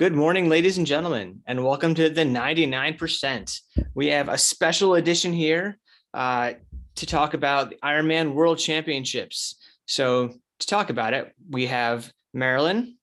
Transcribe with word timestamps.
Good 0.00 0.14
morning, 0.14 0.48
ladies 0.48 0.78
and 0.78 0.86
gentlemen, 0.86 1.42
and 1.46 1.62
welcome 1.62 1.94
to 1.96 2.08
the 2.08 2.22
99%. 2.22 3.60
We 3.92 4.06
have 4.06 4.30
a 4.30 4.38
special 4.38 4.94
edition 4.94 5.30
here 5.30 5.76
uh, 6.14 6.54
to 6.94 7.04
talk 7.04 7.34
about 7.34 7.68
the 7.68 7.76
Ironman 7.84 8.32
World 8.32 8.58
Championships. 8.58 9.56
So, 9.84 10.28
to 10.60 10.66
talk 10.66 10.88
about 10.88 11.12
it, 11.12 11.34
we 11.50 11.66
have 11.66 12.10
Marilyn. 12.32 12.96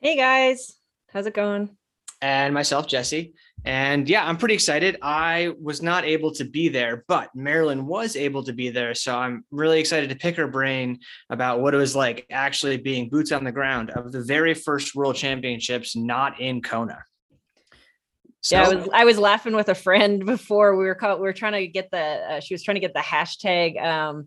Hey 0.00 0.16
guys, 0.16 0.74
how's 1.12 1.26
it 1.26 1.34
going? 1.34 1.76
And 2.20 2.52
myself, 2.52 2.88
Jesse. 2.88 3.34
And 3.64 4.08
yeah, 4.08 4.26
I'm 4.26 4.36
pretty 4.36 4.54
excited. 4.54 4.98
I 5.02 5.54
was 5.60 5.82
not 5.82 6.04
able 6.04 6.32
to 6.32 6.44
be 6.44 6.68
there, 6.68 7.04
but 7.06 7.30
Marilyn 7.34 7.86
was 7.86 8.16
able 8.16 8.42
to 8.44 8.52
be 8.52 8.70
there. 8.70 8.94
So 8.94 9.16
I'm 9.16 9.44
really 9.52 9.78
excited 9.78 10.10
to 10.10 10.16
pick 10.16 10.36
her 10.36 10.48
brain 10.48 10.98
about 11.30 11.60
what 11.60 11.72
it 11.72 11.76
was 11.76 11.94
like 11.94 12.26
actually 12.30 12.76
being 12.76 13.08
boots 13.08 13.30
on 13.30 13.44
the 13.44 13.52
ground 13.52 13.90
of 13.90 14.10
the 14.10 14.22
very 14.22 14.54
first 14.54 14.96
world 14.96 15.14
championships, 15.14 15.94
not 15.94 16.40
in 16.40 16.60
Kona. 16.60 17.04
So, 18.40 18.56
yeah, 18.56 18.64
I 18.64 18.74
was 18.74 18.88
I 18.92 19.04
was 19.04 19.18
laughing 19.18 19.54
with 19.54 19.68
a 19.68 19.74
friend 19.74 20.26
before 20.26 20.76
we 20.76 20.84
were 20.84 20.96
caught. 20.96 21.18
We 21.18 21.26
were 21.26 21.32
trying 21.32 21.52
to 21.52 21.66
get 21.68 21.90
the 21.92 21.98
uh, 21.98 22.40
she 22.40 22.54
was 22.54 22.64
trying 22.64 22.74
to 22.74 22.80
get 22.80 22.94
the 22.94 23.00
hashtag 23.00 23.80
um, 23.80 24.26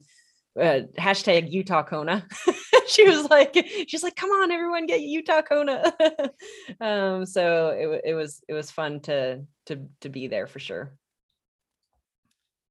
uh, 0.59 0.81
hashtag 0.97 1.51
Utah 1.51 1.83
Kona. 1.83 2.25
she 2.87 3.07
was 3.07 3.29
like, 3.29 3.55
she's 3.87 4.03
like, 4.03 4.15
come 4.15 4.29
on, 4.29 4.51
everyone, 4.51 4.85
get 4.85 5.01
Utah 5.01 5.41
Kona. 5.41 5.93
um, 6.81 7.25
so 7.25 7.69
it, 7.69 8.01
it 8.11 8.13
was 8.13 8.41
it 8.47 8.53
was 8.53 8.71
fun 8.71 9.01
to 9.01 9.43
to 9.67 9.87
to 10.01 10.09
be 10.09 10.27
there 10.27 10.47
for 10.47 10.59
sure. 10.59 10.95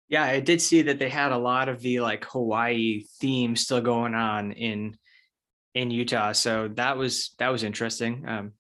Yeah, 0.09 0.25
I 0.25 0.41
did 0.41 0.61
see 0.61 0.83
that 0.83 0.99
they 0.99 1.09
had 1.09 1.33
a 1.33 1.39
lot 1.39 1.69
of 1.69 1.81
the 1.81 2.01
like 2.01 2.25
Hawaii 2.27 3.05
theme 3.21 3.57
still 3.57 3.81
going 3.81 4.15
on 4.15 4.53
in 4.53 4.97
in 5.75 5.91
Utah. 5.91 6.33
So 6.33 6.69
that 6.75 6.97
was 6.97 7.35
that 7.39 7.49
was 7.49 7.65
interesting. 7.65 8.25
Um, 8.27 8.53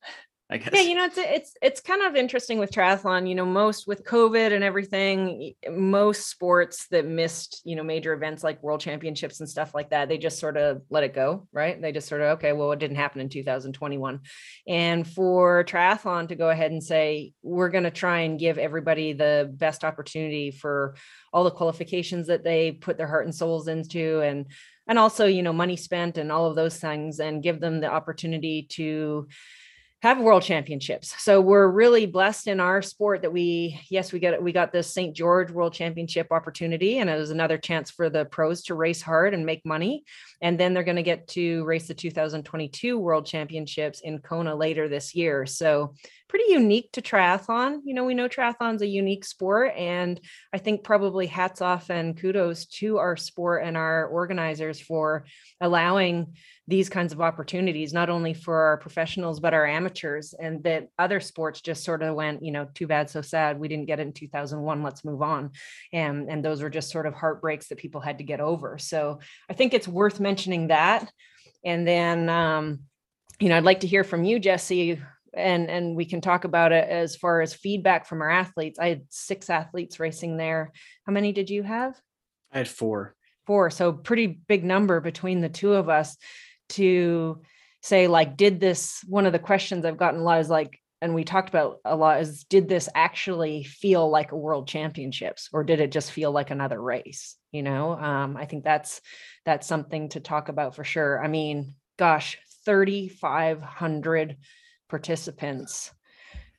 I 0.54 0.58
guess. 0.58 0.70
Yeah, 0.72 0.82
you 0.82 0.94
know, 0.94 1.04
it's 1.04 1.18
it's 1.18 1.54
it's 1.60 1.80
kind 1.80 2.02
of 2.02 2.14
interesting 2.14 2.60
with 2.60 2.70
triathlon. 2.70 3.28
You 3.28 3.34
know, 3.34 3.44
most 3.44 3.88
with 3.88 4.04
COVID 4.04 4.52
and 4.52 4.62
everything, 4.62 5.52
most 5.68 6.30
sports 6.30 6.86
that 6.92 7.04
missed, 7.06 7.62
you 7.64 7.74
know, 7.74 7.82
major 7.82 8.12
events 8.12 8.44
like 8.44 8.62
world 8.62 8.80
championships 8.80 9.40
and 9.40 9.48
stuff 9.48 9.74
like 9.74 9.90
that, 9.90 10.08
they 10.08 10.16
just 10.16 10.38
sort 10.38 10.56
of 10.56 10.82
let 10.90 11.02
it 11.02 11.12
go, 11.12 11.48
right? 11.52 11.82
They 11.82 11.90
just 11.90 12.08
sort 12.08 12.20
of 12.20 12.38
okay, 12.38 12.52
well, 12.52 12.70
it 12.70 12.78
didn't 12.78 12.98
happen 12.98 13.20
in 13.20 13.28
2021. 13.28 14.20
And 14.68 15.08
for 15.08 15.64
triathlon 15.64 16.28
to 16.28 16.36
go 16.36 16.50
ahead 16.50 16.70
and 16.70 16.82
say 16.82 17.32
we're 17.42 17.70
going 17.70 17.84
to 17.84 17.90
try 17.90 18.20
and 18.20 18.38
give 18.38 18.56
everybody 18.56 19.12
the 19.12 19.52
best 19.52 19.82
opportunity 19.82 20.52
for 20.52 20.94
all 21.32 21.42
the 21.42 21.50
qualifications 21.50 22.28
that 22.28 22.44
they 22.44 22.70
put 22.70 22.96
their 22.96 23.08
heart 23.08 23.24
and 23.24 23.34
souls 23.34 23.66
into 23.66 24.20
and 24.20 24.46
and 24.86 24.98
also, 24.98 25.26
you 25.26 25.42
know, 25.42 25.52
money 25.52 25.76
spent 25.76 26.18
and 26.18 26.30
all 26.30 26.46
of 26.46 26.56
those 26.56 26.78
things 26.78 27.18
and 27.18 27.42
give 27.42 27.58
them 27.58 27.80
the 27.80 27.90
opportunity 27.90 28.66
to 28.72 29.26
have 30.04 30.20
world 30.20 30.42
championships. 30.42 31.14
So 31.22 31.40
we're 31.40 31.66
really 31.66 32.04
blessed 32.04 32.46
in 32.46 32.60
our 32.60 32.82
sport 32.82 33.22
that 33.22 33.32
we, 33.32 33.80
yes, 33.88 34.12
we 34.12 34.20
got 34.20 34.42
we 34.42 34.52
got 34.52 34.70
this 34.70 34.92
St. 34.92 35.16
George 35.16 35.50
World 35.50 35.72
Championship 35.72 36.26
opportunity, 36.30 36.98
and 36.98 37.08
it 37.08 37.16
was 37.16 37.30
another 37.30 37.56
chance 37.56 37.90
for 37.90 38.10
the 38.10 38.26
pros 38.26 38.64
to 38.64 38.74
race 38.74 39.00
hard 39.00 39.32
and 39.32 39.46
make 39.46 39.64
money. 39.64 40.04
And 40.42 40.60
then 40.60 40.74
they're 40.74 40.84
going 40.84 40.96
to 40.96 41.02
get 41.02 41.26
to 41.28 41.64
race 41.64 41.88
the 41.88 41.94
2022 41.94 42.98
World 42.98 43.24
Championships 43.24 44.02
in 44.02 44.18
Kona 44.18 44.54
later 44.54 44.90
this 44.90 45.14
year. 45.14 45.46
So 45.46 45.94
pretty 46.28 46.52
unique 46.52 46.90
to 46.92 47.02
triathlon. 47.02 47.80
You 47.84 47.94
know, 47.94 48.04
we 48.04 48.14
know 48.14 48.28
triathlon's 48.28 48.82
a 48.82 48.86
unique 48.86 49.24
sport, 49.24 49.74
and 49.76 50.20
I 50.52 50.58
think 50.58 50.82
probably 50.82 51.26
hats 51.26 51.60
off 51.60 51.90
and 51.90 52.16
kudos 52.16 52.66
to 52.66 52.98
our 52.98 53.16
sport 53.16 53.62
and 53.64 53.76
our 53.76 54.06
organizers 54.06 54.80
for 54.80 55.26
allowing 55.60 56.34
these 56.66 56.88
kinds 56.88 57.12
of 57.12 57.20
opportunities, 57.20 57.92
not 57.92 58.08
only 58.08 58.32
for 58.32 58.56
our 58.56 58.78
professionals, 58.78 59.38
but 59.38 59.52
our 59.52 59.66
amateurs, 59.66 60.34
and 60.38 60.62
that 60.64 60.88
other 60.98 61.20
sports 61.20 61.60
just 61.60 61.84
sort 61.84 62.02
of 62.02 62.14
went, 62.14 62.42
you 62.42 62.52
know, 62.52 62.66
too 62.74 62.86
bad, 62.86 63.10
so 63.10 63.20
sad. 63.20 63.60
We 63.60 63.68
didn't 63.68 63.86
get 63.86 64.00
it 64.00 64.06
in 64.06 64.12
2001. 64.12 64.82
Let's 64.82 65.04
move 65.04 65.20
on. 65.20 65.50
And, 65.92 66.30
and 66.30 66.44
those 66.44 66.62
were 66.62 66.70
just 66.70 66.90
sort 66.90 67.06
of 67.06 67.14
heartbreaks 67.14 67.68
that 67.68 67.78
people 67.78 68.00
had 68.00 68.18
to 68.18 68.24
get 68.24 68.40
over. 68.40 68.78
So 68.78 69.20
I 69.50 69.52
think 69.52 69.74
it's 69.74 69.86
worth 69.86 70.20
mentioning 70.20 70.68
that. 70.68 71.10
And 71.64 71.86
then, 71.86 72.28
um, 72.28 72.80
you 73.40 73.48
know, 73.48 73.56
I'd 73.56 73.64
like 73.64 73.80
to 73.80 73.86
hear 73.86 74.04
from 74.04 74.24
you, 74.24 74.38
Jesse, 74.38 75.00
and 75.36 75.70
and 75.70 75.96
we 75.96 76.04
can 76.04 76.20
talk 76.20 76.44
about 76.44 76.72
it 76.72 76.88
as 76.88 77.16
far 77.16 77.40
as 77.40 77.54
feedback 77.54 78.06
from 78.06 78.22
our 78.22 78.30
athletes. 78.30 78.78
I 78.78 78.88
had 78.88 79.02
six 79.10 79.50
athletes 79.50 80.00
racing 80.00 80.36
there. 80.36 80.72
How 81.06 81.12
many 81.12 81.32
did 81.32 81.50
you 81.50 81.62
have? 81.62 82.00
I 82.52 82.58
had 82.58 82.68
four. 82.68 83.14
Four. 83.46 83.70
So 83.70 83.92
pretty 83.92 84.26
big 84.26 84.64
number 84.64 85.00
between 85.00 85.40
the 85.40 85.48
two 85.48 85.74
of 85.74 85.88
us 85.88 86.16
to 86.70 87.42
say 87.82 88.06
like 88.06 88.36
did 88.36 88.60
this 88.60 89.04
one 89.06 89.26
of 89.26 89.32
the 89.32 89.38
questions 89.38 89.84
i've 89.84 89.98
gotten 89.98 90.20
a 90.20 90.22
lot 90.22 90.40
is 90.40 90.48
like 90.48 90.80
and 91.02 91.14
we 91.14 91.22
talked 91.22 91.50
about 91.50 91.80
a 91.84 91.94
lot 91.94 92.18
is 92.18 92.44
did 92.44 92.66
this 92.66 92.88
actually 92.94 93.62
feel 93.62 94.08
like 94.08 94.32
a 94.32 94.36
world 94.36 94.66
championships 94.66 95.50
or 95.52 95.62
did 95.62 95.80
it 95.80 95.92
just 95.92 96.10
feel 96.10 96.32
like 96.32 96.50
another 96.50 96.80
race 96.80 97.36
you 97.52 97.62
know 97.62 97.92
um, 97.92 98.38
i 98.38 98.46
think 98.46 98.64
that's 98.64 99.02
that's 99.44 99.66
something 99.66 100.08
to 100.08 100.20
talk 100.20 100.48
about 100.48 100.74
for 100.74 100.82
sure 100.82 101.22
i 101.22 101.28
mean 101.28 101.74
gosh 101.98 102.38
3500 102.64 104.38
participants 104.88 105.92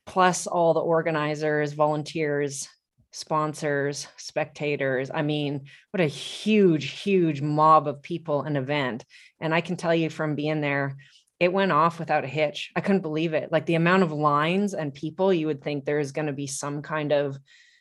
plus 0.06 0.46
all 0.46 0.74
the 0.74 0.80
organizers 0.80 1.72
volunteers 1.72 2.68
sponsors, 3.16 4.06
spectators. 4.18 5.10
I 5.12 5.22
mean, 5.22 5.62
what 5.90 6.02
a 6.02 6.06
huge, 6.06 7.00
huge 7.00 7.40
mob 7.40 7.88
of 7.88 8.02
people 8.02 8.42
and 8.42 8.58
event. 8.58 9.06
And 9.40 9.54
I 9.54 9.62
can 9.62 9.76
tell 9.76 9.94
you 9.94 10.10
from 10.10 10.34
being 10.34 10.60
there, 10.60 10.96
it 11.40 11.50
went 11.50 11.72
off 11.72 11.98
without 11.98 12.24
a 12.24 12.28
hitch. 12.28 12.72
I 12.76 12.82
couldn't 12.82 13.00
believe 13.00 13.32
it. 13.32 13.50
Like 13.50 13.64
the 13.64 13.76
amount 13.76 14.02
of 14.02 14.12
lines 14.12 14.74
and 14.74 14.92
people, 14.92 15.32
you 15.32 15.46
would 15.46 15.62
think 15.62 15.86
there's 15.86 16.12
going 16.12 16.26
to 16.26 16.34
be 16.34 16.46
some 16.46 16.82
kind 16.82 17.10
of 17.10 17.38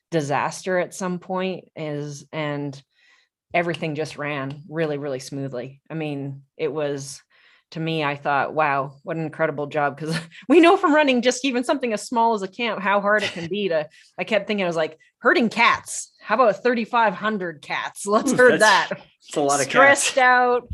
disaster 0.09 0.79
at 0.79 0.93
some 0.93 1.19
point 1.19 1.65
is 1.75 2.25
and 2.31 2.81
everything 3.53 3.95
just 3.95 4.17
ran 4.17 4.63
really 4.69 4.97
really 4.97 5.19
smoothly. 5.19 5.81
I 5.89 5.95
mean, 5.95 6.43
it 6.55 6.71
was 6.71 7.21
to 7.71 7.79
me, 7.79 8.03
I 8.03 8.15
thought, 8.15 8.53
wow, 8.53 8.93
what 9.03 9.17
an 9.17 9.23
incredible 9.23 9.67
job. 9.67 9.97
Because 9.97 10.17
we 10.49 10.59
know 10.59 10.77
from 10.77 10.93
running 10.93 11.21
just 11.21 11.45
even 11.45 11.63
something 11.63 11.93
as 11.93 12.03
small 12.03 12.33
as 12.33 12.41
a 12.41 12.47
camp, 12.47 12.81
how 12.81 13.01
hard 13.01 13.23
it 13.23 13.31
can 13.31 13.47
be 13.47 13.69
to. 13.69 13.89
I 14.17 14.23
kept 14.23 14.47
thinking, 14.47 14.63
I 14.63 14.67
was 14.67 14.75
like, 14.75 14.97
herding 15.19 15.49
cats. 15.49 16.11
How 16.21 16.35
about 16.35 16.63
3,500 16.63 17.61
cats? 17.61 18.05
Let's 18.07 18.31
herd 18.31 18.61
that. 18.61 18.89
It's 19.27 19.37
a 19.37 19.41
lot 19.41 19.59
of 19.59 19.67
Stressed 19.67 20.17
out, 20.17 20.69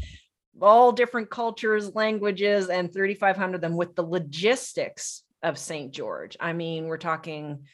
all 0.62 0.92
different 0.92 1.30
cultures, 1.30 1.96
languages, 1.96 2.70
and 2.70 2.94
3,500 2.94 3.56
of 3.56 3.62
them 3.62 3.78
with 3.78 3.96
the 3.96 4.04
logistics 4.04 5.24
of 5.44 5.58
St. 5.58 5.92
George. 5.92 6.38
I 6.40 6.54
mean, 6.54 6.86
we're 6.86 6.98
talking, 6.98 7.66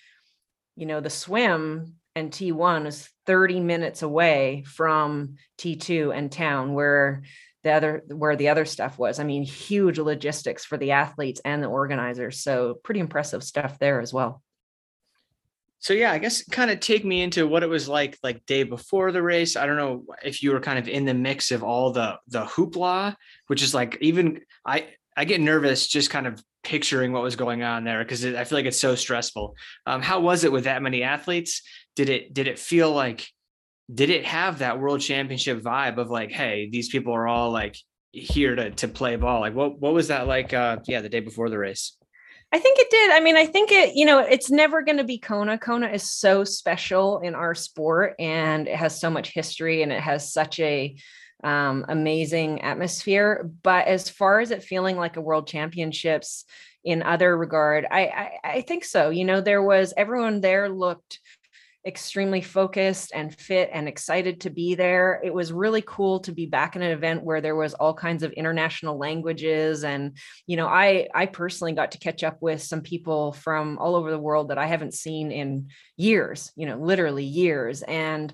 you 0.75 0.85
know, 0.85 1.01
the 1.01 1.09
swim 1.09 1.95
and 2.15 2.31
T1 2.31 2.87
is 2.87 3.09
30 3.25 3.59
minutes 3.59 4.01
away 4.01 4.63
from 4.65 5.35
T2 5.59 6.15
and 6.15 6.31
town, 6.31 6.73
where 6.73 7.23
the 7.67 7.73
other 7.73 8.03
where 8.07 8.35
the 8.35 8.49
other 8.49 8.65
stuff 8.65 8.97
was. 8.97 9.19
I 9.19 9.23
mean, 9.23 9.43
huge 9.43 9.99
logistics 9.99 10.63
for 10.63 10.77
the 10.77 10.91
athletes 10.91 11.41
and 11.43 11.61
the 11.61 11.67
organizers. 11.67 12.39
So 12.41 12.75
pretty 12.83 13.01
impressive 13.01 13.43
stuff 13.43 13.77
there 13.77 13.99
as 13.99 14.13
well. 14.13 14.41
So 15.79 15.93
yeah, 15.93 16.11
I 16.11 16.17
guess 16.17 16.43
kind 16.45 16.71
of 16.71 16.79
take 16.79 17.05
me 17.05 17.21
into 17.21 17.45
what 17.45 17.63
it 17.63 17.69
was 17.69 17.87
like 17.87 18.17
like 18.23 18.45
day 18.45 18.63
before 18.63 19.11
the 19.11 19.21
race. 19.21 19.55
I 19.55 19.65
don't 19.65 19.77
know 19.77 20.05
if 20.23 20.41
you 20.41 20.51
were 20.51 20.61
kind 20.61 20.79
of 20.79 20.87
in 20.87 21.05
the 21.05 21.13
mix 21.13 21.51
of 21.51 21.61
all 21.61 21.91
the 21.91 22.17
the 22.27 22.45
hoopla, 22.45 23.15
which 23.47 23.61
is 23.61 23.75
like 23.75 23.97
even 24.01 24.41
I 24.65 24.87
I 25.15 25.25
get 25.25 25.41
nervous 25.41 25.87
just 25.87 26.09
kind 26.09 26.25
of 26.25 26.41
picturing 26.63 27.11
what 27.11 27.23
was 27.23 27.35
going 27.35 27.63
on 27.63 27.83
there 27.83 28.03
because 28.03 28.25
I 28.25 28.43
feel 28.43 28.57
like 28.57 28.65
it's 28.65 28.79
so 28.79 28.95
stressful. 28.95 29.55
Um, 29.85 30.01
how 30.01 30.19
was 30.21 30.43
it 30.45 30.51
with 30.51 30.63
that 30.63 30.81
many 30.81 31.03
athletes? 31.03 31.61
Did 31.95 32.09
it 32.09 32.33
did 32.33 32.47
it 32.47 32.59
feel 32.59 32.91
like 32.91 33.27
did 33.93 34.09
it 34.09 34.25
have 34.25 34.59
that 34.59 34.79
world 34.79 35.01
championship 35.01 35.61
vibe 35.61 35.97
of 35.97 36.09
like, 36.09 36.31
hey, 36.31 36.69
these 36.69 36.89
people 36.89 37.13
are 37.13 37.27
all 37.27 37.51
like 37.51 37.77
here 38.11 38.55
to 38.55 38.71
to 38.71 38.87
play 38.87 39.15
ball? 39.15 39.41
Like 39.41 39.55
what 39.55 39.79
what 39.79 39.93
was 39.93 40.09
that 40.09 40.27
like 40.27 40.53
uh 40.53 40.77
yeah, 40.85 41.01
the 41.01 41.09
day 41.09 41.19
before 41.19 41.49
the 41.49 41.57
race? 41.57 41.97
I 42.51 42.59
think 42.59 42.79
it 42.79 42.89
did. 42.89 43.11
I 43.11 43.19
mean, 43.19 43.35
I 43.35 43.45
think 43.45 43.71
it, 43.73 43.95
you 43.95 44.05
know, 44.05 44.19
it's 44.19 44.49
never 44.49 44.81
going 44.81 44.99
to 44.99 45.03
be 45.03 45.17
Kona. 45.17 45.57
Kona 45.57 45.89
is 45.89 46.09
so 46.09 46.45
special 46.45 47.19
in 47.19 47.35
our 47.35 47.53
sport 47.53 48.15
and 48.19 48.69
it 48.69 48.75
has 48.75 48.99
so 48.99 49.09
much 49.09 49.33
history 49.33 49.83
and 49.83 49.91
it 49.91 49.99
has 49.99 50.31
such 50.31 50.57
a 50.61 50.95
um, 51.43 51.85
amazing 51.89 52.61
atmosphere. 52.61 53.51
But 53.63 53.87
as 53.87 54.09
far 54.09 54.39
as 54.39 54.51
it 54.51 54.63
feeling 54.63 54.95
like 54.95 55.17
a 55.17 55.21
world 55.21 55.47
championships 55.47 56.45
in 56.85 57.03
other 57.03 57.37
regard, 57.37 57.85
I, 57.91 58.01
I, 58.05 58.31
I 58.43 58.61
think 58.61 58.85
so. 58.85 59.09
You 59.09 59.25
know, 59.25 59.41
there 59.41 59.61
was 59.61 59.93
everyone 59.97 60.39
there 60.39 60.69
looked 60.69 61.19
extremely 61.87 62.41
focused 62.41 63.13
and 63.15 63.33
fit 63.39 63.69
and 63.71 63.87
excited 63.87 64.41
to 64.41 64.49
be 64.49 64.75
there. 64.75 65.21
It 65.23 65.33
was 65.33 65.53
really 65.53 65.81
cool 65.87 66.19
to 66.19 66.33
be 66.33 66.45
back 66.45 66.75
in 66.75 66.81
an 66.81 66.91
event 66.91 67.23
where 67.23 67.39
there 67.39 67.55
was 67.55 67.73
all 67.73 67.93
kinds 67.93 68.23
of 68.23 68.33
international 68.33 68.97
languages 68.97 69.85
and 69.85 70.17
you 70.45 70.57
know, 70.57 70.67
I 70.67 71.07
I 71.15 71.25
personally 71.27 71.73
got 71.73 71.93
to 71.93 71.97
catch 71.97 72.23
up 72.23 72.41
with 72.41 72.61
some 72.61 72.81
people 72.81 73.31
from 73.31 73.77
all 73.79 73.95
over 73.95 74.11
the 74.11 74.19
world 74.19 74.49
that 74.49 74.57
I 74.57 74.67
haven't 74.67 74.93
seen 74.93 75.31
in 75.31 75.69
years, 75.95 76.51
you 76.57 76.65
know, 76.65 76.77
literally 76.77 77.25
years 77.25 77.81
and 77.83 78.33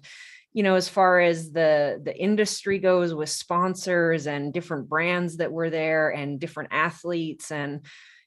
you 0.54 0.64
know 0.64 0.76
as 0.76 0.88
far 0.88 1.20
as 1.20 1.52
the 1.52 2.00
the 2.04 2.16
industry 2.16 2.80
goes 2.80 3.14
with 3.14 3.30
sponsors 3.30 4.28
and 4.28 4.54
different 4.54 4.88
brands 4.88 5.38
that 5.38 5.52
were 5.52 5.70
there 5.70 6.10
and 6.10 6.40
different 6.40 6.70
athletes 6.72 7.52
and 7.52 7.82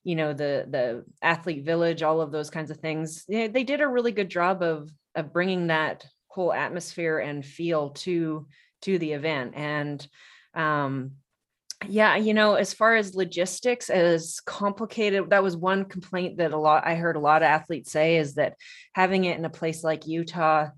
you 0.07 0.15
know 0.15 0.33
the 0.33 0.67
the 0.71 1.05
athlete 1.23 1.65
village 1.65 2.03
all 2.03 2.21
of 2.21 2.31
those 2.31 2.51
kinds 2.51 2.71
of 2.71 2.79
things 2.79 3.25
they, 3.29 3.49
they 3.49 3.65
did 3.65 3.81
a 3.81 3.89
really 3.89 4.13
good 4.13 4.29
job 4.29 4.63
of 4.63 4.91
of 5.17 5.33
bringing 5.33 5.69
that 5.69 6.07
whole 6.29 6.53
atmosphere 6.53 7.19
and 7.19 7.45
feel 7.45 7.91
to 7.91 8.47
to 8.83 8.99
the 8.99 9.13
event 9.13 9.55
and 9.57 10.07
um 10.55 11.13
yeah 11.89 12.17
you 12.17 12.35
know 12.35 12.55
as 12.55 12.73
far 12.73 12.95
as 12.95 13.15
logistics 13.15 13.91
as 13.91 14.41
complicated 14.41 15.31
that 15.31 15.43
was 15.43 15.57
one 15.57 15.85
complaint 15.85 16.37
that 16.39 16.53
a 16.53 16.57
lot 16.59 16.87
i 16.87 16.95
heard 16.95 17.17
a 17.17 17.21
lot 17.21 17.43
of 17.43 17.47
athletes 17.47 17.91
say 17.91 18.17
is 18.17 18.35
that 18.35 18.55
having 18.95 19.25
it 19.25 19.39
in 19.39 19.45
a 19.45 19.51
place 19.51 19.83
like 19.83 20.07
utah 20.07 20.69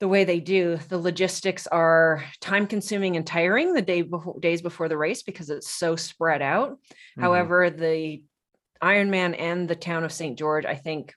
the 0.00 0.08
way 0.08 0.24
they 0.24 0.40
do 0.40 0.78
the 0.88 0.98
logistics 0.98 1.66
are 1.66 2.24
time 2.40 2.66
consuming 2.66 3.16
and 3.16 3.26
tiring 3.26 3.74
the 3.74 3.82
day 3.82 4.02
before 4.02 4.38
days 4.40 4.62
before 4.62 4.88
the 4.88 4.96
race 4.96 5.22
because 5.22 5.50
it's 5.50 5.70
so 5.70 5.96
spread 5.96 6.42
out 6.42 6.70
mm-hmm. 6.70 7.22
however 7.22 7.70
the 7.70 8.22
ironman 8.82 9.34
and 9.38 9.68
the 9.68 9.76
town 9.76 10.04
of 10.04 10.12
st 10.12 10.38
george 10.38 10.64
i 10.64 10.74
think 10.74 11.14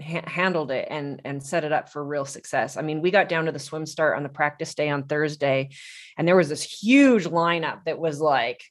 ha- 0.00 0.24
handled 0.26 0.70
it 0.70 0.88
and 0.90 1.20
and 1.24 1.42
set 1.42 1.64
it 1.64 1.72
up 1.72 1.90
for 1.90 2.04
real 2.04 2.24
success 2.24 2.76
i 2.76 2.82
mean 2.82 3.02
we 3.02 3.10
got 3.10 3.28
down 3.28 3.46
to 3.46 3.52
the 3.52 3.58
swim 3.58 3.86
start 3.86 4.16
on 4.16 4.22
the 4.22 4.28
practice 4.28 4.74
day 4.74 4.88
on 4.88 5.04
thursday 5.04 5.68
and 6.16 6.26
there 6.26 6.36
was 6.36 6.48
this 6.48 6.62
huge 6.62 7.24
lineup 7.24 7.84
that 7.84 7.98
was 7.98 8.20
like 8.20 8.62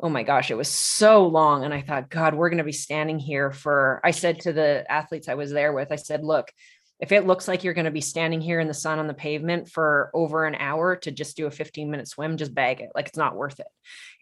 oh 0.00 0.08
my 0.08 0.22
gosh, 0.22 0.50
it 0.50 0.56
was 0.56 0.68
so 0.68 1.26
long. 1.26 1.64
And 1.64 1.74
I 1.74 1.80
thought, 1.80 2.08
God, 2.08 2.34
we're 2.34 2.50
going 2.50 2.58
to 2.58 2.64
be 2.64 2.72
standing 2.72 3.18
here 3.18 3.50
for, 3.50 4.00
I 4.04 4.12
said 4.12 4.40
to 4.40 4.52
the 4.52 4.84
athletes 4.88 5.28
I 5.28 5.34
was 5.34 5.50
there 5.50 5.72
with, 5.72 5.90
I 5.90 5.96
said, 5.96 6.24
look, 6.24 6.52
if 7.00 7.12
it 7.12 7.26
looks 7.26 7.46
like 7.46 7.62
you're 7.62 7.74
going 7.74 7.84
to 7.84 7.90
be 7.90 8.00
standing 8.00 8.40
here 8.40 8.60
in 8.60 8.68
the 8.68 8.74
sun 8.74 8.98
on 8.98 9.06
the 9.06 9.14
pavement 9.14 9.68
for 9.68 10.10
over 10.14 10.46
an 10.46 10.56
hour 10.56 10.96
to 10.96 11.10
just 11.10 11.36
do 11.36 11.46
a 11.46 11.50
15 11.50 11.90
minute 11.90 12.08
swim, 12.08 12.36
just 12.36 12.54
bag 12.54 12.80
it. 12.80 12.90
Like 12.94 13.08
it's 13.08 13.18
not 13.18 13.36
worth 13.36 13.60
it. 13.60 13.68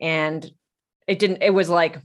And 0.00 0.48
it 1.06 1.18
didn't, 1.18 1.42
it 1.42 1.54
was 1.54 1.68
like 1.68 2.00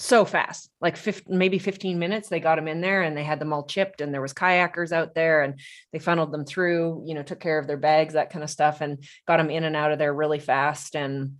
so 0.00 0.24
fast, 0.24 0.70
like 0.80 0.96
15, 0.96 1.36
maybe 1.36 1.58
15 1.58 1.98
minutes. 1.98 2.28
They 2.28 2.40
got 2.40 2.56
them 2.56 2.68
in 2.68 2.80
there 2.80 3.02
and 3.02 3.16
they 3.16 3.24
had 3.24 3.38
them 3.38 3.52
all 3.52 3.66
chipped 3.66 4.00
and 4.00 4.12
there 4.12 4.22
was 4.22 4.32
kayakers 4.32 4.92
out 4.92 5.14
there 5.14 5.42
and 5.42 5.60
they 5.92 5.98
funneled 5.98 6.32
them 6.32 6.44
through, 6.44 7.04
you 7.06 7.14
know, 7.14 7.22
took 7.22 7.40
care 7.40 7.58
of 7.58 7.66
their 7.66 7.76
bags, 7.76 8.14
that 8.14 8.30
kind 8.30 8.42
of 8.42 8.50
stuff 8.50 8.80
and 8.80 9.04
got 9.26 9.36
them 9.36 9.50
in 9.50 9.64
and 9.64 9.76
out 9.76 9.92
of 9.92 9.98
there 9.98 10.14
really 10.14 10.38
fast. 10.38 10.96
And, 10.96 11.36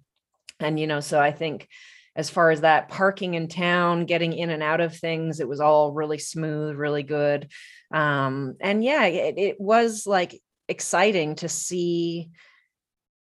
and, 0.59 0.79
you 0.79 0.87
know, 0.87 1.01
so 1.01 1.19
I 1.19 1.33
think 1.33 1.69
as 2.15 2.29
far 2.29 2.51
as 2.51 2.61
that 2.61 2.89
parking 2.89 3.35
in 3.35 3.49
town, 3.49 4.05
getting 4.05 4.33
in 4.33 4.51
and 4.51 4.63
out 4.63 4.81
of 4.81 4.97
things, 4.97 5.41
it 5.41 5.49
was 5.49 5.61
all 5.61 5.93
really 5.93 6.19
smooth, 6.19 6.77
really 6.77 7.03
good 7.03 7.49
um 7.93 8.56
and 8.61 8.85
yeah 8.85 9.05
it, 9.05 9.35
it 9.37 9.61
was 9.61 10.06
like 10.06 10.41
exciting 10.69 11.35
to 11.35 11.49
see 11.49 12.31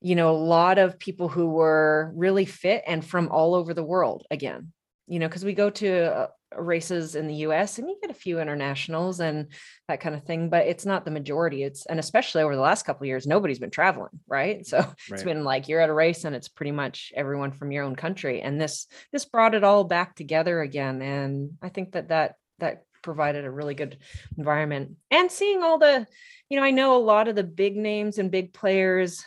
you 0.01 0.15
know 0.15 0.29
a 0.29 0.37
lot 0.37 0.77
of 0.77 0.99
people 0.99 1.29
who 1.29 1.47
were 1.47 2.11
really 2.15 2.45
fit 2.45 2.83
and 2.85 3.05
from 3.05 3.29
all 3.29 3.55
over 3.55 3.73
the 3.73 3.83
world 3.83 4.25
again 4.29 4.73
you 5.11 5.19
know 5.19 5.27
because 5.27 5.43
we 5.43 5.53
go 5.53 5.69
to 5.69 6.15
uh, 6.15 6.27
races 6.57 7.15
in 7.15 7.27
the 7.27 7.35
US 7.47 7.77
and 7.77 7.89
you 7.89 7.97
get 8.01 8.09
a 8.09 8.15
few 8.15 8.39
internationals 8.39 9.19
and 9.19 9.47
that 9.89 9.99
kind 9.99 10.15
of 10.15 10.23
thing 10.23 10.49
but 10.49 10.65
it's 10.67 10.85
not 10.85 11.03
the 11.03 11.11
majority 11.11 11.63
it's 11.63 11.85
and 11.85 11.99
especially 11.99 12.41
over 12.41 12.55
the 12.55 12.61
last 12.61 12.83
couple 12.83 13.03
of 13.03 13.07
years 13.07 13.27
nobody's 13.27 13.59
been 13.59 13.69
traveling 13.69 14.09
right 14.27 14.65
so 14.71 14.77
right. 14.77 14.95
it's 15.09 15.23
been 15.23 15.43
like 15.43 15.67
you're 15.67 15.81
at 15.81 15.89
a 15.89 15.93
race 15.93 16.23
and 16.23 16.33
it's 16.35 16.47
pretty 16.47 16.71
much 16.71 17.11
everyone 17.15 17.51
from 17.51 17.73
your 17.73 17.83
own 17.83 17.95
country 17.95 18.41
and 18.41 18.59
this 18.59 18.87
this 19.11 19.25
brought 19.25 19.53
it 19.53 19.65
all 19.65 19.83
back 19.83 20.15
together 20.15 20.61
again 20.61 21.01
and 21.01 21.51
I 21.61 21.69
think 21.69 21.91
that 21.91 22.07
that 22.07 22.35
that 22.59 22.83
provided 23.03 23.43
a 23.43 23.51
really 23.51 23.73
good 23.73 23.97
environment 24.37 24.95
and 25.09 25.29
seeing 25.29 25.61
all 25.61 25.77
the 25.77 26.07
you 26.49 26.57
know 26.57 26.63
i 26.63 26.71
know 26.71 26.95
a 26.95 27.01
lot 27.01 27.27
of 27.27 27.35
the 27.35 27.43
big 27.43 27.75
names 27.75 28.17
and 28.17 28.29
big 28.29 28.53
players 28.53 29.25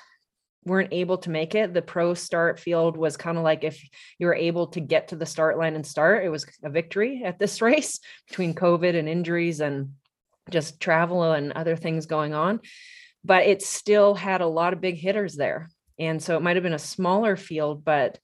weren't 0.64 0.93
able 0.93 1.19
to 1.19 1.31
make 1.31 1.55
it 1.55 1.75
the 1.75 1.82
pro 1.82 2.14
start 2.14 2.58
field 2.58 2.96
was 2.96 3.16
kind 3.16 3.37
of 3.37 3.44
like 3.44 3.64
if 3.64 3.82
you 4.19 4.26
were 4.26 4.34
able 4.34 4.66
to 4.69 4.81
get 4.81 5.08
to 5.08 5.16
the 5.16 5.26
start 5.26 5.58
line 5.58 5.75
and 5.75 5.87
start 5.87 6.25
it 6.25 6.28
was 6.31 6.46
a 6.62 6.70
victory 6.70 7.22
at 7.25 7.38
this 7.38 7.61
race 7.69 8.00
between 8.28 8.55
covid 8.55 8.99
and 8.99 9.08
injuries 9.08 9.61
and 9.61 9.90
just 10.50 10.81
travel 10.81 11.32
and 11.32 11.52
other 11.52 11.76
things 11.76 12.06
going 12.06 12.34
on. 12.34 12.61
But 13.25 13.46
it 13.46 13.62
still 13.62 14.14
had 14.14 14.40
a 14.40 14.46
lot 14.46 14.72
of 14.72 14.81
big 14.81 14.96
hitters 14.96 15.34
there. 15.34 15.70
And 15.99 16.22
so 16.22 16.37
it 16.37 16.43
might 16.43 16.56
have 16.56 16.62
been 16.62 16.75
a 16.75 16.78
smaller 16.78 17.37
field 17.37 17.84
but 17.84 18.19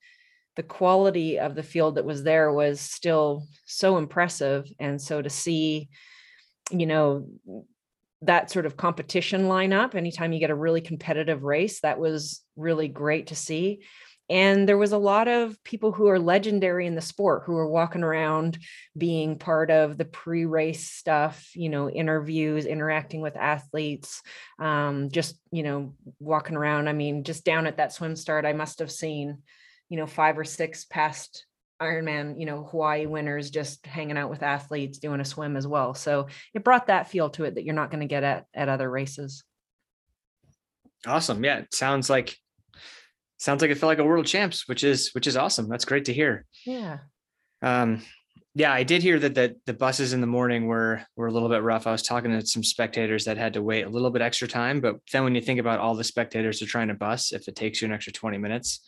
the 0.57 0.63
quality 0.63 1.39
of 1.39 1.55
the 1.55 1.63
field 1.63 1.95
that 1.95 2.03
was 2.03 2.23
there 2.23 2.51
was 2.51 2.81
still 2.81 3.47
so 3.65 3.97
impressive. 3.97 4.67
And 4.79 5.01
so 5.01 5.21
to 5.21 5.29
see 5.29 5.89
you 6.69 6.85
know 6.85 7.27
that 8.23 8.51
sort 8.51 8.65
of 8.65 8.77
competition 8.77 9.43
lineup. 9.43 9.95
anytime 9.95 10.33
you 10.33 10.39
get 10.39 10.49
a 10.49 10.55
really 10.55 10.81
competitive 10.81 11.43
race 11.43 11.79
that 11.81 11.99
was 11.99 12.41
really 12.55 12.87
great 12.87 13.27
to 13.27 13.35
see 13.35 13.81
and 14.29 14.69
there 14.69 14.77
was 14.77 14.93
a 14.93 14.97
lot 14.97 15.27
of 15.27 15.61
people 15.65 15.91
who 15.91 16.07
are 16.07 16.19
legendary 16.19 16.87
in 16.87 16.95
the 16.95 17.01
sport 17.01 17.43
who 17.45 17.57
are 17.57 17.67
walking 17.67 18.03
around 18.03 18.57
being 18.97 19.37
part 19.37 19.69
of 19.69 19.97
the 19.97 20.05
pre-race 20.05 20.89
stuff 20.89 21.49
you 21.55 21.69
know 21.69 21.89
interviews 21.89 22.65
interacting 22.65 23.21
with 23.21 23.35
athletes 23.35 24.21
um, 24.59 25.09
just 25.09 25.35
you 25.51 25.63
know 25.63 25.93
walking 26.19 26.55
around 26.55 26.87
i 26.87 26.93
mean 26.93 27.23
just 27.23 27.43
down 27.43 27.67
at 27.67 27.77
that 27.77 27.91
swim 27.91 28.15
start 28.15 28.45
i 28.45 28.53
must 28.53 28.79
have 28.79 28.91
seen 28.91 29.39
you 29.91 29.97
know, 29.97 30.07
five 30.07 30.39
or 30.39 30.45
six 30.45 30.85
past 30.85 31.45
Ironman, 31.81 32.39
you 32.39 32.45
know, 32.45 32.63
Hawaii 32.63 33.05
winners 33.05 33.49
just 33.49 33.85
hanging 33.85 34.17
out 34.17 34.29
with 34.29 34.43
athletes 34.43 34.99
doing 34.99 35.19
a 35.19 35.25
swim 35.25 35.57
as 35.57 35.65
well. 35.65 35.93
So 35.93 36.27
it 36.53 36.63
brought 36.63 36.87
that 36.87 37.09
feel 37.09 37.29
to 37.31 37.45
it 37.45 37.55
that 37.55 37.63
you're 37.63 37.75
not 37.75 37.89
going 37.89 38.01
to 38.01 38.07
get 38.07 38.23
at 38.23 38.45
at 38.53 38.69
other 38.69 38.89
races. 38.89 39.43
Awesome. 41.05 41.43
Yeah. 41.43 41.59
It 41.59 41.73
sounds 41.73 42.09
like 42.09 42.37
sounds 43.37 43.61
like 43.61 43.71
it 43.71 43.79
felt 43.79 43.89
like 43.89 43.99
a 43.99 44.03
world 44.03 44.27
champs, 44.27 44.67
which 44.67 44.83
is 44.83 45.09
which 45.13 45.27
is 45.27 45.35
awesome. 45.35 45.67
That's 45.67 45.85
great 45.85 46.05
to 46.05 46.13
hear. 46.13 46.45
Yeah. 46.65 46.99
Um 47.61 48.03
yeah, 48.53 48.73
I 48.73 48.83
did 48.83 49.01
hear 49.01 49.17
that 49.17 49.33
the 49.33 49.55
the 49.65 49.73
buses 49.73 50.13
in 50.13 50.21
the 50.21 50.27
morning 50.27 50.67
were 50.67 51.01
were 51.15 51.27
a 51.27 51.31
little 51.31 51.49
bit 51.49 51.63
rough. 51.63 51.87
I 51.87 51.91
was 51.91 52.03
talking 52.03 52.31
to 52.31 52.45
some 52.45 52.63
spectators 52.63 53.25
that 53.25 53.37
had 53.37 53.53
to 53.53 53.63
wait 53.63 53.85
a 53.85 53.89
little 53.89 54.11
bit 54.11 54.21
extra 54.21 54.47
time, 54.47 54.81
but 54.81 54.97
then 55.11 55.23
when 55.23 55.35
you 55.35 55.41
think 55.41 55.59
about 55.59 55.79
all 55.79 55.95
the 55.95 56.03
spectators 56.03 56.61
are 56.61 56.67
trying 56.67 56.89
to 56.89 56.93
bus, 56.93 57.31
if 57.31 57.47
it 57.47 57.55
takes 57.55 57.81
you 57.81 57.87
an 57.87 57.93
extra 57.93 58.11
20 58.11 58.37
minutes, 58.37 58.81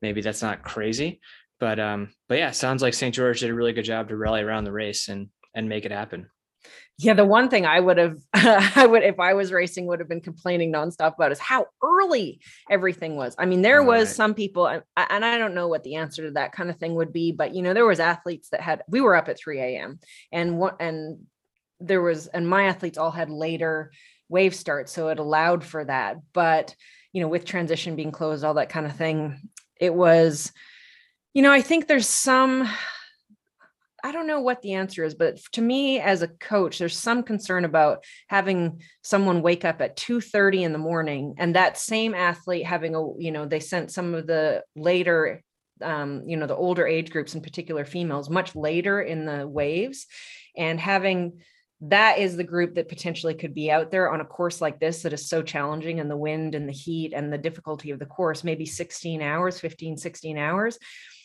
maybe 0.00 0.22
that's 0.22 0.42
not 0.42 0.62
crazy. 0.62 1.20
But 1.60 1.78
um, 1.78 2.10
but 2.28 2.38
yeah, 2.38 2.50
sounds 2.50 2.82
like 2.82 2.94
St. 2.94 3.14
George 3.14 3.40
did 3.40 3.50
a 3.50 3.54
really 3.54 3.72
good 3.72 3.84
job 3.84 4.08
to 4.08 4.16
rally 4.16 4.42
around 4.42 4.64
the 4.64 4.72
race 4.72 5.08
and 5.08 5.28
and 5.54 5.68
make 5.68 5.84
it 5.84 5.92
happen. 5.92 6.28
Yeah, 6.98 7.14
the 7.14 7.24
one 7.24 7.48
thing 7.48 7.66
I 7.66 7.80
would 7.80 7.98
have, 7.98 8.18
I 8.34 8.86
would, 8.86 9.02
if 9.02 9.18
I 9.18 9.34
was 9.34 9.50
racing, 9.52 9.86
would 9.86 9.98
have 9.98 10.08
been 10.08 10.20
complaining 10.20 10.72
nonstop 10.72 11.14
about 11.14 11.32
is 11.32 11.40
how 11.40 11.66
early 11.82 12.40
everything 12.70 13.16
was. 13.16 13.34
I 13.36 13.46
mean, 13.46 13.62
there 13.62 13.80
All 13.80 13.86
was 13.88 14.08
right. 14.08 14.16
some 14.16 14.34
people, 14.34 14.68
and, 14.68 14.82
and 14.96 15.24
I 15.24 15.36
don't 15.36 15.54
know 15.54 15.66
what 15.66 15.82
the 15.82 15.96
answer 15.96 16.22
to 16.22 16.30
that 16.32 16.52
kind 16.52 16.70
of 16.70 16.76
thing 16.76 16.94
would 16.94 17.12
be, 17.12 17.32
but 17.32 17.52
you 17.52 17.62
know, 17.62 17.74
there 17.74 17.86
was 17.86 17.98
athletes 17.98 18.50
that 18.50 18.60
had. 18.60 18.82
We 18.88 19.00
were 19.00 19.16
up 19.16 19.28
at 19.28 19.38
3 19.38 19.60
a.m. 19.60 19.98
and 20.30 20.58
what, 20.58 20.76
and 20.80 21.26
there 21.80 22.00
was, 22.00 22.28
and 22.28 22.48
my 22.48 22.64
athletes 22.64 22.96
all 22.96 23.10
had 23.10 23.28
later 23.28 23.90
wave 24.28 24.54
starts, 24.54 24.92
so 24.92 25.08
it 25.08 25.18
allowed 25.18 25.64
for 25.64 25.84
that. 25.84 26.18
But 26.32 26.76
you 27.12 27.20
know, 27.20 27.28
with 27.28 27.44
transition 27.44 27.96
being 27.96 28.12
closed, 28.12 28.44
all 28.44 28.54
that 28.54 28.68
kind 28.68 28.86
of 28.86 28.96
thing, 28.96 29.50
it 29.80 29.92
was 29.92 30.52
you 31.34 31.42
know 31.42 31.52
i 31.52 31.60
think 31.60 31.86
there's 31.86 32.08
some 32.08 32.68
i 34.02 34.12
don't 34.12 34.26
know 34.26 34.40
what 34.40 34.62
the 34.62 34.74
answer 34.74 35.04
is 35.04 35.14
but 35.14 35.38
to 35.52 35.60
me 35.60 36.00
as 36.00 36.22
a 36.22 36.28
coach 36.28 36.78
there's 36.78 36.96
some 36.96 37.22
concern 37.22 37.64
about 37.64 38.04
having 38.28 38.80
someone 39.02 39.42
wake 39.42 39.64
up 39.64 39.80
at 39.82 39.96
2:30 39.96 40.62
in 40.62 40.72
the 40.72 40.78
morning 40.78 41.34
and 41.38 41.54
that 41.54 41.76
same 41.76 42.14
athlete 42.14 42.64
having 42.64 42.94
a 42.94 43.02
you 43.18 43.32
know 43.32 43.44
they 43.44 43.60
sent 43.60 43.90
some 43.90 44.14
of 44.14 44.26
the 44.26 44.62
later 44.74 45.42
um, 45.82 46.22
you 46.26 46.36
know 46.36 46.46
the 46.46 46.56
older 46.56 46.86
age 46.86 47.10
groups 47.10 47.34
in 47.34 47.40
particular 47.40 47.84
females 47.84 48.30
much 48.30 48.54
later 48.54 49.00
in 49.00 49.26
the 49.26 49.46
waves. 49.46 50.06
And 50.56 50.78
having 50.78 51.40
that 51.80 52.18
is 52.18 52.36
the 52.36 52.44
group 52.44 52.74
that 52.74 52.88
potentially 52.88 53.34
could 53.34 53.52
be 53.52 53.70
out 53.70 53.90
there 53.90 54.10
on 54.10 54.20
a 54.20 54.24
course 54.24 54.60
like 54.60 54.80
this 54.80 55.02
that 55.02 55.12
is 55.12 55.28
so 55.28 55.42
challenging 55.42 56.00
and 56.00 56.10
the 56.10 56.16
wind 56.16 56.54
and 56.54 56.68
the 56.68 56.72
heat 56.72 57.12
and 57.12 57.32
the 57.32 57.38
difficulty 57.38 57.90
of 57.90 57.98
the 57.98 58.06
course 58.06 58.44
maybe 58.44 58.64
16 58.64 59.20
hours 59.20 59.60
15 59.60 59.96
16 59.98 60.38
hours 60.38 60.78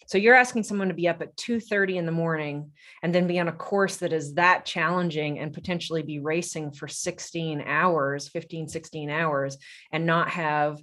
so 0.09 0.17
you're 0.17 0.33
asking 0.33 0.63
someone 0.63 0.87
to 0.87 0.95
be 0.95 1.07
up 1.07 1.21
at 1.21 1.37
2:30 1.37 1.97
in 1.97 2.07
the 2.07 2.11
morning 2.11 2.71
and 3.03 3.13
then 3.13 3.27
be 3.27 3.39
on 3.39 3.47
a 3.47 3.51
course 3.51 3.97
that 3.97 4.11
is 4.11 4.33
that 4.33 4.65
challenging 4.65 5.37
and 5.37 5.53
potentially 5.53 6.01
be 6.01 6.17
racing 6.17 6.71
for 6.71 6.87
16 6.87 7.61
hours 7.61 8.27
15 8.27 8.67
16 8.67 9.11
hours 9.11 9.57
and 9.91 10.07
not 10.07 10.29
have 10.29 10.79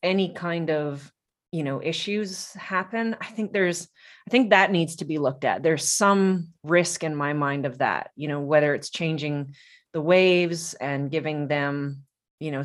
any 0.00 0.32
kind 0.32 0.70
of 0.70 1.12
you 1.50 1.64
know 1.64 1.82
issues 1.82 2.52
happen. 2.52 3.16
I 3.20 3.26
think 3.26 3.52
there's 3.52 3.88
i 4.28 4.30
think 4.30 4.50
that 4.50 4.70
needs 4.70 4.96
to 4.96 5.04
be 5.04 5.18
looked 5.18 5.44
at. 5.44 5.64
There's 5.64 5.88
some 5.88 6.52
risk 6.62 7.02
in 7.02 7.16
my 7.16 7.32
mind 7.32 7.66
of 7.66 7.78
that 7.78 8.10
you 8.14 8.28
know 8.28 8.40
whether 8.40 8.74
it's 8.74 8.90
changing 8.90 9.56
the 9.92 10.00
waves 10.00 10.74
and 10.74 11.10
giving 11.10 11.48
them 11.48 12.04
you 12.38 12.52
know 12.52 12.62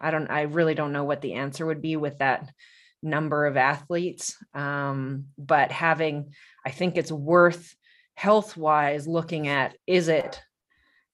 i 0.00 0.10
don't 0.10 0.28
i 0.28 0.42
really 0.42 0.74
don't 0.74 0.92
know 0.92 1.04
what 1.04 1.22
the 1.22 1.34
answer 1.34 1.64
would 1.64 1.80
be 1.80 1.96
with 1.96 2.18
that 2.18 2.50
number 3.04 3.46
of 3.46 3.56
athletes 3.56 4.36
um, 4.54 5.26
but 5.38 5.70
having 5.70 6.32
i 6.64 6.70
think 6.70 6.96
it's 6.96 7.12
worth 7.12 7.74
health 8.14 8.56
wise 8.56 9.06
looking 9.06 9.48
at 9.48 9.76
is 9.86 10.08
it 10.08 10.42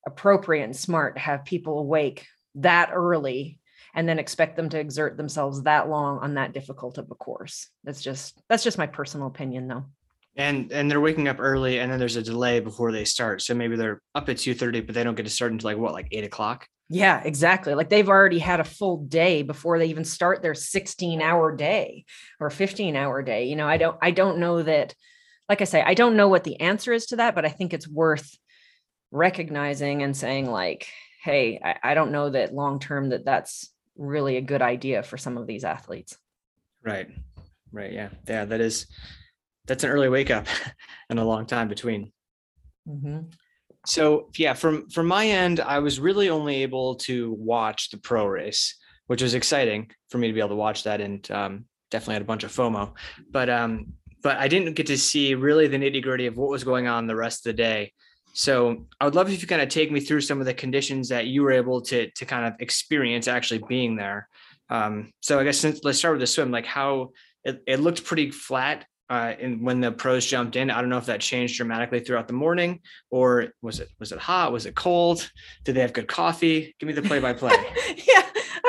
appropriate 0.06 0.64
and 0.64 0.76
smart 0.76 1.16
to 1.16 1.20
have 1.20 1.44
people 1.44 1.78
awake 1.78 2.26
that 2.54 2.90
early 2.92 3.58
and 3.94 4.08
then 4.08 4.18
expect 4.18 4.56
them 4.56 4.68
to 4.68 4.78
exert 4.78 5.16
themselves 5.16 5.62
that 5.62 5.88
long 5.88 6.18
on 6.18 6.34
that 6.34 6.52
difficult 6.52 6.98
of 6.98 7.10
a 7.10 7.14
course. 7.14 7.68
That's 7.84 8.02
just 8.02 8.40
that's 8.48 8.62
just 8.62 8.78
my 8.78 8.86
personal 8.86 9.26
opinion 9.26 9.68
though. 9.68 9.84
And 10.36 10.70
and 10.72 10.90
they're 10.90 11.00
waking 11.00 11.28
up 11.28 11.38
early, 11.40 11.80
and 11.80 11.90
then 11.90 11.98
there's 11.98 12.16
a 12.16 12.22
delay 12.22 12.60
before 12.60 12.92
they 12.92 13.04
start. 13.04 13.42
So 13.42 13.54
maybe 13.54 13.76
they're 13.76 14.00
up 14.14 14.28
at 14.28 14.38
two 14.38 14.54
thirty, 14.54 14.80
but 14.80 14.94
they 14.94 15.04
don't 15.04 15.16
get 15.16 15.24
to 15.24 15.30
start 15.30 15.52
until 15.52 15.70
like 15.70 15.78
what, 15.78 15.92
like 15.92 16.08
eight 16.12 16.24
o'clock. 16.24 16.66
Yeah, 16.92 17.22
exactly. 17.24 17.74
Like 17.74 17.88
they've 17.88 18.08
already 18.08 18.40
had 18.40 18.58
a 18.58 18.64
full 18.64 18.96
day 18.96 19.42
before 19.42 19.78
they 19.78 19.86
even 19.86 20.04
start 20.04 20.42
their 20.42 20.54
16 20.54 21.22
hour 21.22 21.54
day 21.54 22.04
or 22.40 22.50
15 22.50 22.96
hour 22.96 23.22
day. 23.22 23.44
You 23.44 23.54
know, 23.54 23.68
I 23.68 23.76
don't 23.76 23.96
I 24.02 24.10
don't 24.10 24.38
know 24.38 24.60
that 24.64 24.94
like 25.48 25.60
I 25.60 25.64
say, 25.64 25.82
I 25.82 25.94
don't 25.94 26.16
know 26.16 26.28
what 26.28 26.42
the 26.42 26.60
answer 26.60 26.92
is 26.92 27.06
to 27.06 27.16
that, 27.16 27.36
but 27.36 27.44
I 27.44 27.48
think 27.48 27.72
it's 27.72 27.86
worth 27.86 28.36
recognizing 29.12 30.02
and 30.02 30.16
saying 30.16 30.50
like, 30.50 30.88
hey, 31.22 31.60
I, 31.64 31.90
I 31.90 31.94
don't 31.94 32.10
know 32.10 32.30
that 32.30 32.54
long 32.54 32.80
term 32.80 33.10
that 33.10 33.24
that's 33.24 33.72
really 33.96 34.36
a 34.36 34.42
good 34.42 34.62
idea 34.62 35.04
for 35.04 35.16
some 35.16 35.38
of 35.38 35.46
these 35.46 35.62
athletes. 35.62 36.18
Right. 36.82 37.08
Right. 37.70 37.92
Yeah. 37.92 38.08
Yeah. 38.28 38.46
That 38.46 38.60
is 38.60 38.86
that's 39.64 39.84
an 39.84 39.90
early 39.90 40.08
wake 40.08 40.32
up 40.32 40.46
and 41.08 41.20
a 41.20 41.24
long 41.24 41.46
time 41.46 41.68
between. 41.68 42.10
Mm-hmm. 42.88 43.28
So 43.86 44.28
yeah, 44.36 44.54
from 44.54 44.88
from 44.90 45.06
my 45.06 45.26
end, 45.26 45.60
I 45.60 45.78
was 45.78 45.98
really 45.98 46.28
only 46.28 46.62
able 46.62 46.96
to 46.96 47.32
watch 47.32 47.90
the 47.90 47.98
pro 47.98 48.26
race, 48.26 48.76
which 49.06 49.22
was 49.22 49.34
exciting 49.34 49.90
for 50.10 50.18
me 50.18 50.26
to 50.26 50.34
be 50.34 50.40
able 50.40 50.50
to 50.50 50.56
watch 50.56 50.84
that, 50.84 51.00
and 51.00 51.28
um, 51.30 51.64
definitely 51.90 52.14
had 52.14 52.22
a 52.22 52.26
bunch 52.26 52.44
of 52.44 52.52
FOMO. 52.52 52.92
But 53.30 53.48
um, 53.48 53.94
but 54.22 54.36
I 54.36 54.48
didn't 54.48 54.74
get 54.74 54.86
to 54.88 54.98
see 54.98 55.34
really 55.34 55.66
the 55.66 55.78
nitty 55.78 56.02
gritty 56.02 56.26
of 56.26 56.36
what 56.36 56.50
was 56.50 56.64
going 56.64 56.86
on 56.86 57.06
the 57.06 57.16
rest 57.16 57.46
of 57.46 57.50
the 57.50 57.62
day. 57.62 57.92
So 58.32 58.86
I 59.00 59.06
would 59.06 59.14
love 59.14 59.32
if 59.32 59.40
you 59.40 59.48
kind 59.48 59.62
of 59.62 59.68
take 59.68 59.90
me 59.90 60.00
through 60.00 60.20
some 60.20 60.40
of 60.40 60.46
the 60.46 60.54
conditions 60.54 61.08
that 61.08 61.26
you 61.26 61.42
were 61.42 61.52
able 61.52 61.80
to 61.82 62.10
to 62.10 62.24
kind 62.24 62.46
of 62.46 62.54
experience 62.60 63.28
actually 63.28 63.62
being 63.66 63.96
there. 63.96 64.28
Um, 64.68 65.12
so 65.20 65.40
I 65.40 65.44
guess 65.44 65.58
since, 65.58 65.80
let's 65.82 65.98
start 65.98 66.14
with 66.14 66.20
the 66.20 66.26
swim. 66.26 66.50
Like 66.50 66.66
how 66.66 67.10
it, 67.44 67.62
it 67.66 67.80
looked 67.80 68.04
pretty 68.04 68.30
flat 68.30 68.86
uh, 69.10 69.34
and 69.40 69.60
when 69.60 69.80
the 69.80 69.90
pros 69.90 70.24
jumped 70.24 70.54
in. 70.54 70.70
I 70.70 70.80
don't 70.80 70.88
know 70.88 70.98
if 70.98 71.06
that 71.06 71.20
changed 71.20 71.56
dramatically 71.56 71.98
throughout 72.00 72.28
the 72.28 72.32
morning, 72.32 72.80
or 73.10 73.48
was 73.60 73.80
it 73.80 73.88
was 73.98 74.12
it 74.12 74.18
hot? 74.18 74.52
Was 74.52 74.66
it 74.66 74.76
cold? 74.76 75.30
Did 75.64 75.74
they 75.74 75.80
have 75.80 75.92
good 75.92 76.06
coffee? 76.06 76.74
Give 76.78 76.86
me 76.86 76.92
the 76.92 77.02
play 77.02 77.18
by 77.18 77.32
play. 77.32 77.56
Yeah, 78.06 78.19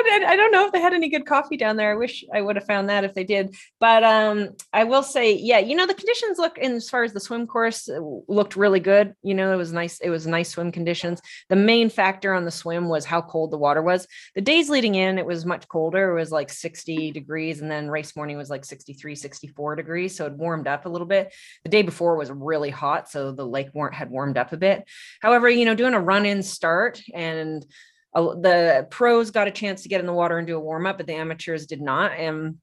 I, 0.06 0.32
I 0.32 0.36
don't 0.36 0.52
know 0.52 0.66
if 0.66 0.72
they 0.72 0.82
had 0.82 0.94
any 0.94 1.10
good 1.10 1.26
coffee 1.26 1.58
down 1.58 1.76
there. 1.76 1.92
I 1.92 1.96
wish 1.96 2.24
I 2.34 2.42
would 2.42 2.56
have 2.56 2.66
found 2.66 2.90
that 2.90 3.04
if 3.04 3.14
they 3.14 3.24
did. 3.24 3.56
But 3.80 4.04
um, 4.04 4.50
I 4.74 4.84
will 4.84 5.04
say, 5.04 5.34
yeah, 5.36 5.60
you 5.60 5.76
know, 5.76 5.86
the 5.86 5.94
conditions 5.94 6.38
look 6.38 6.58
in 6.58 6.74
as 6.74 6.90
far 6.90 7.04
as 7.04 7.14
the 7.14 7.20
swim 7.20 7.48
course 7.48 7.90
uh, 7.90 8.00
looked 8.28 8.56
really 8.56 8.80
good. 8.80 9.14
You 9.24 9.34
know, 9.34 9.54
it 9.54 9.58
was 9.58 9.74
nice. 9.74 10.00
It 10.00 10.10
was 10.10 10.28
nice 10.28 10.50
swim 10.50 10.72
conditions. 10.72 11.22
The 11.50 11.56
main 11.56 11.90
factor 11.90 12.34
on 12.34 12.46
the 12.46 12.52
swim 12.52 12.90
was 12.90 13.06
how 13.06 13.22
cold 13.22 13.52
the 13.52 13.58
water 13.58 13.82
was. 13.82 14.08
The 14.36 14.42
days 14.42 14.70
leading 14.70 14.96
in, 14.96 15.18
it 15.18 15.26
was 15.26 15.46
much 15.46 15.68
colder. 15.68 16.12
It 16.12 16.20
was 16.20 16.32
like 16.32 16.52
60 16.52 17.12
degrees, 17.12 17.62
and 17.62 17.70
then 17.70 17.90
race 17.90 18.16
morning 18.16 18.38
was 18.38 18.50
like 18.50 18.66
63, 18.66 19.16
64 19.16 19.76
degrees. 19.76 20.16
So 20.16 20.26
it 20.26 20.34
warmed 20.34 20.68
up 20.68 20.86
a 20.86 20.90
little 20.90 21.08
bit. 21.08 21.34
The 21.64 21.70
day 21.70 21.82
before 21.82 22.16
was 22.16 22.32
really 22.32 22.70
hot, 22.70 23.10
so 23.10 23.32
the 23.32 23.46
lake 23.46 23.70
had 23.92 24.10
warmed 24.10 24.38
up 24.38 24.54
a 24.54 24.58
bit. 24.58 24.88
However, 25.22 25.50
you 25.50 25.66
know, 25.66 25.76
doing 25.76 25.94
a 25.94 26.00
run-in 26.00 26.44
start 26.44 27.02
and 27.14 27.66
the 28.14 28.88
pros 28.90 29.32
got 29.32 29.48
a 29.48 29.52
chance 29.52 29.84
to 29.84 29.90
get 29.90 30.00
in 30.00 30.06
the 30.06 30.14
water 30.14 30.38
and 30.38 30.48
do 30.48 30.58
a 30.58 30.60
warm 30.60 30.86
up, 30.86 30.98
but 30.98 31.08
the 31.08 31.16
amateurs 31.16 31.66
did 31.66 31.82
not. 31.82 32.12
And 32.14 32.58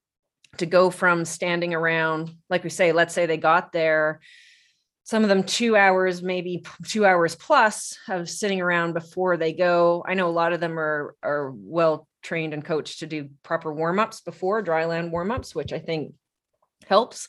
to 0.58 0.66
go 0.66 0.90
from 0.90 1.24
standing 1.24 1.74
around, 1.74 2.30
like 2.50 2.64
we 2.64 2.70
say, 2.70 2.92
let's 2.92 3.14
say 3.14 3.26
they 3.26 3.36
got 3.36 3.72
there, 3.72 4.20
some 5.04 5.22
of 5.22 5.30
them 5.30 5.42
two 5.42 5.74
hours, 5.74 6.22
maybe 6.22 6.64
two 6.86 7.06
hours 7.06 7.34
plus 7.34 7.96
of 8.08 8.28
sitting 8.28 8.60
around 8.60 8.92
before 8.92 9.38
they 9.38 9.54
go. 9.54 10.04
I 10.06 10.12
know 10.14 10.28
a 10.28 10.30
lot 10.30 10.52
of 10.52 10.60
them 10.60 10.78
are 10.78 11.16
are 11.22 11.50
well 11.56 12.06
trained 12.22 12.52
and 12.52 12.64
coached 12.64 12.98
to 12.98 13.06
do 13.06 13.30
proper 13.42 13.72
warm 13.72 13.98
ups 13.98 14.20
before 14.20 14.62
dryland 14.62 15.10
warm 15.10 15.30
ups, 15.30 15.54
which 15.54 15.72
I 15.72 15.78
think 15.78 16.12
helps. 16.86 17.28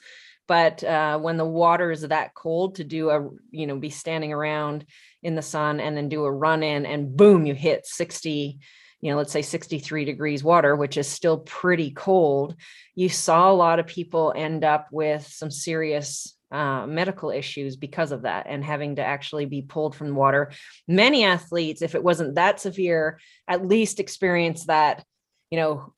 But 0.50 0.84
uh, 0.84 1.20
when 1.20 1.38
the 1.38 1.46
water 1.46 1.92
is 1.92 2.02
that 2.02 2.34
cold, 2.34 2.76
to 2.76 2.84
do 2.84 3.12
a 3.12 3.30
you 3.52 3.68
know 3.68 3.78
be 3.78 3.92
standing 3.92 4.34
around 4.34 4.84
in 5.22 5.36
the 5.36 5.44
sun 5.44 5.80
and 5.80 5.96
then 5.96 6.10
do 6.10 6.26
a 6.26 6.32
run 6.32 6.64
in 6.64 6.88
and 6.88 7.16
boom, 7.16 7.46
you 7.46 7.54
hit 7.54 7.86
60, 7.86 8.58
you 9.00 9.12
know, 9.12 9.16
let's 9.16 9.32
say 9.32 9.44
63 9.44 10.06
degrees 10.06 10.44
water, 10.44 10.76
which 10.76 10.98
is 10.98 11.08
still 11.08 11.38
pretty 11.38 11.92
cold. 11.92 12.56
You 12.96 13.10
saw 13.10 13.52
a 13.52 13.54
lot 13.54 13.78
of 13.78 13.86
people 13.86 14.34
end 14.36 14.64
up 14.64 14.88
with 14.92 15.28
some 15.28 15.52
serious 15.52 16.36
uh, 16.52 16.88
medical 16.88 17.30
issues 17.30 17.76
because 17.76 18.12
of 18.12 18.24
that 18.24 18.48
and 18.50 18.66
having 18.66 18.96
to 18.96 19.04
actually 19.04 19.46
be 19.46 19.62
pulled 19.62 19.96
from 19.96 20.08
the 20.08 20.14
water. 20.16 20.52
Many 20.88 21.26
athletes, 21.26 21.84
if 21.84 21.94
it 21.94 22.04
wasn't 22.04 22.36
that 22.36 22.60
severe, 22.60 23.20
at 23.48 23.68
least 23.68 24.00
experience 24.00 24.66
that, 24.66 25.06
you 25.52 25.60
know, 25.60 25.94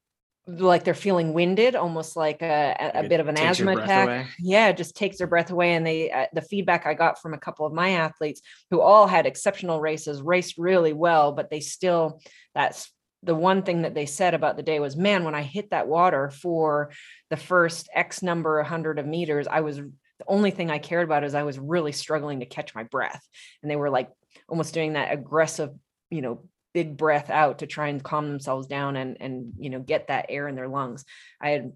like 0.48 0.84
they're 0.84 0.94
feeling 0.94 1.34
winded, 1.34 1.76
almost 1.76 2.16
like 2.16 2.42
a, 2.42 2.92
a 2.96 3.08
bit 3.08 3.20
of 3.20 3.28
an 3.28 3.38
asthma 3.38 3.78
attack. 3.78 4.08
Away. 4.08 4.28
Yeah, 4.40 4.70
it 4.70 4.78
just 4.78 4.96
takes 4.96 5.18
their 5.18 5.28
breath 5.28 5.52
away. 5.52 5.76
And 5.76 5.86
they, 5.86 6.12
uh, 6.12 6.26
the 6.34 6.42
feedback 6.42 6.86
I 6.86 6.94
got 6.94 7.22
from 7.22 7.34
a 7.34 7.38
couple 7.38 7.66
of 7.66 7.74
my 7.74 7.92
athletes 7.92 8.42
who 8.72 8.82
all 8.82 9.08
had 9.08 9.26
exceptional 9.26 9.80
races, 9.80 10.22
raced 10.22 10.58
really 10.58 10.94
well, 10.94 11.32
but 11.32 11.50
they 11.50 11.60
still, 11.60 12.22
that's 12.56 12.92
the 13.24 13.36
one 13.36 13.62
thing 13.62 13.84
that 13.84 13.94
they 13.94 14.08
said 14.08 14.34
about 14.34 14.58
the 14.58 14.64
day 14.64 14.80
was, 14.80 14.98
man, 14.98 15.24
when 15.24 15.36
I 15.36 15.44
hit 15.44 15.70
that 15.70 15.88
water 15.88 16.32
for 16.32 16.92
the 17.30 17.38
first 17.38 17.88
X 17.94 18.24
number, 18.24 18.64
hundred 18.64 18.98
of 18.98 19.06
meters, 19.06 19.48
I 19.48 19.62
was 19.62 19.78
the 19.78 20.26
only 20.28 20.52
thing 20.52 20.72
I 20.72 20.80
cared 20.80 21.06
about 21.06 21.24
is 21.24 21.36
I 21.36 21.44
was 21.44 21.60
really 21.60 21.92
struggling 21.92 22.40
to 22.40 22.46
catch 22.48 22.74
my 22.74 22.84
breath. 22.84 23.22
And 23.62 23.70
they 23.70 23.76
were 23.76 23.92
like 23.92 24.10
almost 24.48 24.74
doing 24.74 24.94
that 24.94 25.12
aggressive, 25.12 25.70
you 26.10 26.22
know, 26.22 26.46
big 26.74 26.98
breath 26.98 27.30
out 27.30 27.60
to 27.60 27.68
try 27.68 27.88
and 27.88 28.04
calm 28.04 28.28
themselves 28.28 28.68
down 28.68 28.96
and 28.96 29.18
and 29.20 29.54
you 29.58 29.70
know 29.70 29.80
get 29.80 30.08
that 30.08 30.28
air 30.30 30.48
in 30.48 30.56
their 30.56 30.68
lungs. 30.68 31.06
I 31.42 31.50
had 31.52 31.72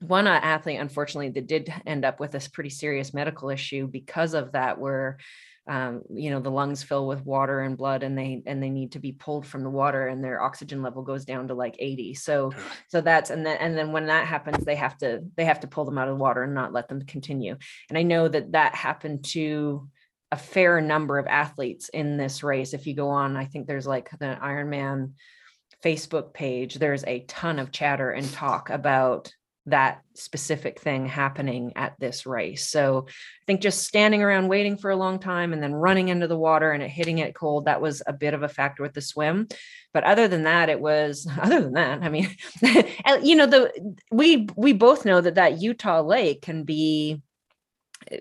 one 0.00 0.26
uh, 0.26 0.40
athlete 0.42 0.80
unfortunately 0.80 1.30
that 1.30 1.48
did 1.48 1.72
end 1.86 2.04
up 2.04 2.20
with 2.20 2.34
a 2.34 2.50
pretty 2.52 2.70
serious 2.70 3.12
medical 3.12 3.50
issue 3.50 3.86
because 3.86 4.34
of 4.34 4.52
that 4.52 4.78
where 4.78 5.18
um, 5.66 6.02
you 6.14 6.30
know 6.30 6.40
the 6.40 6.50
lungs 6.50 6.82
fill 6.82 7.06
with 7.06 7.26
water 7.26 7.60
and 7.60 7.76
blood 7.76 8.02
and 8.02 8.16
they 8.16 8.42
and 8.46 8.62
they 8.62 8.70
need 8.70 8.92
to 8.92 8.98
be 8.98 9.12
pulled 9.12 9.46
from 9.46 9.62
the 9.62 9.70
water 9.70 10.08
and 10.08 10.24
their 10.24 10.40
oxygen 10.40 10.82
level 10.82 11.02
goes 11.02 11.26
down 11.26 11.48
to 11.48 11.54
like 11.54 11.76
80 11.78 12.14
so 12.14 12.52
so 12.88 13.02
that's 13.02 13.28
and 13.28 13.44
then 13.44 13.58
and 13.58 13.76
then 13.76 13.92
when 13.92 14.06
that 14.06 14.26
happens 14.26 14.64
they 14.64 14.76
have 14.76 14.96
to 14.98 15.22
they 15.36 15.44
have 15.44 15.60
to 15.60 15.66
pull 15.66 15.84
them 15.84 15.98
out 15.98 16.08
of 16.08 16.16
the 16.16 16.22
water 16.22 16.42
and 16.42 16.54
not 16.54 16.72
let 16.72 16.88
them 16.88 17.02
continue. 17.02 17.56
And 17.90 17.98
i 17.98 18.02
know 18.02 18.28
that 18.28 18.52
that 18.52 18.74
happened 18.74 19.24
to 19.26 19.88
a 20.30 20.36
fair 20.36 20.80
number 20.80 21.18
of 21.18 21.26
athletes 21.26 21.88
in 21.88 22.16
this 22.16 22.42
race. 22.42 22.74
If 22.74 22.86
you 22.86 22.94
go 22.94 23.08
on, 23.08 23.36
I 23.36 23.46
think 23.46 23.66
there's 23.66 23.86
like 23.86 24.10
the 24.18 24.38
Ironman 24.42 25.12
Facebook 25.82 26.34
page, 26.34 26.74
there's 26.74 27.04
a 27.04 27.20
ton 27.20 27.58
of 27.58 27.72
chatter 27.72 28.10
and 28.10 28.30
talk 28.32 28.70
about 28.70 29.32
that 29.70 30.00
specific 30.14 30.80
thing 30.80 31.06
happening 31.06 31.72
at 31.76 31.94
this 31.98 32.26
race. 32.26 32.68
So 32.68 33.06
I 33.08 33.44
think 33.46 33.60
just 33.60 33.84
standing 33.84 34.22
around 34.22 34.48
waiting 34.48 34.76
for 34.76 34.90
a 34.90 34.96
long 34.96 35.18
time 35.18 35.52
and 35.52 35.62
then 35.62 35.74
running 35.74 36.08
into 36.08 36.26
the 36.26 36.38
water 36.38 36.72
and 36.72 36.82
it 36.82 36.88
hitting 36.88 37.18
it 37.18 37.34
cold, 37.34 37.66
that 37.66 37.80
was 37.80 38.02
a 38.06 38.12
bit 38.12 38.34
of 38.34 38.42
a 38.42 38.48
factor 38.48 38.82
with 38.82 38.94
the 38.94 39.00
swim. 39.00 39.46
But 39.92 40.04
other 40.04 40.26
than 40.26 40.44
that, 40.44 40.68
it 40.68 40.80
was 40.80 41.28
other 41.40 41.60
than 41.60 41.74
that, 41.74 42.02
I 42.02 42.08
mean, 42.08 42.30
you 43.22 43.36
know, 43.36 43.46
the 43.46 43.96
we 44.10 44.48
we 44.56 44.72
both 44.72 45.04
know 45.04 45.20
that 45.20 45.36
that 45.36 45.60
Utah 45.60 46.00
lake 46.00 46.42
can 46.42 46.64
be 46.64 47.22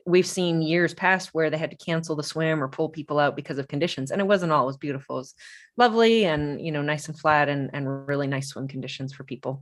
we've 0.05 0.27
seen 0.27 0.61
years 0.61 0.93
past 0.93 1.29
where 1.33 1.49
they 1.49 1.57
had 1.57 1.71
to 1.71 1.77
cancel 1.77 2.15
the 2.15 2.23
swim 2.23 2.63
or 2.63 2.67
pull 2.67 2.89
people 2.89 3.19
out 3.19 3.35
because 3.35 3.57
of 3.57 3.67
conditions 3.67 4.11
and 4.11 4.21
it 4.21 4.27
wasn't 4.27 4.51
it 4.51 4.79
beautiful 4.79 5.17
it 5.17 5.19
was 5.19 5.35
lovely 5.77 6.25
and 6.25 6.61
you 6.61 6.71
know 6.71 6.81
nice 6.81 7.07
and 7.07 7.19
flat 7.19 7.49
and, 7.49 7.69
and 7.73 8.07
really 8.07 8.27
nice 8.27 8.49
swim 8.49 8.67
conditions 8.67 9.13
for 9.13 9.23
people. 9.23 9.61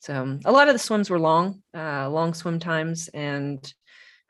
So 0.00 0.14
um, 0.14 0.40
a 0.44 0.52
lot 0.52 0.68
of 0.68 0.74
the 0.74 0.78
swims 0.78 1.10
were 1.10 1.18
long 1.18 1.62
uh, 1.76 2.08
long 2.08 2.34
swim 2.34 2.58
times 2.58 3.08
and 3.08 3.72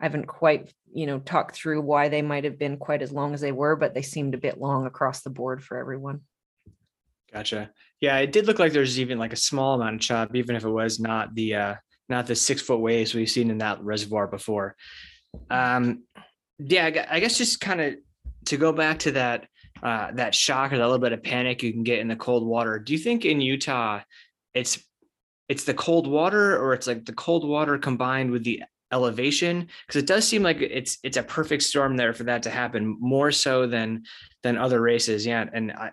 i 0.00 0.04
haven't 0.04 0.26
quite 0.26 0.72
you 0.92 1.06
know 1.06 1.18
talked 1.20 1.54
through 1.54 1.80
why 1.82 2.08
they 2.08 2.22
might 2.22 2.44
have 2.44 2.58
been 2.58 2.76
quite 2.76 3.02
as 3.02 3.12
long 3.12 3.34
as 3.34 3.40
they 3.40 3.52
were 3.52 3.76
but 3.76 3.94
they 3.94 4.02
seemed 4.02 4.34
a 4.34 4.38
bit 4.38 4.58
long 4.58 4.86
across 4.86 5.22
the 5.22 5.30
board 5.30 5.62
for 5.62 5.78
everyone. 5.78 6.20
Gotcha. 7.32 7.70
Yeah 8.00 8.18
it 8.18 8.32
did 8.32 8.46
look 8.46 8.58
like 8.58 8.72
there's 8.72 8.98
even 8.98 9.18
like 9.18 9.32
a 9.32 9.36
small 9.36 9.74
amount 9.74 9.96
of 9.96 10.00
chop 10.00 10.34
even 10.34 10.56
if 10.56 10.64
it 10.64 10.70
was 10.70 10.98
not 10.98 11.34
the 11.34 11.54
uh 11.54 11.74
not 12.08 12.26
the 12.26 12.34
six 12.34 12.60
foot 12.60 12.80
waves 12.80 13.14
we've 13.14 13.30
seen 13.30 13.50
in 13.50 13.58
that 13.58 13.80
reservoir 13.82 14.26
before 14.26 14.74
um, 15.50 16.04
yeah, 16.58 17.06
I 17.10 17.20
guess 17.20 17.38
just 17.38 17.60
kind 17.60 17.80
of 17.80 17.94
to 18.46 18.56
go 18.56 18.72
back 18.72 18.98
to 19.00 19.12
that 19.12 19.46
uh, 19.82 20.12
that 20.12 20.34
shock 20.34 20.72
or 20.72 20.78
that 20.78 20.84
little 20.84 20.98
bit 20.98 21.12
of 21.12 21.22
panic 21.22 21.62
you 21.62 21.72
can 21.72 21.82
get 21.82 22.00
in 22.00 22.08
the 22.08 22.16
cold 22.16 22.46
water. 22.46 22.78
Do 22.78 22.92
you 22.92 22.98
think 22.98 23.24
in 23.24 23.40
Utah 23.40 24.00
it's 24.54 24.78
it's 25.48 25.64
the 25.64 25.74
cold 25.74 26.06
water 26.06 26.56
or 26.58 26.74
it's 26.74 26.86
like 26.86 27.04
the 27.04 27.12
cold 27.12 27.46
water 27.46 27.78
combined 27.78 28.30
with 28.30 28.44
the 28.44 28.62
elevation 28.92 29.68
because 29.86 30.02
it 30.02 30.06
does 30.06 30.26
seem 30.26 30.42
like 30.42 30.60
it's 30.60 30.98
it's 31.02 31.16
a 31.16 31.22
perfect 31.22 31.62
storm 31.62 31.96
there 31.96 32.12
for 32.12 32.24
that 32.24 32.42
to 32.42 32.50
happen 32.50 32.96
more 33.00 33.30
so 33.30 33.66
than 33.66 34.02
than 34.42 34.56
other 34.56 34.80
races 34.80 35.24
yeah 35.24 35.44
and 35.52 35.70
i 35.72 35.90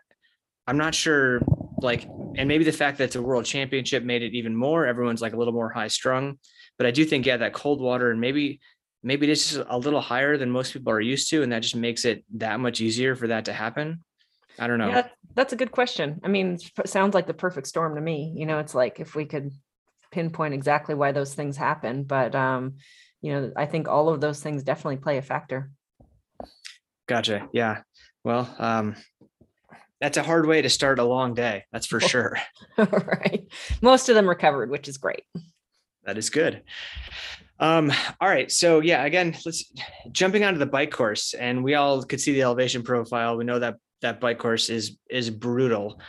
i'm 0.66 0.78
not 0.78 0.96
sure 0.96 1.40
like 1.82 2.08
and 2.36 2.48
maybe 2.48 2.64
the 2.64 2.72
fact 2.72 2.98
that 2.98 3.04
it's 3.04 3.16
a 3.16 3.22
world 3.22 3.46
championship 3.46 4.04
made 4.04 4.24
it 4.24 4.34
even 4.34 4.56
more 4.56 4.88
everyone's 4.88 5.22
like 5.22 5.34
a 5.34 5.38
little 5.38 5.54
more 5.54 5.70
high 5.70 5.88
strung 5.88 6.40
but 6.80 6.88
i 6.88 6.92
do 6.92 7.06
think 7.06 7.24
yeah 7.24 7.38
that 7.38 7.54
cold 7.54 7.80
water 7.80 8.10
and 8.10 8.20
maybe 8.20 8.60
maybe 9.04 9.30
it's 9.30 9.54
just 9.54 9.66
a 9.70 9.78
little 9.78 10.02
higher 10.02 10.38
than 10.38 10.50
most 10.50 10.74
people 10.74 10.92
are 10.92 11.02
used 11.02 11.30
to 11.30 11.44
and 11.44 11.52
that 11.52 11.62
just 11.62 11.76
makes 11.76 12.06
it 12.06 12.24
that 12.34 12.60
much 12.60 12.82
easier 12.82 13.16
for 13.16 13.28
that 13.28 13.46
to 13.46 13.54
happen 13.54 14.04
i 14.60 14.68
don't 14.68 14.80
know 14.80 14.90
yeah, 14.90 15.08
that's 15.36 15.54
a 15.54 15.58
good 15.58 15.72
question 15.72 16.20
i 16.24 16.28
mean 16.28 16.58
it 16.78 16.90
sounds 16.90 17.14
like 17.14 17.28
the 17.28 17.34
perfect 17.34 17.68
storm 17.68 17.96
to 17.96 18.02
me 18.02 18.34
you 18.36 18.46
know 18.46 18.60
it's 18.60 18.76
like 18.76 19.00
if 19.00 19.16
we 19.16 19.26
could 19.26 19.52
pinpoint 20.12 20.54
exactly 20.54 20.96
why 20.96 21.12
those 21.12 21.34
things 21.34 21.58
happen 21.58 22.04
but 22.04 22.34
um 22.36 22.76
you 23.22 23.34
know, 23.34 23.52
I 23.56 23.66
think 23.66 23.88
all 23.88 24.10
of 24.10 24.22
those 24.22 24.42
things 24.42 24.64
definitely 24.64 24.98
play 24.98 25.18
a 25.18 25.22
factor. 25.22 25.72
Gotcha. 27.08 27.48
Yeah. 27.52 27.82
Well, 28.24 28.54
um, 28.60 28.96
that's 30.00 30.18
a 30.18 30.24
hard 30.24 30.46
way 30.46 30.62
to 30.62 30.70
start 30.70 31.00
a 31.00 31.04
long 31.04 31.34
day. 31.34 31.64
That's 31.72 31.88
for 31.88 32.00
sure. 32.00 32.38
right. 32.78 33.48
Most 33.82 34.10
of 34.10 34.16
them 34.16 34.30
recovered, 34.30 34.70
which 34.70 34.88
is 34.88 34.98
great. 34.98 35.24
That 36.04 36.18
is 36.18 36.30
good. 36.30 36.64
Um, 37.60 37.92
all 38.22 38.30
right. 38.30 38.52
So 38.52 38.82
yeah, 38.82 39.04
again, 39.04 39.36
let's 39.46 39.72
jumping 40.12 40.44
onto 40.44 40.60
the 40.60 40.66
bike 40.66 40.92
course 40.92 41.34
and 41.34 41.64
we 41.64 41.76
all 41.76 42.04
could 42.04 42.22
see 42.22 42.34
the 42.34 42.44
elevation 42.44 42.84
profile. 42.84 43.38
We 43.38 43.46
know 43.46 43.60
that 43.60 43.78
that 44.02 44.20
bike 44.20 44.38
course 44.38 44.70
is 44.70 44.98
is 45.10 45.30
brutal. 45.30 46.00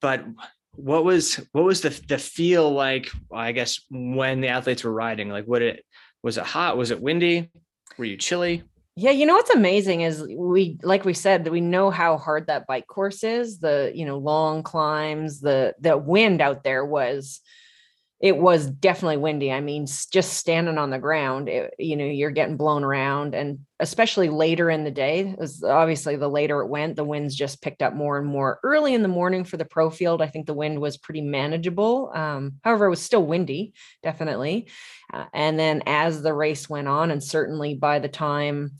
But 0.00 0.24
what 0.72 1.04
was 1.04 1.36
what 1.52 1.64
was 1.64 1.80
the 1.80 1.90
the 2.08 2.18
feel 2.18 2.70
like, 2.70 3.08
I 3.32 3.52
guess, 3.52 3.80
when 3.90 4.40
the 4.40 4.48
athletes 4.48 4.84
were 4.84 4.92
riding? 4.92 5.30
Like 5.30 5.46
what 5.46 5.62
it 5.62 5.84
was 6.22 6.38
it 6.38 6.44
hot? 6.44 6.76
Was 6.76 6.90
it 6.90 7.00
windy? 7.00 7.50
Were 7.96 8.04
you 8.04 8.16
chilly? 8.16 8.62
Yeah, 8.94 9.12
you 9.12 9.26
know 9.26 9.34
what's 9.34 9.50
amazing 9.50 10.00
is 10.00 10.26
we 10.36 10.78
like 10.82 11.04
we 11.04 11.14
said 11.14 11.44
that 11.44 11.52
we 11.52 11.60
know 11.60 11.88
how 11.90 12.18
hard 12.18 12.48
that 12.48 12.66
bike 12.66 12.88
course 12.88 13.22
is, 13.22 13.60
the 13.60 13.92
you 13.94 14.04
know 14.04 14.18
long 14.18 14.62
climbs, 14.62 15.40
the 15.40 15.74
the 15.80 15.96
wind 15.96 16.40
out 16.40 16.64
there 16.64 16.84
was 16.84 17.40
it 18.20 18.36
was 18.36 18.66
definitely 18.66 19.16
windy. 19.16 19.52
I 19.52 19.60
mean, 19.60 19.86
just 19.86 20.32
standing 20.32 20.76
on 20.76 20.90
the 20.90 20.98
ground, 20.98 21.48
it, 21.48 21.72
you 21.78 21.94
know, 21.94 22.04
you're 22.04 22.32
getting 22.32 22.56
blown 22.56 22.82
around. 22.82 23.32
And 23.32 23.60
especially 23.78 24.28
later 24.28 24.68
in 24.70 24.82
the 24.82 24.90
day, 24.90 25.36
was 25.38 25.62
obviously 25.62 26.16
the 26.16 26.28
later 26.28 26.60
it 26.60 26.68
went, 26.68 26.96
the 26.96 27.04
winds 27.04 27.36
just 27.36 27.62
picked 27.62 27.80
up 27.80 27.94
more 27.94 28.18
and 28.18 28.26
more. 28.26 28.58
Early 28.64 28.92
in 28.92 29.02
the 29.02 29.08
morning 29.08 29.44
for 29.44 29.56
the 29.56 29.64
pro 29.64 29.88
field, 29.88 30.20
I 30.20 30.26
think 30.26 30.46
the 30.46 30.54
wind 30.54 30.80
was 30.80 30.96
pretty 30.96 31.20
manageable. 31.20 32.10
Um, 32.12 32.54
however, 32.64 32.86
it 32.86 32.90
was 32.90 33.02
still 33.02 33.24
windy, 33.24 33.72
definitely. 34.02 34.68
Uh, 35.12 35.26
and 35.32 35.56
then 35.56 35.84
as 35.86 36.20
the 36.20 36.34
race 36.34 36.68
went 36.68 36.88
on, 36.88 37.12
and 37.12 37.22
certainly 37.22 37.76
by 37.76 38.00
the 38.00 38.08
time 38.08 38.72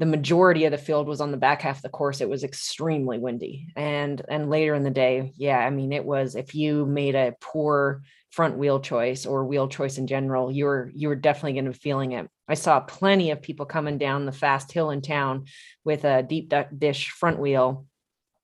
the 0.00 0.06
majority 0.06 0.64
of 0.64 0.72
the 0.72 0.78
field 0.78 1.06
was 1.06 1.20
on 1.20 1.30
the 1.30 1.36
back 1.36 1.60
half 1.60 1.76
of 1.76 1.82
the 1.82 1.88
course 1.90 2.22
it 2.22 2.28
was 2.28 2.42
extremely 2.42 3.18
windy 3.18 3.66
and 3.76 4.22
and 4.30 4.48
later 4.48 4.74
in 4.74 4.82
the 4.82 4.90
day 4.90 5.30
yeah 5.36 5.58
i 5.58 5.68
mean 5.68 5.92
it 5.92 6.06
was 6.06 6.36
if 6.36 6.54
you 6.54 6.86
made 6.86 7.14
a 7.14 7.34
poor 7.38 8.00
front 8.30 8.56
wheel 8.56 8.80
choice 8.80 9.26
or 9.26 9.44
wheel 9.44 9.68
choice 9.68 9.98
in 9.98 10.06
general, 10.06 10.50
you 10.50 10.64
were 10.64 10.90
you 10.94 11.08
were 11.08 11.16
definitely 11.16 11.54
going 11.54 11.64
to 11.66 11.72
be 11.72 11.78
feeling 11.78 12.12
it. 12.12 12.28
I 12.48 12.54
saw 12.54 12.80
plenty 12.80 13.30
of 13.30 13.42
people 13.42 13.66
coming 13.66 13.98
down 13.98 14.26
the 14.26 14.32
fast 14.32 14.72
hill 14.72 14.90
in 14.90 15.02
town 15.02 15.46
with 15.84 16.04
a 16.04 16.22
deep 16.22 16.52
dish 16.76 17.10
front 17.10 17.38
wheel 17.38 17.86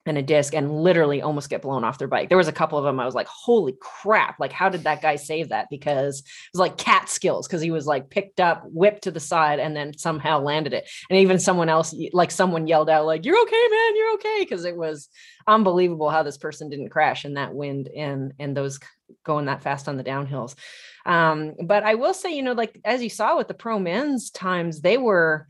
and 0.07 0.17
a 0.17 0.23
disc 0.23 0.55
and 0.55 0.83
literally 0.83 1.21
almost 1.21 1.51
get 1.51 1.63
blown 1.63 1.85
off 1.85 1.99
their 1.99 2.09
bike. 2.09 2.29
There 2.29 2.39
was 2.39 2.49
a 2.49 2.53
couple 2.53 2.79
of 2.79 2.85
them 2.85 3.01
I 3.01 3.05
was 3.05 3.15
like, 3.15 3.27
holy 3.27 3.75
crap, 3.81 4.39
like 4.39 4.53
how 4.53 4.69
did 4.69 4.85
that 4.85 5.03
guy 5.03 5.17
save 5.17 5.49
that? 5.49 5.67
Because 5.71 6.21
it 6.21 6.25
was 6.55 6.61
like 6.61 6.79
cat 6.79 7.09
skills 7.09 7.47
because 7.47 7.61
he 7.61 7.71
was 7.71 7.87
like 7.87 8.09
picked 8.09 8.41
up, 8.41 8.63
whipped 8.67 9.03
to 9.03 9.11
the 9.11 9.21
side, 9.21 9.59
and 9.59 9.77
then 9.77 9.97
somehow 9.99 10.41
landed 10.41 10.73
it. 10.73 10.89
And 11.11 11.19
even 11.19 11.39
someone 11.39 11.69
else, 11.69 11.95
like 12.13 12.31
someone 12.31 12.67
yelled 12.67 12.89
out, 12.89 13.07
like, 13.07 13.25
you're 13.25 13.41
okay, 13.43 13.69
man, 13.71 13.97
you're 13.97 14.15
okay. 14.15 14.37
Because 14.41 14.65
it 14.65 14.77
was 14.77 15.09
unbelievable 15.47 16.11
how 16.11 16.23
this 16.23 16.39
person 16.39 16.69
didn't 16.71 16.91
crash 16.91 17.25
in 17.25 17.35
that 17.35 17.55
wind 17.55 17.89
and 17.89 18.33
and 18.39 18.57
those 18.57 18.79
going 19.25 19.47
that 19.47 19.63
fast 19.63 19.89
on 19.89 19.97
the 19.97 20.05
downhills. 20.05 20.55
Um, 21.05 21.55
but 21.65 21.85
I 21.85 21.95
will 21.95 22.15
say, 22.15 22.35
you 22.35 22.43
know, 22.43 22.53
like 22.53 22.81
as 22.85 23.03
you 23.03 23.11
saw 23.11 23.37
with 23.37 23.49
the 23.49 23.55
pro 23.55 23.79
men's 23.79 24.31
times, 24.31 24.81
they 24.81 24.99
were 24.99 25.47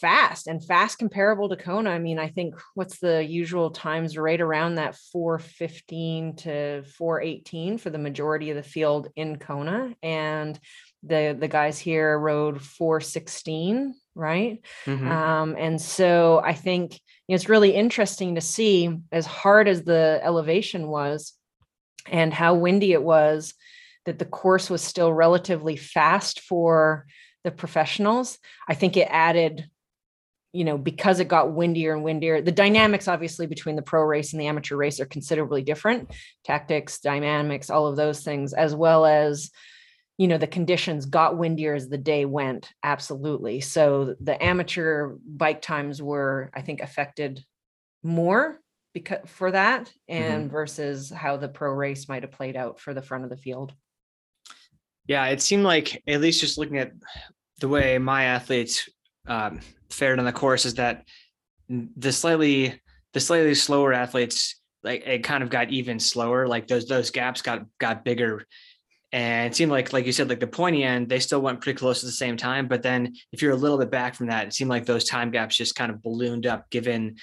fast 0.00 0.46
and 0.46 0.64
fast 0.64 0.98
comparable 0.98 1.48
to 1.48 1.56
Kona. 1.56 1.90
I 1.90 1.98
mean, 1.98 2.18
I 2.18 2.28
think 2.28 2.54
what's 2.74 2.98
the 2.98 3.24
usual 3.24 3.70
times 3.70 4.16
right 4.16 4.40
around 4.40 4.76
that 4.76 4.96
415 5.12 6.36
to 6.36 6.82
418 6.96 7.78
for 7.78 7.90
the 7.90 7.98
majority 7.98 8.50
of 8.50 8.56
the 8.56 8.62
field 8.62 9.08
in 9.16 9.38
Kona. 9.38 9.94
And 10.02 10.58
the 11.02 11.36
the 11.38 11.48
guys 11.48 11.78
here 11.78 12.18
rode 12.18 12.62
416, 12.62 13.94
right? 14.14 14.60
Mm-hmm. 14.86 15.10
Um, 15.10 15.56
and 15.58 15.80
so 15.80 16.40
I 16.44 16.54
think 16.54 16.92
you 16.92 17.32
know, 17.32 17.34
it's 17.36 17.48
really 17.48 17.74
interesting 17.74 18.34
to 18.36 18.40
see 18.40 18.98
as 19.10 19.26
hard 19.26 19.68
as 19.68 19.84
the 19.84 20.20
elevation 20.22 20.88
was 20.88 21.34
and 22.06 22.32
how 22.32 22.54
windy 22.54 22.92
it 22.92 23.02
was 23.02 23.54
that 24.04 24.18
the 24.18 24.24
course 24.24 24.68
was 24.68 24.82
still 24.82 25.12
relatively 25.12 25.76
fast 25.76 26.40
for 26.40 27.06
the 27.44 27.50
professionals. 27.50 28.38
I 28.68 28.74
think 28.74 28.96
it 28.96 29.08
added 29.10 29.68
you 30.52 30.64
know, 30.64 30.76
because 30.76 31.18
it 31.18 31.28
got 31.28 31.52
windier 31.52 31.94
and 31.94 32.04
windier, 32.04 32.42
the 32.42 32.52
dynamics 32.52 33.08
obviously 33.08 33.46
between 33.46 33.76
the 33.76 33.82
pro 33.82 34.02
race 34.02 34.32
and 34.32 34.40
the 34.40 34.46
amateur 34.46 34.76
race 34.76 35.00
are 35.00 35.06
considerably 35.06 35.62
different. 35.62 36.10
Tactics, 36.44 37.00
dynamics, 37.00 37.70
all 37.70 37.86
of 37.86 37.96
those 37.96 38.20
things, 38.22 38.52
as 38.52 38.74
well 38.74 39.06
as, 39.06 39.50
you 40.18 40.28
know, 40.28 40.36
the 40.36 40.46
conditions 40.46 41.06
got 41.06 41.38
windier 41.38 41.74
as 41.74 41.88
the 41.88 41.98
day 41.98 42.26
went. 42.26 42.70
Absolutely. 42.82 43.60
So 43.60 44.14
the 44.20 44.42
amateur 44.42 45.16
bike 45.26 45.62
times 45.62 46.02
were, 46.02 46.50
I 46.54 46.60
think, 46.60 46.80
affected 46.80 47.42
more 48.02 48.58
because 48.92 49.20
for 49.26 49.50
that 49.52 49.90
and 50.06 50.44
mm-hmm. 50.44 50.52
versus 50.52 51.08
how 51.08 51.38
the 51.38 51.48
pro 51.48 51.72
race 51.72 52.08
might 52.10 52.24
have 52.24 52.32
played 52.32 52.56
out 52.56 52.78
for 52.78 52.92
the 52.92 53.00
front 53.00 53.24
of 53.24 53.30
the 53.30 53.38
field. 53.38 53.72
Yeah, 55.06 55.26
it 55.26 55.40
seemed 55.40 55.64
like 55.64 56.02
at 56.06 56.20
least 56.20 56.40
just 56.40 56.58
looking 56.58 56.78
at 56.78 56.92
the 57.60 57.68
way 57.68 57.96
my 57.98 58.24
athletes 58.24 58.88
um, 59.26 59.60
fared 59.90 60.18
on 60.18 60.24
the 60.24 60.32
course 60.32 60.64
is 60.64 60.74
that 60.74 61.04
the 61.68 62.12
slightly 62.12 62.80
the 63.12 63.20
slightly 63.20 63.54
slower 63.54 63.92
athletes 63.92 64.60
like 64.82 65.06
it 65.06 65.22
kind 65.22 65.42
of 65.42 65.50
got 65.50 65.70
even 65.70 65.98
slower 66.00 66.46
like 66.46 66.66
those 66.66 66.86
those 66.86 67.10
gaps 67.10 67.42
got 67.42 67.64
got 67.78 68.04
bigger. 68.04 68.46
And 69.12 69.52
it 69.52 69.54
seemed 69.54 69.70
like 69.70 69.92
like 69.92 70.06
you 70.06 70.12
said 70.12 70.30
like 70.30 70.40
the 70.40 70.46
pointy 70.46 70.82
end 70.82 71.08
they 71.08 71.20
still 71.20 71.40
went 71.40 71.60
pretty 71.60 71.78
close 71.78 72.02
at 72.02 72.06
the 72.06 72.12
same 72.12 72.38
time 72.38 72.66
but 72.66 72.82
then 72.82 73.14
if 73.30 73.42
you're 73.42 73.52
a 73.52 73.56
little 73.56 73.76
bit 73.76 73.90
back 73.90 74.14
from 74.14 74.28
that 74.28 74.46
it 74.46 74.54
seemed 74.54 74.70
like 74.70 74.86
those 74.86 75.04
time 75.04 75.30
gaps 75.30 75.54
just 75.54 75.74
kind 75.74 75.92
of 75.92 76.02
ballooned 76.02 76.46
up 76.46 76.70
given 76.70 77.16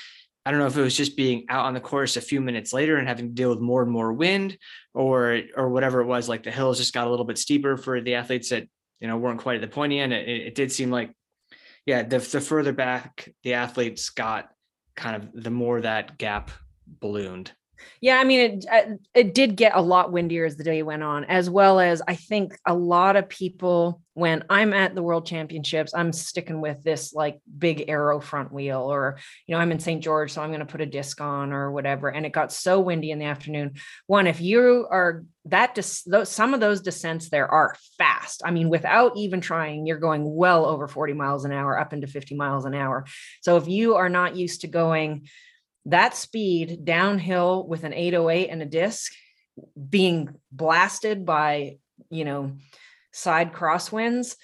i 0.46 0.52
don't 0.52 0.60
know 0.60 0.68
if 0.68 0.78
it 0.78 0.84
was 0.84 0.96
just 0.96 1.18
being 1.18 1.46
out 1.50 1.66
on 1.66 1.74
the 1.74 1.80
course 1.80 2.16
a 2.16 2.22
few 2.22 2.42
minutes 2.42 2.74
later 2.74 2.98
and 2.98 3.08
having 3.08 3.30
to 3.30 3.34
deal 3.34 3.50
with 3.50 3.60
more 3.60 3.82
and 3.82 3.92
more 3.92 4.14
wind 4.14 4.56
or 4.94 5.42
or 5.58 5.70
whatever 5.70 6.00
it 6.00 6.06
was 6.06 6.30
like 6.30 6.44
the 6.44 6.52
hills 6.52 6.78
just 6.78 6.94
got 6.94 7.08
a 7.08 7.10
little 7.10 7.26
bit 7.26 7.40
steeper 7.40 7.76
for 7.76 8.00
the 8.02 8.14
athletes 8.14 8.50
that 8.50 8.68
you 9.00 9.08
know 9.08 9.18
weren't 9.18 9.40
quite 9.40 9.56
at 9.56 9.62
the 9.62 9.68
pointy 9.68 10.00
end. 10.00 10.14
It, 10.14 10.28
it 10.28 10.56
did 10.56 10.72
seem 10.72 10.92
like 10.92 11.12
yeah, 11.86 12.04
the, 12.04 12.20
the 12.20 12.42
further 12.42 12.74
back 12.74 13.30
the 13.44 13.54
athletes 13.54 14.10
got, 14.10 14.50
kind 14.96 15.16
of 15.16 15.44
the 15.44 15.50
more 15.50 15.82
that 15.82 16.18
gap 16.18 16.52
ballooned. 16.86 17.52
Yeah, 18.02 18.18
I 18.18 18.24
mean, 18.24 18.40
it 18.40 18.66
uh, 18.72 18.96
it 19.14 19.34
did 19.34 19.56
get 19.56 19.76
a 19.76 19.82
lot 19.82 20.12
windier 20.12 20.46
as 20.46 20.56
the 20.56 20.64
day 20.64 20.84
went 20.84 21.04
on, 21.04 21.26
as 21.26 21.50
well 21.50 21.80
as 21.80 22.02
I 22.08 22.16
think 22.16 22.58
a 22.66 22.74
lot 22.74 23.16
of 23.16 23.30
people, 23.30 24.02
when 24.14 24.44
I'm 24.50 24.74
at 24.74 24.96
the 24.96 25.04
World 25.04 25.26
Championships, 25.26 25.94
I'm 25.94 26.14
sticking 26.14 26.62
with 26.62 26.82
this 26.84 27.14
like 27.14 27.40
big 27.58 27.86
aero 27.88 28.20
front 28.22 28.54
wheel, 28.54 28.82
or 28.82 29.18
you 29.48 29.56
know, 29.56 29.62
I'm 29.62 29.72
in 29.72 29.80
St. 29.80 30.04
George, 30.04 30.32
so 30.32 30.42
I'm 30.42 30.50
going 30.50 30.60
to 30.60 30.66
put 30.66 30.82
a 30.82 30.86
disc 30.86 31.20
on 31.20 31.52
or 31.52 31.72
whatever. 31.72 32.10
And 32.10 32.26
it 32.26 32.32
got 32.32 32.52
so 32.52 32.80
windy 32.80 33.12
in 33.12 33.20
the 33.20 33.26
afternoon. 33.26 33.76
One, 34.08 34.28
if 34.28 34.40
you 34.40 34.88
are 34.90 35.26
that, 35.46 35.76
dis- 35.76 36.04
those, 36.04 36.30
some 36.30 36.54
of 36.54 36.60
those 36.60 36.82
descents 36.82 37.30
there 37.30 37.48
are 37.48 37.76
fast. 37.98 38.42
I 38.46 38.52
mean, 38.52 38.70
without 38.70 39.18
even 39.18 39.42
trying, 39.42 39.86
you're 39.86 39.98
going 39.98 40.24
well 40.36 40.66
over 40.66 40.88
40 40.88 41.14
miles 41.14 41.46
an 41.46 41.52
hour, 41.52 41.78
up 41.78 41.92
into 41.92 42.08
50 42.08 42.36
miles 42.36 42.66
an 42.66 42.76
hour. 42.76 43.06
So 43.42 43.58
if 43.58 43.68
you 43.68 43.96
are 43.96 44.10
not 44.10 44.36
used 44.36 44.62
to 44.62 44.68
going 44.68 45.28
that 45.92 46.16
speed 46.16 46.86
downhill 46.86 47.68
with 47.68 47.84
an 47.84 47.94
808 47.94 48.50
and 48.50 48.62
a 48.62 48.66
disc 48.66 49.12
being 49.90 50.30
blasted 50.52 51.26
by 51.26 51.78
you 52.10 52.26
know 52.26 52.54
side 53.12 53.52
crosswinds 53.54 54.36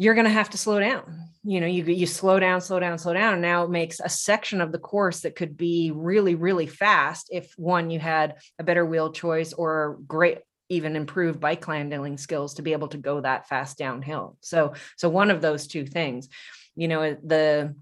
you're 0.00 0.14
going 0.14 0.24
to 0.24 0.30
have 0.30 0.48
to 0.48 0.56
slow 0.56 0.80
down. 0.80 1.28
You 1.44 1.60
know 1.60 1.66
you 1.66 1.84
you 1.84 2.06
slow 2.06 2.40
down 2.40 2.62
slow 2.62 2.80
down 2.80 2.96
slow 2.96 3.12
down. 3.12 3.34
And 3.34 3.42
now 3.42 3.64
it 3.64 3.70
makes 3.70 4.00
a 4.00 4.08
section 4.08 4.62
of 4.62 4.72
the 4.72 4.78
course 4.78 5.20
that 5.20 5.36
could 5.36 5.58
be 5.58 5.92
really 5.94 6.34
really 6.34 6.66
fast 6.66 7.28
if 7.30 7.52
one 7.58 7.90
you 7.90 8.00
had 8.00 8.36
a 8.58 8.64
better 8.64 8.86
wheel 8.86 9.12
choice 9.12 9.52
or 9.52 9.98
great 10.06 10.38
even 10.70 10.96
improved 10.96 11.38
bike 11.38 11.62
handling 11.66 12.16
skills 12.16 12.54
to 12.54 12.62
be 12.62 12.72
able 12.72 12.88
to 12.88 12.96
go 12.96 13.20
that 13.20 13.46
fast 13.46 13.76
downhill. 13.76 14.38
So 14.40 14.72
so 14.96 15.10
one 15.10 15.30
of 15.30 15.42
those 15.42 15.66
two 15.66 15.84
things. 15.84 16.30
You 16.76 16.88
know 16.88 17.14
the 17.22 17.74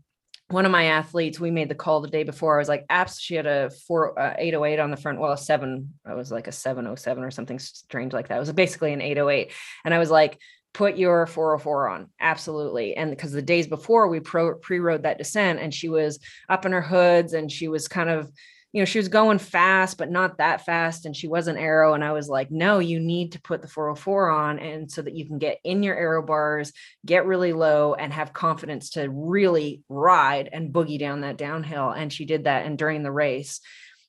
one 0.50 0.64
of 0.64 0.72
my 0.72 0.84
athletes, 0.84 1.38
we 1.38 1.50
made 1.50 1.68
the 1.68 1.74
call 1.74 2.00
the 2.00 2.08
day 2.08 2.22
before. 2.22 2.56
I 2.56 2.58
was 2.58 2.68
like, 2.68 2.86
apps, 2.88 3.20
she 3.20 3.34
had 3.34 3.46
a 3.46 3.70
four, 3.86 4.18
uh, 4.18 4.34
808 4.38 4.78
on 4.78 4.90
the 4.90 4.96
front. 4.96 5.20
Well, 5.20 5.32
a 5.32 5.38
seven, 5.38 5.94
I 6.06 6.14
was 6.14 6.32
like 6.32 6.46
a 6.46 6.52
707 6.52 7.22
or 7.22 7.30
something 7.30 7.58
strange 7.58 8.14
like 8.14 8.28
that. 8.28 8.36
It 8.36 8.40
was 8.40 8.52
basically 8.52 8.94
an 8.94 9.02
808. 9.02 9.52
And 9.84 9.92
I 9.92 9.98
was 9.98 10.10
like, 10.10 10.38
put 10.72 10.96
your 10.96 11.26
404 11.26 11.88
on. 11.88 12.08
Absolutely. 12.18 12.96
And 12.96 13.10
because 13.10 13.32
the 13.32 13.42
days 13.42 13.66
before 13.66 14.08
we 14.08 14.20
pre-rode 14.20 15.02
that 15.02 15.18
descent 15.18 15.58
and 15.58 15.74
she 15.74 15.88
was 15.88 16.18
up 16.48 16.64
in 16.64 16.72
her 16.72 16.82
hoods 16.82 17.34
and 17.34 17.52
she 17.52 17.68
was 17.68 17.86
kind 17.86 18.08
of, 18.08 18.32
you 18.72 18.82
know, 18.82 18.84
she 18.84 18.98
was 18.98 19.08
going 19.08 19.38
fast, 19.38 19.96
but 19.96 20.10
not 20.10 20.38
that 20.38 20.64
fast. 20.66 21.06
And 21.06 21.16
she 21.16 21.26
was 21.26 21.48
an 21.48 21.56
aero. 21.56 21.94
And 21.94 22.04
I 22.04 22.12
was 22.12 22.28
like, 22.28 22.50
no, 22.50 22.80
you 22.80 23.00
need 23.00 23.32
to 23.32 23.40
put 23.40 23.62
the 23.62 23.68
404 23.68 24.30
on. 24.30 24.58
And 24.58 24.90
so 24.90 25.00
that 25.00 25.16
you 25.16 25.26
can 25.26 25.38
get 25.38 25.58
in 25.64 25.82
your 25.82 25.96
aero 25.96 26.22
bars, 26.22 26.72
get 27.06 27.24
really 27.24 27.54
low, 27.54 27.94
and 27.94 28.12
have 28.12 28.34
confidence 28.34 28.90
to 28.90 29.08
really 29.08 29.82
ride 29.88 30.50
and 30.52 30.72
boogie 30.72 30.98
down 30.98 31.22
that 31.22 31.38
downhill. 31.38 31.90
And 31.90 32.12
she 32.12 32.26
did 32.26 32.44
that. 32.44 32.66
And 32.66 32.76
during 32.76 33.02
the 33.02 33.10
race, 33.10 33.60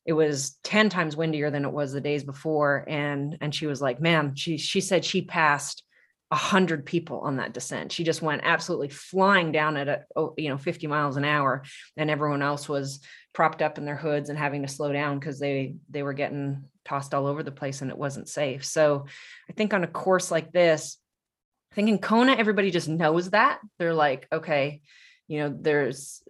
it 0.05 0.13
was 0.13 0.57
10 0.63 0.89
times 0.89 1.15
windier 1.15 1.51
than 1.51 1.63
it 1.63 1.71
was 1.71 1.93
the 1.93 2.01
days 2.01 2.23
before. 2.23 2.83
And 2.87 3.37
and 3.39 3.55
she 3.55 3.65
was 3.65 3.81
like, 3.81 4.01
man, 4.01 4.35
she 4.35 4.57
she 4.57 4.81
said 4.81 5.05
she 5.05 5.21
passed 5.21 5.83
a 6.31 6.35
hundred 6.35 6.85
people 6.85 7.21
on 7.21 7.37
that 7.37 7.53
descent. 7.53 7.91
She 7.91 8.03
just 8.03 8.21
went 8.21 8.41
absolutely 8.43 8.89
flying 8.89 9.51
down 9.51 9.77
at 9.77 9.87
a, 9.87 10.03
oh, 10.15 10.33
you 10.37 10.49
know 10.49 10.57
50 10.57 10.87
miles 10.87 11.17
an 11.17 11.25
hour, 11.25 11.63
and 11.97 12.09
everyone 12.09 12.41
else 12.41 12.69
was 12.69 12.99
propped 13.33 13.61
up 13.61 13.77
in 13.77 13.85
their 13.85 13.95
hoods 13.95 14.29
and 14.29 14.37
having 14.37 14.61
to 14.61 14.67
slow 14.67 14.91
down 14.91 15.19
because 15.19 15.39
they 15.39 15.75
they 15.89 16.03
were 16.03 16.13
getting 16.13 16.63
tossed 16.85 17.13
all 17.13 17.27
over 17.27 17.43
the 17.43 17.51
place 17.51 17.81
and 17.81 17.89
it 17.89 17.97
wasn't 17.97 18.29
safe. 18.29 18.63
So 18.63 19.05
I 19.49 19.53
think 19.53 19.73
on 19.73 19.83
a 19.83 19.87
course 19.87 20.29
like 20.29 20.51
this, 20.51 20.97
I 21.71 21.75
think 21.75 21.89
in 21.89 21.99
Kona 21.99 22.33
everybody 22.33 22.71
just 22.71 22.87
knows 22.87 23.31
that 23.31 23.59
they're 23.77 23.93
like, 23.93 24.27
okay, 24.31 24.81
you 25.27 25.39
know, 25.39 25.55
there's 25.59 26.21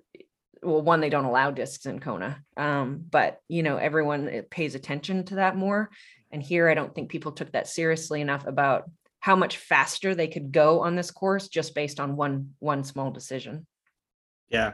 well, 0.62 0.82
one 0.82 1.00
they 1.00 1.10
don't 1.10 1.26
allow 1.26 1.52
discs 1.52 1.86
in 1.86 2.00
Kona, 2.00 2.42
um, 2.58 3.04
but 3.10 3.40
you 3.50 3.64
know 3.64 3.78
everyone 3.78 4.44
pays 4.50 4.76
attention 4.76 5.26
to 5.26 5.36
that 5.36 5.58
more. 5.58 5.90
And 6.32 6.44
here, 6.44 6.70
I 6.70 6.74
don't 6.74 6.94
think 6.94 7.10
people 7.10 7.32
took 7.32 7.52
that 7.54 7.68
seriously 7.68 8.22
enough 8.22 8.46
about 8.46 8.90
how 9.20 9.36
much 9.36 9.58
faster 9.58 10.16
they 10.16 10.28
could 10.28 10.52
go 10.52 10.82
on 10.82 10.96
this 10.96 11.12
course 11.12 11.48
just 11.50 11.76
based 11.76 12.00
on 12.00 12.16
one 12.16 12.52
one 12.60 12.84
small 12.84 13.12
decision. 13.12 13.68
Yeah, 14.48 14.74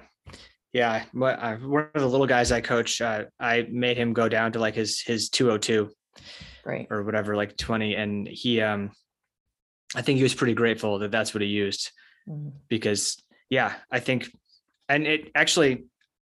yeah. 0.72 1.04
One 1.14 1.34
of 1.34 2.02
the 2.02 2.08
little 2.08 2.28
guys 2.28 2.52
I 2.52 2.62
coach, 2.62 3.02
uh, 3.02 3.26
I 3.40 3.68
made 3.72 3.98
him 3.98 4.14
go 4.14 4.30
down 4.30 4.52
to 4.54 4.60
like 4.60 4.76
his 4.76 5.02
his 5.02 5.30
two 5.30 5.48
hundred 5.48 5.64
two, 5.64 5.92
right, 6.64 6.88
or 6.90 7.04
whatever, 7.04 7.36
like 7.36 7.58
twenty, 7.58 7.96
and 7.96 8.28
he, 8.28 8.62
um, 8.62 8.92
I 9.96 10.02
think 10.02 10.18
he 10.18 10.24
was 10.24 10.36
pretty 10.36 10.54
grateful 10.54 11.00
that 11.00 11.12
that's 11.12 11.34
what 11.34 11.42
he 11.42 11.48
used, 11.48 11.92
mm-hmm. 12.30 12.50
because 12.70 13.22
yeah, 13.50 13.74
I 13.92 14.00
think, 14.00 14.30
and 14.88 15.08
it 15.08 15.32
actually. 15.36 15.86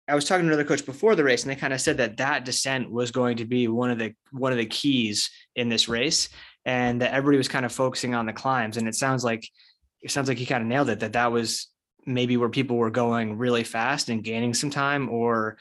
I 0.10 0.15
was 0.15 0.23
talking 0.23 0.45
to 0.45 0.47
another 0.47 0.63
coach 0.63 0.86
before 0.86 1.15
the 1.15 1.23
race, 1.25 1.43
and 1.43 1.51
they 1.51 1.60
kind 1.60 1.73
of 1.73 1.82
said 1.82 1.97
that 1.97 2.15
that 2.15 2.45
descent 2.45 2.89
was 2.89 3.12
going 3.12 3.36
to 3.38 3.45
be 3.45 3.67
one 3.67 3.91
of 3.91 3.99
the 3.99 4.13
one 4.32 4.53
of 4.53 4.58
the 4.58 4.65
keys 4.65 5.30
in 5.53 5.67
this 5.67 5.89
race 5.89 6.30
and 6.67 7.01
that 7.01 7.13
everybody 7.13 7.38
was 7.38 7.47
kind 7.47 7.65
of 7.65 7.71
focusing 7.71 8.13
on 8.13 8.25
the 8.25 8.34
climbs. 8.34 8.75
And 8.75 8.89
it 8.89 8.93
sounds 8.93 9.23
like 9.23 9.49
it 10.01 10.12
sounds 10.12 10.27
like 10.27 10.38
he 10.38 10.45
kind 10.45 10.62
of 10.62 10.67
nailed 10.67 10.89
it 10.89 10.99
that 10.99 11.13
that 11.13 11.32
was 11.32 11.67
maybe 12.06 12.36
where 12.36 12.49
people 12.49 12.75
were 12.75 12.91
going 12.91 13.38
really 13.38 13.63
fast 13.63 14.10
and 14.10 14.23
gaining 14.23 14.53
some 14.53 14.69
time 14.69 15.10
or 15.10 15.58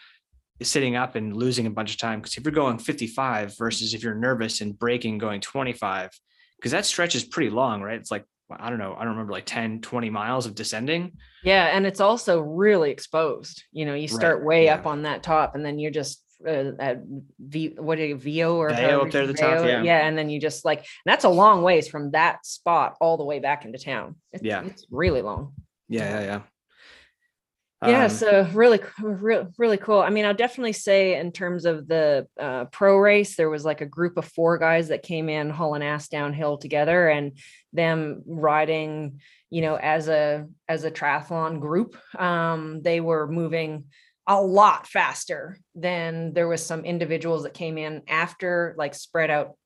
sitting 0.63 0.97
up 0.97 1.15
and 1.15 1.35
losing 1.35 1.67
a 1.67 1.71
bunch 1.71 1.93
of 1.93 1.99
time. 1.99 2.21
Because 2.21 2.37
if 2.37 2.45
you're 2.45 2.53
going 2.53 2.79
55 2.79 3.57
versus 3.57 3.95
if 3.95 4.03
you're 4.03 4.17
nervous 4.17 4.61
and 4.61 4.77
breaking 4.77 5.19
going 5.19 5.41
25, 5.41 6.11
because 6.59 6.73
that 6.73 6.85
stretch 6.85 7.15
is 7.15 7.25
pretty 7.25 7.51
long, 7.51 7.83
right? 7.83 7.99
It's 7.99 8.11
like, 8.11 8.25
I 8.51 8.69
don't 8.69 8.79
know, 8.79 8.95
I 8.95 9.05
don't 9.05 9.13
remember 9.13 9.33
like 9.33 9.47
10, 9.47 9.83
20 9.83 10.11
miles 10.11 10.47
of 10.47 10.57
descending. 10.57 11.13
Yeah. 11.45 11.67
And 11.67 11.87
it's 11.87 12.01
also 12.01 12.41
really 12.41 12.91
exposed. 12.91 13.63
You 13.71 13.87
know, 13.87 13.95
you 13.95 14.09
start 14.09 14.39
right. 14.39 14.47
way 14.47 14.65
yeah. 14.65 14.75
up 14.75 14.87
on 14.87 15.03
that 15.03 15.23
top 15.23 15.55
and 15.55 15.65
then 15.65 15.79
you're 15.79 15.91
just 15.93 16.23
uh, 16.45 16.73
at 16.79 17.03
V 17.39 17.77
what 17.79 17.99
you 17.99 18.17
Veyo 18.17 18.55
or 18.55 18.71
Veyo 18.71 19.05
up 19.05 19.11
there 19.11 19.27
the 19.27 19.35
top, 19.35 19.65
yeah. 19.65 19.83
Yeah. 19.83 20.07
And 20.07 20.19
then 20.19 20.29
you 20.29 20.41
just 20.41 20.65
like 20.65 20.87
that's 21.05 21.25
a 21.25 21.29
long 21.29 21.63
ways 21.63 21.89
from 21.89 22.11
that 22.11 22.45
spot 22.45 22.97
all 23.01 23.17
the 23.17 23.25
way 23.25 23.39
back 23.39 23.65
into 23.65 23.79
town. 23.79 24.17
It's, 24.33 24.43
yeah. 24.43 24.65
It's 24.65 24.87
really 24.91 25.23
long. 25.23 25.55
Yeah, 25.89 26.21
yeah, 26.21 26.25
yeah. 26.25 26.41
Yeah, 27.85 28.05
um, 28.05 28.11
so 28.11 28.49
really, 28.55 28.81
really, 29.01 29.47
really 29.59 29.77
cool. 29.77 30.01
I 30.01 30.09
mean, 30.09 30.25
I'll 30.25 30.33
definitely 30.33 30.73
say 30.73 31.21
in 31.21 31.31
terms 31.31 31.67
of 31.67 31.87
the 31.87 32.27
uh, 32.41 32.65
pro 32.67 32.97
race, 32.97 33.37
there 33.37 33.51
was 33.51 33.67
like 33.67 33.83
a 33.83 33.87
group 33.87 34.17
of 34.17 34.25
four 34.25 34.57
guys 34.57 34.89
that 34.89 35.03
came 35.03 35.29
in 35.29 35.51
hauling 35.51 35.83
ass 35.83 36.09
downhill 36.09 36.57
together, 36.57 37.09
and 37.09 37.39
them 37.75 38.23
riding, 38.27 39.21
you 39.51 39.61
know, 39.61 39.77
as 39.77 40.09
a 40.09 40.47
as 40.67 40.85
a 40.85 40.91
triathlon 40.91 41.61
group. 41.61 41.97
Um, 42.19 42.81
they 42.81 43.01
were 43.01 43.29
moving 43.29 43.85
a 44.27 44.41
lot 44.41 44.87
faster 44.87 45.59
than 45.75 46.33
there 46.33 46.49
was 46.49 46.65
some 46.65 46.85
individuals 46.85 47.45
that 47.45 47.55
came 47.55 47.79
in 47.79 48.03
after 48.09 48.75
like 48.77 48.95
spread 48.95 49.31
out 49.31 49.57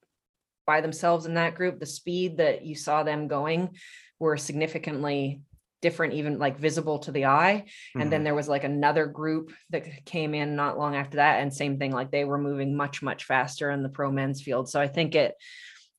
by 0.67 0.81
themselves 0.81 1.27
in 1.27 1.35
that 1.35 1.55
group. 1.55 1.79
The 1.79 1.87
speed 1.87 2.39
that 2.39 2.65
you 2.65 2.75
saw 2.75 3.03
them 3.03 3.29
going 3.29 3.71
were 4.19 4.37
significantly 4.37 5.41
different 5.83 6.15
even 6.15 6.39
like 6.39 6.59
visible 6.59 6.99
to 7.01 7.13
the 7.13 7.27
eye. 7.27 7.65
And 7.95 8.03
mm-hmm. 8.03 8.11
then 8.11 8.25
there 8.25 8.35
was 8.35 8.49
like 8.49 8.65
another 8.65 9.07
group 9.07 9.53
that 9.71 10.05
came 10.05 10.35
in 10.35 10.57
not 10.57 10.79
long 10.79 10.95
after 10.95 11.17
that 11.17 11.41
and 11.41 11.53
same 11.53 11.79
thing 11.79 11.93
like 11.93 12.11
they 12.11 12.25
were 12.25 12.39
moving 12.39 12.77
much 12.77 13.03
much 13.03 13.25
faster 13.25 13.71
in 13.71 13.83
the 13.83 13.89
pro 13.89 14.11
men's 14.11 14.43
field. 14.43 14.69
So 14.69 14.81
i 14.81 14.89
think 14.89 15.15
it 15.15 15.35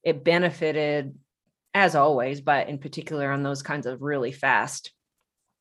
it 0.04 0.24
benefited 0.24 1.16
as 1.74 1.96
always 1.96 2.42
but 2.42 2.70
in 2.70 2.78
particular 2.78 3.32
on 3.32 3.44
those 3.44 3.64
kinds 3.64 3.86
of 3.86 4.02
really 4.02 4.32
fast 4.32 4.92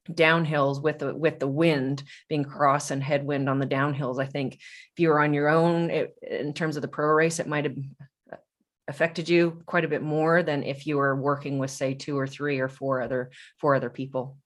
downhills 0.09 0.83
with 0.83 0.99
the 0.99 1.15
with 1.15 1.39
the 1.39 1.49
wind 1.49 2.03
being 2.29 2.45
cross 2.45 2.91
and 2.91 3.03
headwind 3.03 3.49
on 3.49 3.59
the 3.59 3.67
downhills 3.67 4.21
i 4.21 4.27
think. 4.27 4.55
If 4.55 4.99
you 4.99 5.09
were 5.09 5.21
on 5.21 5.35
your 5.35 5.49
own 5.49 5.91
it, 5.91 6.15
in 6.23 6.53
terms 6.53 6.77
of 6.77 6.83
the 6.83 6.89
pro 6.89 7.09
race 7.09 7.39
it 7.39 7.47
might 7.47 7.65
have 7.65 7.77
affected 8.89 9.29
you 9.29 9.63
quite 9.67 9.85
a 9.85 9.89
bit 9.89 10.03
more 10.03 10.43
than 10.43 10.65
if 10.65 10.87
you 10.87 10.97
were 10.97 11.15
working 11.15 11.59
with 11.59 11.71
say 11.71 11.95
two 11.95 12.19
or 12.19 12.27
three 12.27 12.59
or 12.59 12.69
four 12.69 13.01
other 13.01 13.31
four 13.59 13.75
other 13.75 13.91
people. 13.91 14.37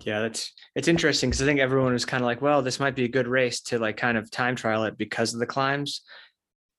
Yeah 0.00 0.22
that's 0.22 0.52
it's 0.74 0.88
interesting 0.88 1.30
because 1.30 1.42
i 1.42 1.46
think 1.46 1.60
everyone 1.60 1.92
was 1.92 2.04
kind 2.04 2.22
of 2.22 2.26
like 2.26 2.42
well 2.42 2.62
this 2.62 2.80
might 2.80 2.96
be 2.96 3.04
a 3.04 3.08
good 3.08 3.28
race 3.28 3.60
to 3.62 3.78
like 3.78 3.96
kind 3.96 4.18
of 4.18 4.30
time 4.30 4.56
trial 4.56 4.84
it 4.84 4.98
because 4.98 5.34
of 5.34 5.40
the 5.40 5.46
climbs. 5.46 6.02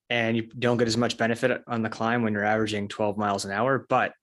And 0.10 0.38
you 0.38 0.43
don't 0.43 0.78
get 0.78 0.88
as 0.88 0.98
much 0.98 1.17
benefit 1.17 1.63
on 1.65 1.82
the 1.82 1.89
climb 1.89 2.21
when 2.21 2.34
you're 2.34 2.43
averaging 2.43 2.89
12 2.89 3.17
miles 3.17 3.45
an 3.45 3.52
hour 3.52 3.86
but 3.89 4.13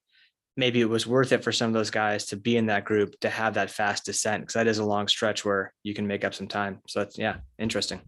maybe 0.57 0.81
it 0.81 0.89
was 0.89 1.07
worth 1.07 1.33
it 1.33 1.43
for 1.43 1.53
some 1.53 1.69
of 1.69 1.75
those 1.75 1.91
guys 1.91 2.27
to 2.27 2.37
be 2.37 2.57
in 2.57 2.67
that 2.67 2.85
group 2.85 3.19
to 3.21 3.31
have 3.31 3.55
that 3.55 3.71
fast 3.71 4.05
descent 4.05 4.43
because 4.43 4.55
that 4.55 4.67
is 4.67 4.79
a 4.79 4.85
long 4.85 5.09
stretch 5.09 5.45
where 5.45 5.73
you 5.83 5.95
can 5.95 6.07
make 6.07 6.25
up 6.25 6.35
some 6.35 6.49
time. 6.49 6.81
So 6.89 7.01
that's 7.01 7.19
yeah, 7.19 7.37
interesting. 7.59 8.01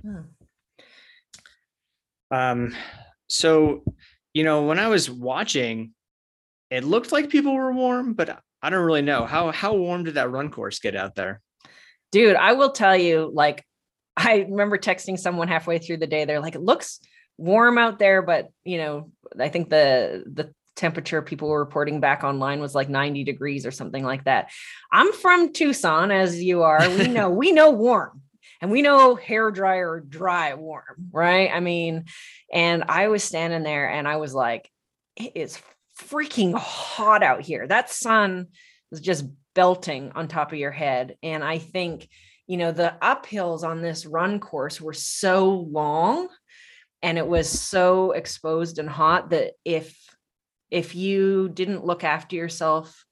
Hmm. 0.00 0.20
Um, 2.30 2.74
so 3.28 3.82
you 4.34 4.44
know, 4.44 4.62
when 4.62 4.78
I 4.78 4.88
was 4.88 5.10
watching, 5.10 5.92
it 6.70 6.84
looked 6.84 7.12
like 7.12 7.28
people 7.28 7.54
were 7.54 7.72
warm, 7.72 8.14
but 8.14 8.40
I 8.62 8.70
don't 8.70 8.84
really 8.84 9.02
know 9.02 9.26
how 9.26 9.52
how 9.52 9.74
warm 9.74 10.04
did 10.04 10.14
that 10.14 10.30
run 10.30 10.50
course 10.50 10.78
get 10.78 10.96
out 10.96 11.14
there. 11.14 11.40
Dude, 12.10 12.36
I 12.36 12.54
will 12.54 12.72
tell 12.72 12.96
you, 12.96 13.30
like, 13.32 13.64
I 14.16 14.46
remember 14.48 14.78
texting 14.78 15.18
someone 15.18 15.48
halfway 15.48 15.78
through 15.78 15.98
the 15.98 16.06
day. 16.06 16.24
They're 16.24 16.40
like, 16.40 16.54
it 16.54 16.62
looks 16.62 17.00
warm 17.38 17.78
out 17.78 17.98
there, 17.98 18.22
but 18.22 18.48
you 18.64 18.78
know, 18.78 19.10
I 19.38 19.48
think 19.48 19.68
the 19.68 20.24
the 20.26 20.54
temperature 20.82 21.22
people 21.22 21.48
were 21.48 21.60
reporting 21.60 22.00
back 22.00 22.24
online 22.24 22.60
was 22.60 22.74
like 22.74 22.88
90 22.88 23.22
degrees 23.22 23.64
or 23.64 23.70
something 23.70 24.02
like 24.02 24.24
that. 24.24 24.50
I'm 24.90 25.12
from 25.12 25.52
Tucson, 25.52 26.10
as 26.10 26.42
you 26.42 26.64
are. 26.64 26.80
We 26.90 27.06
know 27.06 27.30
we 27.30 27.52
know 27.52 27.70
warm, 27.70 28.20
and 28.60 28.68
we 28.68 28.82
know 28.82 29.14
hair 29.14 29.52
dryer 29.52 30.00
dry 30.00 30.54
warm, 30.54 31.10
right? 31.12 31.50
I 31.54 31.60
mean, 31.60 32.06
and 32.52 32.82
I 32.88 33.06
was 33.08 33.22
standing 33.22 33.62
there 33.62 33.88
and 33.88 34.08
I 34.08 34.16
was 34.16 34.34
like, 34.34 34.68
it 35.14 35.36
is 35.36 35.56
freaking 36.00 36.52
hot 36.52 37.22
out 37.22 37.42
here. 37.42 37.64
That 37.64 37.88
sun 37.88 38.48
is 38.90 39.00
just 39.00 39.24
belting 39.54 40.10
on 40.16 40.26
top 40.26 40.50
of 40.50 40.58
your 40.58 40.72
head, 40.72 41.16
and 41.22 41.44
I 41.44 41.58
think 41.58 42.08
you 42.48 42.56
know 42.56 42.72
the 42.72 42.92
uphills 43.00 43.62
on 43.62 43.82
this 43.82 44.04
run 44.04 44.40
course 44.40 44.80
were 44.80 44.94
so 44.94 45.48
long 45.70 46.28
and 47.04 47.18
it 47.18 47.26
was 47.26 47.48
so 47.48 48.12
exposed 48.12 48.78
and 48.78 48.88
hot 48.88 49.30
that 49.30 49.52
if 49.64 49.96
if 50.72 50.96
you 50.96 51.48
didn't 51.50 51.84
look 51.84 52.02
after 52.02 52.34
yourself 52.34 53.04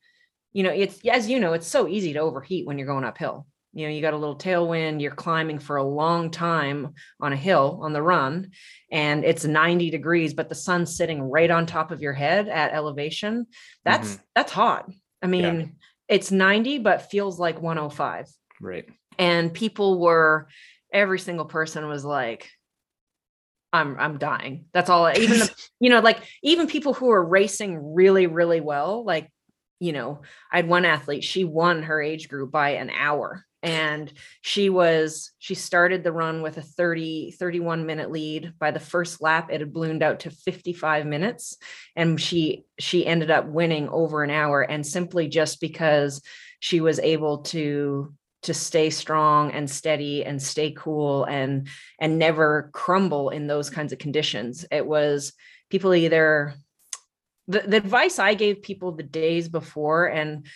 you 0.53 0.63
know 0.63 0.71
it's 0.71 1.01
as 1.07 1.29
you 1.29 1.41
know 1.41 1.53
it's 1.53 1.67
so 1.67 1.87
easy 1.87 2.13
to 2.13 2.19
overheat 2.21 2.67
when 2.67 2.79
you're 2.79 2.87
going 2.87 3.05
uphill. 3.05 3.47
You 3.73 3.87
know 3.87 3.93
you 3.93 4.03
got 4.03 4.15
a 4.15 4.19
little 4.19 4.37
tailwind 4.37 5.01
you're 5.01 5.13
climbing 5.13 5.61
for 5.61 5.77
a 5.77 5.85
long 5.85 6.33
time 6.33 6.95
on 7.21 7.33
a 7.33 7.37
hill 7.37 7.79
on 7.83 7.93
the 7.93 8.03
run 8.03 8.51
and 8.91 9.25
it's 9.25 9.45
90 9.45 9.91
degrees 9.91 10.35
but 10.35 10.49
the 10.49 10.57
sun's 10.57 10.97
sitting 10.97 11.23
right 11.23 11.51
on 11.51 11.67
top 11.67 11.93
of 11.93 12.03
your 12.03 12.13
head 12.13 12.49
at 12.49 12.73
elevation. 12.73 13.47
That's 13.85 14.15
mm-hmm. 14.15 14.23
that's 14.35 14.51
hot. 14.51 14.91
I 15.23 15.29
mean 15.29 15.45
yeah. 15.45 15.67
it's 16.09 16.33
90 16.33 16.79
but 16.79 17.11
feels 17.11 17.39
like 17.39 17.63
105 17.63 18.27
right. 18.61 18.87
And 19.19 19.55
people 19.55 20.01
were 20.01 20.49
every 20.93 21.21
single 21.21 21.45
person 21.45 21.87
was 21.87 22.05
like 22.05 22.51
I'm 23.73 23.97
I'm 23.99 24.19
dying. 24.19 24.67
That's 24.73 24.91
all. 24.91 25.09
Even 25.11 25.39
the, 25.39 25.55
you 25.81 25.91
know, 25.91 26.01
like 26.01 26.19
even 26.43 26.67
people 26.67 26.95
who 26.95 27.11
are 27.11 27.25
racing 27.25 27.95
really 27.95 28.27
really 28.27 28.61
well, 28.61 29.05
like 29.05 29.31
you 29.79 29.93
know, 29.93 30.21
I 30.53 30.57
had 30.57 30.69
one 30.69 30.85
athlete. 30.85 31.25
She 31.25 31.45
won 31.45 31.85
her 31.85 32.03
age 32.03 32.29
group 32.29 32.51
by 32.51 32.71
an 32.71 32.91
hour, 32.91 33.47
and 33.63 34.13
she 34.43 34.69
was 34.69 35.33
she 35.39 35.55
started 35.55 36.03
the 36.05 36.13
run 36.13 36.43
with 36.43 36.59
a 36.59 36.63
30 36.63 37.33
31 37.39 37.87
minute 37.87 38.11
lead. 38.11 38.55
By 38.59 38.73
the 38.73 38.81
first 38.81 39.23
lap, 39.23 39.51
it 39.51 39.61
had 39.61 39.73
ballooned 39.73 40.03
out 40.03 40.21
to 40.21 40.31
55 40.31 41.07
minutes, 41.07 41.57
and 41.97 42.21
she 42.21 42.65
she 42.79 43.07
ended 43.07 43.31
up 43.31 43.47
winning 43.47 43.89
over 43.89 44.23
an 44.23 44.31
hour, 44.31 44.63
and 44.63 44.87
simply 44.87 45.29
just 45.29 45.61
because 45.61 46.23
she 46.59 46.81
was 46.81 46.99
able 46.99 47.39
to 47.39 48.13
to 48.43 48.55
stay 48.55 48.91
strong 48.91 49.51
and 49.53 49.71
steady 49.71 50.25
and 50.25 50.43
stay 50.43 50.73
cool 50.73 51.25
and 51.25 51.69
and 51.99 52.19
never 52.19 52.71
crumble 52.73 53.31
in 53.31 53.47
those 53.47 53.71
kinds 53.71 53.93
of 53.93 53.99
conditions. 53.99 54.65
It 54.71 54.87
was 54.87 55.33
people 55.69 55.95
either 55.95 56.55
the, 57.49 57.61
the 57.61 57.77
advice 57.77 58.19
i 58.19 58.35
gave 58.35 58.63
people 58.63 58.93
the 58.93 59.03
days 59.03 59.49
before 59.49 60.07
and 60.07 60.47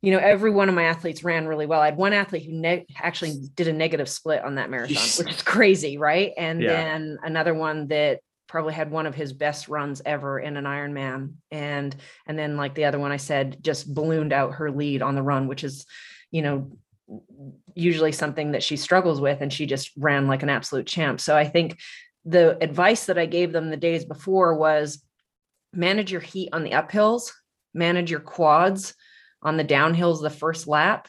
you 0.00 0.12
know 0.12 0.18
every 0.18 0.50
one 0.50 0.68
of 0.68 0.74
my 0.74 0.84
athletes 0.84 1.24
ran 1.24 1.46
really 1.46 1.66
well. 1.66 1.80
I 1.80 1.86
had 1.86 1.96
one 1.96 2.12
athlete 2.12 2.44
who 2.44 2.52
ne- 2.52 2.86
actually 3.00 3.48
did 3.54 3.68
a 3.68 3.72
negative 3.72 4.08
split 4.08 4.44
on 4.44 4.56
that 4.56 4.70
marathon 4.70 5.24
which 5.24 5.34
is 5.34 5.42
crazy 5.42 5.98
right? 5.98 6.32
And 6.36 6.62
yeah. 6.62 6.68
then 6.68 7.18
another 7.22 7.54
one 7.54 7.88
that 7.88 8.20
probably 8.54 8.74
had 8.74 8.88
one 8.88 9.06
of 9.06 9.16
his 9.16 9.32
best 9.32 9.66
runs 9.66 10.00
ever 10.06 10.38
in 10.38 10.56
an 10.56 10.64
Ironman, 10.64 11.34
and 11.50 11.94
and 12.26 12.38
then 12.38 12.56
like 12.56 12.76
the 12.76 12.84
other 12.84 13.00
one 13.00 13.10
I 13.10 13.16
said 13.16 13.58
just 13.62 13.92
ballooned 13.92 14.32
out 14.32 14.54
her 14.54 14.70
lead 14.70 15.02
on 15.02 15.16
the 15.16 15.22
run, 15.22 15.48
which 15.48 15.64
is, 15.64 15.86
you 16.30 16.42
know, 16.42 16.78
usually 17.74 18.12
something 18.12 18.52
that 18.52 18.62
she 18.62 18.76
struggles 18.76 19.20
with, 19.20 19.40
and 19.40 19.52
she 19.52 19.66
just 19.66 19.90
ran 19.96 20.26
like 20.26 20.42
an 20.42 20.50
absolute 20.50 20.86
champ. 20.86 21.20
So 21.20 21.36
I 21.36 21.44
think 21.44 21.78
the 22.24 22.56
advice 22.62 23.06
that 23.06 23.18
I 23.18 23.26
gave 23.26 23.52
them 23.52 23.70
the 23.70 23.76
days 23.76 24.04
before 24.04 24.56
was 24.56 25.02
manage 25.72 26.10
your 26.10 26.20
heat 26.20 26.50
on 26.52 26.62
the 26.62 26.70
uphills, 26.70 27.30
manage 27.74 28.10
your 28.10 28.20
quads 28.20 28.94
on 29.42 29.56
the 29.56 29.64
downhills 29.64 30.22
the 30.22 30.30
first 30.30 30.66
lap 30.66 31.08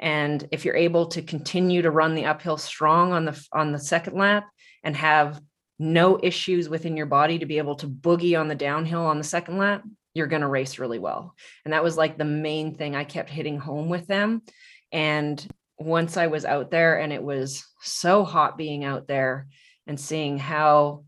and 0.00 0.46
if 0.52 0.64
you're 0.64 0.76
able 0.76 1.06
to 1.06 1.22
continue 1.22 1.82
to 1.82 1.90
run 1.90 2.14
the 2.14 2.24
uphill 2.24 2.56
strong 2.56 3.12
on 3.12 3.24
the 3.24 3.48
on 3.52 3.72
the 3.72 3.78
second 3.78 4.16
lap 4.16 4.48
and 4.82 4.96
have 4.96 5.40
no 5.78 6.18
issues 6.22 6.68
within 6.68 6.96
your 6.96 7.06
body 7.06 7.38
to 7.38 7.46
be 7.46 7.58
able 7.58 7.76
to 7.76 7.86
boogie 7.86 8.38
on 8.38 8.48
the 8.48 8.54
downhill 8.54 9.04
on 9.04 9.18
the 9.18 9.24
second 9.24 9.58
lap 9.58 9.82
you're 10.14 10.26
going 10.26 10.42
to 10.42 10.48
race 10.48 10.78
really 10.78 10.98
well 10.98 11.34
and 11.64 11.74
that 11.74 11.84
was 11.84 11.96
like 11.96 12.16
the 12.16 12.24
main 12.24 12.74
thing 12.74 12.96
i 12.96 13.04
kept 13.04 13.30
hitting 13.30 13.58
home 13.58 13.88
with 13.88 14.06
them 14.06 14.42
and 14.92 15.46
once 15.78 16.16
i 16.16 16.26
was 16.26 16.44
out 16.44 16.70
there 16.70 16.98
and 16.98 17.12
it 17.12 17.22
was 17.22 17.64
so 17.82 18.24
hot 18.24 18.56
being 18.56 18.84
out 18.84 19.06
there 19.06 19.46
and 19.86 19.98
seeing 19.98 20.38
how 20.38 21.04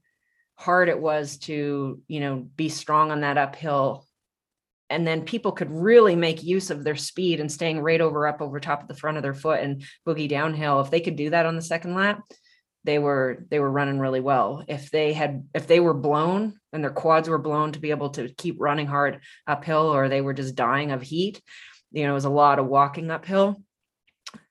hard 0.54 0.88
it 0.88 1.00
was 1.00 1.38
to 1.38 2.00
you 2.08 2.20
know 2.20 2.46
be 2.56 2.68
strong 2.68 3.10
on 3.10 3.20
that 3.20 3.38
uphill 3.38 4.06
and 4.88 5.06
then 5.06 5.22
people 5.22 5.52
could 5.52 5.70
really 5.70 6.16
make 6.16 6.42
use 6.42 6.70
of 6.70 6.82
their 6.82 6.96
speed 6.96 7.40
and 7.40 7.50
staying 7.50 7.80
right 7.80 8.00
over 8.00 8.26
up 8.26 8.42
over 8.42 8.58
top 8.58 8.82
of 8.82 8.88
the 8.88 8.96
front 8.96 9.16
of 9.16 9.22
their 9.22 9.34
foot 9.34 9.60
and 9.60 9.84
boogie 10.06 10.28
downhill 10.28 10.80
if 10.80 10.90
they 10.90 11.00
could 11.00 11.16
do 11.16 11.30
that 11.30 11.46
on 11.46 11.56
the 11.56 11.62
second 11.62 11.94
lap 11.94 12.22
they 12.84 12.98
were 12.98 13.44
they 13.50 13.58
were 13.60 13.70
running 13.70 13.98
really 13.98 14.20
well. 14.20 14.64
If 14.66 14.90
they 14.90 15.12
had 15.12 15.46
if 15.54 15.66
they 15.66 15.80
were 15.80 15.94
blown 15.94 16.58
and 16.72 16.82
their 16.82 16.90
quads 16.90 17.28
were 17.28 17.38
blown 17.38 17.72
to 17.72 17.78
be 17.78 17.90
able 17.90 18.10
to 18.10 18.32
keep 18.38 18.56
running 18.58 18.86
hard 18.86 19.20
uphill 19.46 19.94
or 19.94 20.08
they 20.08 20.22
were 20.22 20.32
just 20.32 20.54
dying 20.54 20.90
of 20.90 21.02
heat 21.02 21.42
you 21.92 22.04
know 22.04 22.12
it 22.12 22.14
was 22.14 22.24
a 22.24 22.30
lot 22.30 22.58
of 22.58 22.66
walking 22.66 23.10
uphill 23.10 23.62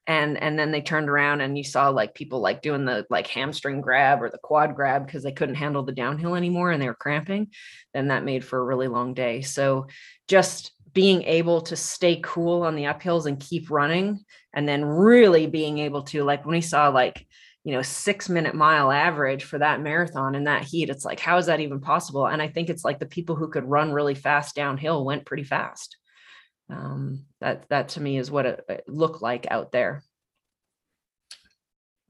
and 0.09 0.41
and 0.41 0.57
then 0.57 0.71
they 0.71 0.81
turned 0.81 1.07
around 1.07 1.39
and 1.39 1.55
you 1.55 1.63
saw 1.63 1.87
like 1.89 2.15
people 2.15 2.41
like 2.41 2.63
doing 2.63 2.83
the 2.83 3.05
like 3.11 3.27
hamstring 3.27 3.79
grab 3.79 4.23
or 4.23 4.29
the 4.29 4.39
quad 4.39 4.75
grab 4.75 5.05
because 5.05 5.21
they 5.21 5.31
couldn't 5.31 5.55
handle 5.55 5.83
the 5.83 5.91
downhill 5.91 6.35
anymore 6.35 6.71
and 6.71 6.81
they 6.81 6.87
were 6.87 6.95
cramping 6.95 7.47
then 7.93 8.07
that 8.07 8.25
made 8.25 8.43
for 8.43 8.59
a 8.59 8.65
really 8.65 8.87
long 8.87 9.13
day. 9.13 9.41
So 9.41 9.87
just 10.27 10.71
being 10.93 11.21
able 11.23 11.61
to 11.61 11.75
stay 11.75 12.19
cool 12.23 12.63
on 12.63 12.75
the 12.75 12.85
uphills 12.85 13.27
and 13.27 13.39
keep 13.39 13.69
running 13.69 14.25
and 14.53 14.67
then 14.67 14.83
really 14.83 15.45
being 15.45 15.77
able 15.77 16.01
to 16.01 16.23
like 16.23 16.43
when 16.43 16.55
we 16.55 16.61
saw 16.61 16.89
like 16.89 17.27
you 17.63 17.71
know 17.73 17.83
six 17.83 18.29
minute 18.29 18.55
mile 18.55 18.91
average 18.91 19.43
for 19.43 19.59
that 19.59 19.79
marathon 19.79 20.33
in 20.33 20.45
that 20.45 20.63
heat 20.63 20.89
it's 20.89 21.05
like 21.05 21.19
how 21.19 21.37
is 21.37 21.45
that 21.45 21.59
even 21.59 21.79
possible? 21.79 22.25
And 22.25 22.41
i 22.41 22.47
think 22.47 22.69
it's 22.71 22.83
like 22.83 22.97
the 22.97 23.05
people 23.05 23.35
who 23.35 23.47
could 23.47 23.65
run 23.65 23.91
really 23.91 24.15
fast 24.15 24.55
downhill 24.55 25.05
went 25.05 25.27
pretty 25.27 25.43
fast 25.43 25.98
um, 26.69 27.25
that 27.41 27.67
that 27.69 27.89
to 27.89 28.01
me 28.01 28.17
is 28.17 28.31
what 28.31 28.45
it, 28.45 28.63
it 28.69 28.83
looked 28.87 29.21
like 29.21 29.47
out 29.49 29.71
there. 29.71 30.03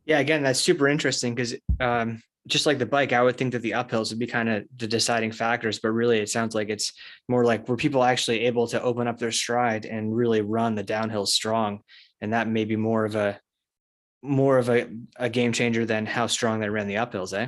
Yeah, 0.05 0.19
again, 0.19 0.43
that's 0.43 0.59
super 0.59 0.87
interesting 0.87 1.35
because 1.35 1.55
um, 1.79 2.21
just 2.47 2.65
like 2.65 2.79
the 2.79 2.85
bike, 2.85 3.13
I 3.13 3.21
would 3.21 3.37
think 3.37 3.53
that 3.53 3.61
the 3.61 3.71
uphills 3.71 4.09
would 4.09 4.19
be 4.19 4.27
kind 4.27 4.49
of 4.49 4.65
the 4.75 4.87
deciding 4.87 5.31
factors, 5.31 5.79
but 5.79 5.91
really 5.91 6.19
it 6.19 6.29
sounds 6.29 6.55
like 6.55 6.69
it's 6.69 6.93
more 7.27 7.45
like 7.45 7.67
were 7.67 7.77
people 7.77 8.03
actually 8.03 8.41
able 8.41 8.67
to 8.67 8.81
open 8.81 9.07
up 9.07 9.19
their 9.19 9.31
stride 9.31 9.85
and 9.85 10.15
really 10.15 10.41
run 10.41 10.75
the 10.75 10.83
downhill 10.83 11.25
strong, 11.25 11.81
and 12.21 12.33
that 12.33 12.47
may 12.47 12.65
be 12.65 12.75
more 12.75 13.05
of 13.05 13.15
a 13.15 13.39
more 14.21 14.57
of 14.57 14.69
a, 14.69 14.89
a 15.15 15.29
game 15.29 15.53
changer 15.53 15.85
than 15.85 16.05
how 16.05 16.27
strong 16.27 16.59
they 16.59 16.69
ran 16.69 16.87
the 16.87 16.95
uphills, 16.95 17.37
eh? 17.37 17.47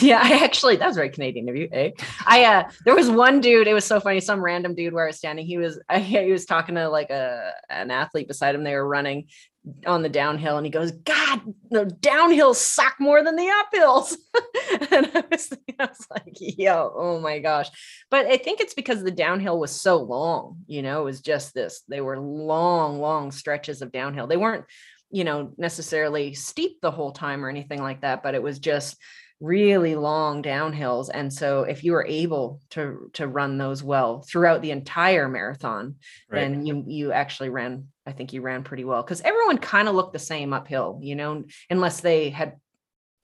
Yeah, 0.00 0.20
I 0.22 0.42
actually 0.44 0.76
that 0.76 0.86
was 0.86 0.96
very 0.96 1.10
Canadian 1.10 1.48
of 1.48 1.56
you. 1.56 1.68
Eh? 1.70 1.90
I 2.24 2.44
uh 2.44 2.70
there 2.84 2.94
was 2.94 3.10
one 3.10 3.40
dude, 3.40 3.66
it 3.66 3.74
was 3.74 3.84
so 3.84 4.00
funny, 4.00 4.20
some 4.20 4.40
random 4.40 4.74
dude 4.74 4.94
where 4.94 5.04
I 5.04 5.08
was 5.08 5.18
standing. 5.18 5.44
He 5.46 5.58
was 5.58 5.80
I, 5.88 5.98
he 5.98 6.32
was 6.32 6.46
talking 6.46 6.76
to 6.76 6.88
like 6.88 7.10
a 7.10 7.52
an 7.68 7.90
athlete 7.90 8.28
beside 8.28 8.54
him. 8.54 8.64
They 8.64 8.74
were 8.74 8.88
running 8.88 9.26
on 9.86 10.02
the 10.02 10.08
downhill 10.08 10.56
and 10.56 10.66
he 10.66 10.70
goes, 10.70 10.90
God, 10.90 11.40
the 11.70 11.84
downhills 11.84 12.56
suck 12.56 12.94
more 12.98 13.22
than 13.22 13.36
the 13.36 13.44
uphills. 13.44 14.16
and 14.90 15.10
I 15.14 15.24
was, 15.30 15.52
I 15.78 15.84
was 15.86 16.06
like, 16.10 16.36
yo, 16.38 16.92
oh 16.96 17.20
my 17.20 17.38
gosh. 17.38 17.68
But 18.10 18.26
I 18.26 18.38
think 18.38 18.60
it's 18.60 18.74
because 18.74 19.04
the 19.04 19.12
downhill 19.12 19.60
was 19.60 19.70
so 19.70 19.98
long, 19.98 20.58
you 20.66 20.82
know, 20.82 21.02
it 21.02 21.04
was 21.04 21.20
just 21.20 21.54
this, 21.54 21.82
they 21.86 22.00
were 22.00 22.18
long, 22.18 22.98
long 22.98 23.30
stretches 23.30 23.82
of 23.82 23.92
downhill. 23.92 24.26
They 24.26 24.36
weren't, 24.36 24.64
you 25.12 25.22
know, 25.22 25.52
necessarily 25.56 26.34
steep 26.34 26.80
the 26.80 26.90
whole 26.90 27.12
time 27.12 27.44
or 27.44 27.48
anything 27.48 27.82
like 27.82 28.00
that, 28.00 28.22
but 28.22 28.34
it 28.34 28.42
was 28.42 28.58
just 28.58 28.96
really 29.42 29.96
long 29.96 30.40
downhills 30.40 31.10
and 31.12 31.32
so 31.32 31.64
if 31.64 31.82
you 31.82 31.90
were 31.90 32.06
able 32.06 32.60
to 32.70 33.10
to 33.12 33.26
run 33.26 33.58
those 33.58 33.82
well 33.82 34.22
throughout 34.22 34.62
the 34.62 34.70
entire 34.70 35.28
marathon 35.28 35.96
right. 36.30 36.42
then 36.42 36.64
you 36.64 36.84
you 36.86 37.10
actually 37.10 37.48
ran 37.48 37.88
i 38.06 38.12
think 38.12 38.32
you 38.32 38.40
ran 38.40 38.62
pretty 38.62 38.84
well 38.84 39.02
because 39.02 39.20
everyone 39.22 39.58
kind 39.58 39.88
of 39.88 39.96
looked 39.96 40.12
the 40.12 40.18
same 40.18 40.52
uphill 40.52 41.00
you 41.02 41.16
know 41.16 41.42
unless 41.70 42.00
they 42.00 42.30
had 42.30 42.54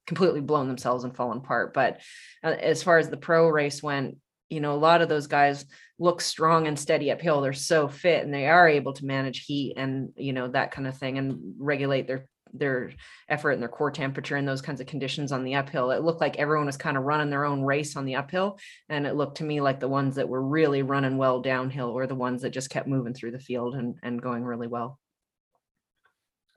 completely 0.08 0.40
blown 0.40 0.66
themselves 0.66 1.04
and 1.04 1.14
fallen 1.14 1.38
apart 1.38 1.72
but 1.72 2.00
uh, 2.42 2.48
as 2.48 2.82
far 2.82 2.98
as 2.98 3.08
the 3.08 3.16
pro 3.16 3.48
race 3.48 3.80
went 3.80 4.16
you 4.48 4.58
know 4.58 4.74
a 4.74 4.76
lot 4.76 5.00
of 5.00 5.08
those 5.08 5.28
guys 5.28 5.66
look 6.00 6.20
strong 6.20 6.66
and 6.66 6.76
steady 6.76 7.12
uphill 7.12 7.40
they're 7.40 7.52
so 7.52 7.86
fit 7.86 8.24
and 8.24 8.34
they 8.34 8.48
are 8.48 8.68
able 8.68 8.92
to 8.92 9.06
manage 9.06 9.44
heat 9.44 9.74
and 9.76 10.08
you 10.16 10.32
know 10.32 10.48
that 10.48 10.72
kind 10.72 10.88
of 10.88 10.96
thing 10.96 11.16
and 11.16 11.54
regulate 11.58 12.08
their 12.08 12.26
their 12.52 12.92
effort 13.28 13.52
and 13.52 13.62
their 13.62 13.68
core 13.68 13.90
temperature 13.90 14.36
and 14.36 14.46
those 14.46 14.62
kinds 14.62 14.80
of 14.80 14.86
conditions 14.86 15.32
on 15.32 15.44
the 15.44 15.54
uphill. 15.54 15.90
It 15.90 16.02
looked 16.02 16.20
like 16.20 16.36
everyone 16.36 16.66
was 16.66 16.76
kind 16.76 16.96
of 16.96 17.04
running 17.04 17.30
their 17.30 17.44
own 17.44 17.62
race 17.62 17.96
on 17.96 18.04
the 18.04 18.16
uphill. 18.16 18.58
And 18.88 19.06
it 19.06 19.14
looked 19.14 19.38
to 19.38 19.44
me 19.44 19.60
like 19.60 19.80
the 19.80 19.88
ones 19.88 20.16
that 20.16 20.28
were 20.28 20.42
really 20.42 20.82
running 20.82 21.16
well 21.18 21.40
downhill 21.40 21.92
were 21.92 22.06
the 22.06 22.14
ones 22.14 22.42
that 22.42 22.50
just 22.50 22.70
kept 22.70 22.88
moving 22.88 23.14
through 23.14 23.32
the 23.32 23.38
field 23.38 23.74
and, 23.74 23.96
and 24.02 24.22
going 24.22 24.44
really 24.44 24.68
well. 24.68 24.98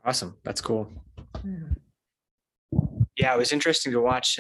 Awesome. 0.04 0.38
That's 0.44 0.62
cool. 0.62 0.90
Yeah. 1.44 2.80
yeah, 3.18 3.34
it 3.34 3.38
was 3.38 3.52
interesting 3.52 3.92
to 3.92 4.02
watch 4.02 4.40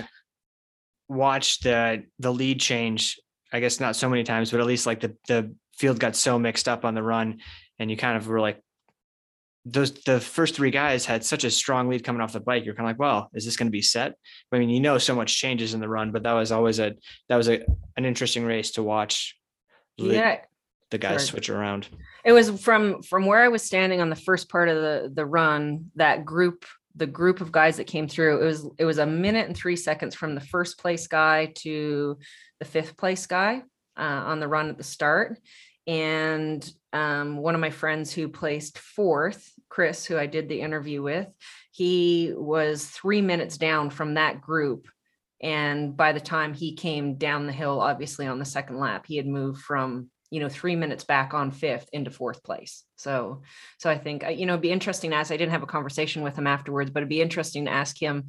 watch 1.08 1.60
the 1.60 2.04
the 2.20 2.32
lead 2.32 2.60
change. 2.60 3.20
I 3.54 3.60
guess 3.60 3.80
not 3.80 3.96
so 3.96 4.10
many 4.10 4.24
times, 4.24 4.50
but 4.50 4.60
at 4.60 4.66
least 4.66 4.86
like 4.86 5.02
the 5.02 5.16
the 5.28 5.54
field 5.78 6.00
got 6.00 6.16
so 6.16 6.40
mixed 6.40 6.68
up 6.68 6.86
on 6.86 6.96
the 6.96 7.04
run 7.04 7.40
and 7.80 7.90
you 7.90 7.98
kind 7.98 8.18
of 8.18 8.28
were 8.28 8.40
like 8.40 8.62
those 9.66 9.94
the 10.04 10.20
first 10.20 10.56
three 10.56 10.72
guys 10.72 11.06
had 11.06 11.24
such 11.24 11.44
a 11.44 11.52
strong 11.52 11.88
lead 11.88 12.04
coming 12.04 12.22
off 12.22 12.34
the 12.34 12.40
bike. 12.40 12.66
You're 12.66 12.74
kind 12.74 12.88
of 12.88 12.92
like, 12.92 13.00
well, 13.00 13.30
is 13.34 13.46
this 13.46 13.58
going 13.58 13.68
to 13.68 13.72
be 13.72 13.82
set? 13.82 14.16
I 14.52 14.60
mean, 14.60 14.70
you 14.70 14.80
know, 14.80 14.98
so 14.98 15.16
much 15.16 15.38
changes 15.38 15.74
in 15.74 15.80
the 15.80 15.90
run, 15.90 16.12
but 16.12 16.24
that 16.24 16.34
was 16.34 16.52
always 16.52 16.80
a 16.80 16.96
that 17.30 17.36
was 17.36 17.48
a 17.48 17.64
an 17.96 18.06
interesting 18.06 18.44
race 18.44 18.72
to 18.72 18.84
watch. 18.84 19.38
Yeah, 19.98 20.40
the 20.90 20.98
guys 20.98 21.26
switch 21.26 21.50
around. 21.50 21.88
It 22.26 22.32
was 22.32 22.50
from 22.62 23.04
from 23.04 23.26
where 23.26 23.44
I 23.44 23.50
was 23.50 23.62
standing 23.62 24.02
on 24.02 24.10
the 24.10 24.16
first 24.16 24.50
part 24.50 24.68
of 24.68 24.76
the 24.78 25.12
the 25.14 25.26
run. 25.26 25.92
That 25.96 26.26
group, 26.26 26.66
the 26.96 27.08
group 27.08 27.40
of 27.40 27.52
guys 27.52 27.78
that 27.78 27.86
came 27.86 28.08
through, 28.08 28.42
it 28.42 28.46
was 28.46 28.68
it 28.80 28.86
was 28.86 28.98
a 28.98 29.06
minute 29.06 29.48
and 29.48 29.56
three 29.56 29.76
seconds 29.76 30.16
from 30.16 30.34
the 30.34 30.42
first 30.42 30.80
place 30.80 31.06
guy 31.06 31.54
to 31.60 32.18
the 32.58 32.66
fifth 32.66 32.98
place 32.98 33.28
guy 33.28 33.62
uh, 33.96 34.02
on 34.02 34.40
the 34.40 34.48
run 34.48 34.70
at 34.70 34.78
the 34.78 34.84
start 34.84 35.38
and 35.88 36.70
um, 36.94 37.38
one 37.38 37.56
of 37.56 37.62
my 37.62 37.70
friends 37.70 38.12
who 38.12 38.28
placed 38.28 38.78
fourth, 38.78 39.52
Chris, 39.70 40.06
who 40.06 40.18
I 40.18 40.26
did 40.26 40.50
the 40.50 40.62
interview 40.62 41.02
with, 41.02 41.28
he 41.72 42.34
was 42.36 42.86
three 42.86 43.22
minutes 43.22 43.58
down 43.58 43.90
from 43.90 44.16
that 44.16 44.42
group. 44.42 44.88
And 45.42 45.96
by 45.96 46.12
the 46.12 46.20
time 46.20 46.54
he 46.54 46.76
came 46.76 47.16
down 47.16 47.48
the 47.48 47.54
hill, 47.54 47.80
obviously 47.80 48.28
on 48.28 48.40
the 48.40 48.46
second 48.46 48.78
lap, 48.78 49.06
he 49.08 49.18
had 49.18 49.26
moved 49.26 49.62
from 49.62 50.10
you 50.32 50.40
know 50.40 50.50
three 50.50 50.78
minutes 50.78 51.04
back 51.04 51.34
on 51.34 51.52
fifth 51.52 51.90
into 51.92 52.10
fourth 52.10 52.42
place 52.42 52.86
so 52.96 53.42
so 53.78 53.90
i 53.90 53.98
think 53.98 54.24
you 54.36 54.46
know 54.46 54.54
it'd 54.54 54.62
be 54.62 54.72
interesting 54.72 55.12
to 55.12 55.18
ask 55.18 55.30
i 55.30 55.36
didn't 55.36 55.52
have 55.52 55.62
a 55.62 55.68
conversation 55.68 56.24
with 56.24 56.38
him 56.38 56.48
afterwards 56.48 56.90
but 56.90 57.02
it'd 57.02 57.10
be 57.10 57.22
interesting 57.22 57.66
to 57.66 57.72
ask 57.72 58.02
him 58.02 58.24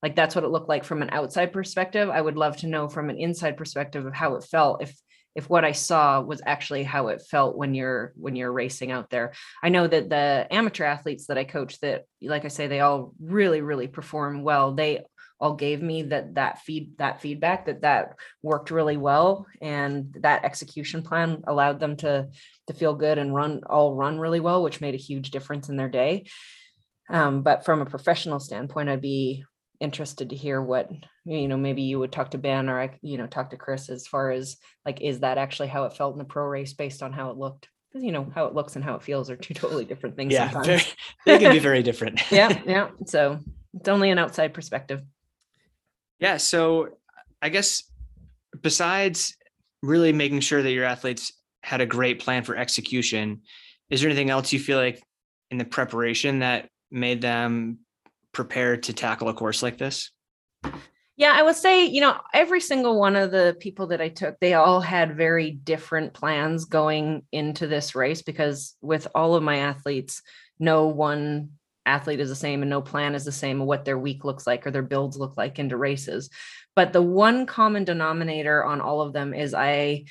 like 0.00 0.14
that's 0.14 0.36
what 0.36 0.44
it 0.44 0.50
looked 0.50 0.68
like 0.68 0.84
from 0.84 1.02
an 1.02 1.10
outside 1.10 1.52
perspective 1.52 2.08
i 2.10 2.20
would 2.20 2.36
love 2.36 2.56
to 2.56 2.68
know 2.68 2.88
from 2.88 3.10
an 3.10 3.18
inside 3.18 3.56
perspective 3.56 4.06
of 4.06 4.14
how 4.14 4.36
it 4.36 4.44
felt 4.44 4.82
if 4.82 4.96
if 5.38 5.48
what 5.48 5.64
I 5.64 5.70
saw 5.70 6.20
was 6.20 6.42
actually 6.44 6.82
how 6.82 7.08
it 7.08 7.22
felt 7.30 7.56
when 7.56 7.72
you're 7.72 8.12
when 8.16 8.34
you're 8.34 8.50
racing 8.50 8.90
out 8.90 9.08
there. 9.08 9.34
I 9.62 9.68
know 9.68 9.86
that 9.86 10.10
the 10.10 10.48
amateur 10.50 10.84
athletes 10.84 11.26
that 11.26 11.38
I 11.38 11.44
coach 11.44 11.78
that 11.78 12.06
like 12.20 12.44
I 12.44 12.48
say 12.48 12.66
they 12.66 12.80
all 12.80 13.14
really 13.20 13.60
really 13.60 13.86
perform 13.86 14.42
well. 14.42 14.74
They 14.74 15.04
all 15.38 15.54
gave 15.54 15.80
me 15.80 16.02
that 16.02 16.34
that 16.34 16.58
feed 16.62 16.98
that 16.98 17.20
feedback 17.20 17.66
that 17.66 17.82
that 17.82 18.16
worked 18.42 18.72
really 18.72 18.96
well 18.96 19.46
and 19.62 20.12
that 20.22 20.44
execution 20.44 21.02
plan 21.02 21.44
allowed 21.46 21.78
them 21.78 21.94
to 21.98 22.26
to 22.66 22.74
feel 22.74 22.96
good 22.96 23.18
and 23.18 23.32
run 23.32 23.60
all 23.70 23.94
run 23.94 24.18
really 24.18 24.40
well 24.40 24.64
which 24.64 24.80
made 24.80 24.94
a 24.94 25.04
huge 25.08 25.30
difference 25.30 25.68
in 25.68 25.76
their 25.76 25.88
day 25.88 26.26
um, 27.08 27.42
but 27.42 27.64
from 27.64 27.80
a 27.80 27.86
professional 27.86 28.40
standpoint 28.40 28.88
i'd 28.88 29.00
be 29.00 29.44
interested 29.80 30.30
to 30.30 30.36
hear 30.36 30.60
what 30.60 30.90
you 31.24 31.46
know 31.46 31.56
maybe 31.56 31.82
you 31.82 31.98
would 31.98 32.10
talk 32.10 32.32
to 32.32 32.38
ben 32.38 32.68
or 32.68 32.80
i 32.80 32.90
you 33.00 33.16
know 33.16 33.26
talk 33.28 33.50
to 33.50 33.56
chris 33.56 33.88
as 33.88 34.08
far 34.08 34.32
as 34.32 34.56
like 34.84 35.00
is 35.00 35.20
that 35.20 35.38
actually 35.38 35.68
how 35.68 35.84
it 35.84 35.92
felt 35.92 36.14
in 36.14 36.18
the 36.18 36.24
pro 36.24 36.44
race 36.44 36.72
based 36.72 37.02
on 37.02 37.12
how 37.12 37.30
it 37.30 37.36
looked? 37.36 37.68
Because 37.88 38.04
you 38.04 38.12
know 38.12 38.30
how 38.34 38.46
it 38.46 38.54
looks 38.54 38.74
and 38.76 38.84
how 38.84 38.96
it 38.96 39.02
feels 39.02 39.30
are 39.30 39.36
two 39.36 39.54
totally 39.54 39.84
different 39.84 40.16
things 40.16 40.32
yeah 40.32 40.62
very, 40.62 40.82
they 41.24 41.38
can 41.38 41.52
be 41.52 41.58
very 41.58 41.82
different. 41.82 42.20
Yeah 42.32 42.60
yeah 42.66 42.88
so 43.06 43.38
it's 43.74 43.88
only 43.88 44.10
an 44.10 44.18
outside 44.18 44.52
perspective. 44.52 45.02
Yeah 46.18 46.38
so 46.38 46.88
I 47.40 47.48
guess 47.48 47.84
besides 48.60 49.36
really 49.82 50.12
making 50.12 50.40
sure 50.40 50.62
that 50.62 50.72
your 50.72 50.84
athletes 50.84 51.32
had 51.62 51.80
a 51.80 51.86
great 51.86 52.18
plan 52.18 52.42
for 52.42 52.56
execution, 52.56 53.42
is 53.90 54.00
there 54.00 54.10
anything 54.10 54.30
else 54.30 54.52
you 54.52 54.58
feel 54.58 54.78
like 54.78 55.02
in 55.50 55.58
the 55.58 55.64
preparation 55.64 56.40
that 56.40 56.68
made 56.90 57.20
them 57.20 57.78
prepared 58.38 58.84
to 58.84 58.92
tackle 58.92 59.28
a 59.28 59.34
course 59.34 59.64
like 59.64 59.78
this? 59.78 60.12
Yeah, 61.16 61.32
I 61.34 61.42
would 61.42 61.56
say, 61.56 61.86
you 61.86 62.00
know, 62.00 62.16
every 62.32 62.60
single 62.60 62.96
one 62.96 63.16
of 63.16 63.32
the 63.32 63.56
people 63.58 63.88
that 63.88 64.00
I 64.00 64.10
took, 64.10 64.38
they 64.38 64.54
all 64.54 64.80
had 64.80 65.16
very 65.16 65.50
different 65.50 66.14
plans 66.14 66.64
going 66.64 67.24
into 67.32 67.66
this 67.66 67.96
race 67.96 68.22
because 68.22 68.76
with 68.80 69.08
all 69.12 69.34
of 69.34 69.42
my 69.42 69.56
athletes, 69.56 70.22
no 70.60 70.86
one 70.86 71.50
athlete 71.84 72.20
is 72.20 72.28
the 72.28 72.36
same 72.36 72.62
and 72.62 72.70
no 72.70 72.80
plan 72.80 73.16
is 73.16 73.24
the 73.24 73.32
same 73.32 73.60
of 73.60 73.66
what 73.66 73.84
their 73.84 73.98
week 73.98 74.24
looks 74.24 74.46
like 74.46 74.64
or 74.64 74.70
their 74.70 74.82
builds 74.82 75.16
look 75.16 75.36
like 75.36 75.58
into 75.58 75.76
races. 75.76 76.30
But 76.76 76.92
the 76.92 77.02
one 77.02 77.44
common 77.44 77.82
denominator 77.82 78.64
on 78.64 78.80
all 78.80 79.00
of 79.00 79.12
them 79.12 79.34
is 79.34 79.52
I 79.52 80.04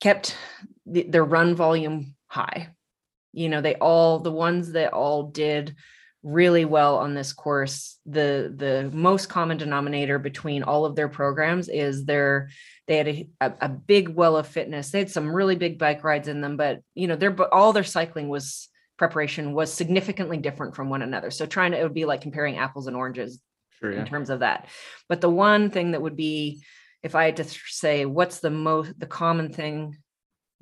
kept 0.00 0.36
the, 0.86 1.02
their 1.02 1.24
run 1.24 1.56
volume 1.56 2.14
high. 2.28 2.68
You 3.32 3.48
know, 3.48 3.60
they 3.60 3.74
all, 3.74 4.20
the 4.20 4.30
ones 4.30 4.70
that 4.70 4.92
all 4.92 5.24
did 5.24 5.74
really 6.26 6.64
well 6.64 6.96
on 6.96 7.14
this 7.14 7.32
course. 7.32 7.98
The 8.04 8.52
the 8.54 8.90
most 8.92 9.28
common 9.28 9.56
denominator 9.56 10.18
between 10.18 10.64
all 10.64 10.84
of 10.84 10.96
their 10.96 11.08
programs 11.08 11.68
is 11.68 12.04
their 12.04 12.50
they 12.88 12.96
had 12.96 13.08
a, 13.08 13.26
a, 13.40 13.68
big 13.68 14.08
well 14.08 14.36
of 14.36 14.46
fitness. 14.46 14.90
They 14.90 14.98
had 14.98 15.10
some 15.10 15.34
really 15.34 15.54
big 15.54 15.78
bike 15.78 16.02
rides 16.02 16.28
in 16.28 16.40
them 16.40 16.56
but 16.56 16.80
you 16.94 17.06
know 17.06 17.14
their 17.16 17.54
all 17.54 17.72
their 17.72 17.84
cycling 17.84 18.28
was 18.28 18.68
preparation 18.98 19.52
was 19.52 19.72
significantly 19.72 20.36
different 20.36 20.74
from 20.74 20.90
one 20.90 21.02
another. 21.02 21.30
So 21.30 21.46
trying 21.46 21.70
to 21.70 21.78
it 21.78 21.84
would 21.84 21.94
be 21.94 22.06
like 22.06 22.22
comparing 22.22 22.58
apples 22.58 22.88
and 22.88 22.96
oranges 22.96 23.40
sure, 23.78 23.92
yeah. 23.92 24.00
in 24.00 24.06
terms 24.06 24.28
of 24.28 24.40
that. 24.40 24.66
But 25.08 25.20
the 25.20 25.30
one 25.30 25.70
thing 25.70 25.92
that 25.92 26.02
would 26.02 26.16
be 26.16 26.60
if 27.02 27.14
i 27.14 27.24
had 27.24 27.36
to 27.36 27.44
say 27.44 28.04
what's 28.04 28.40
the 28.40 28.50
most 28.50 28.98
the 28.98 29.06
common 29.06 29.52
thing 29.52 29.96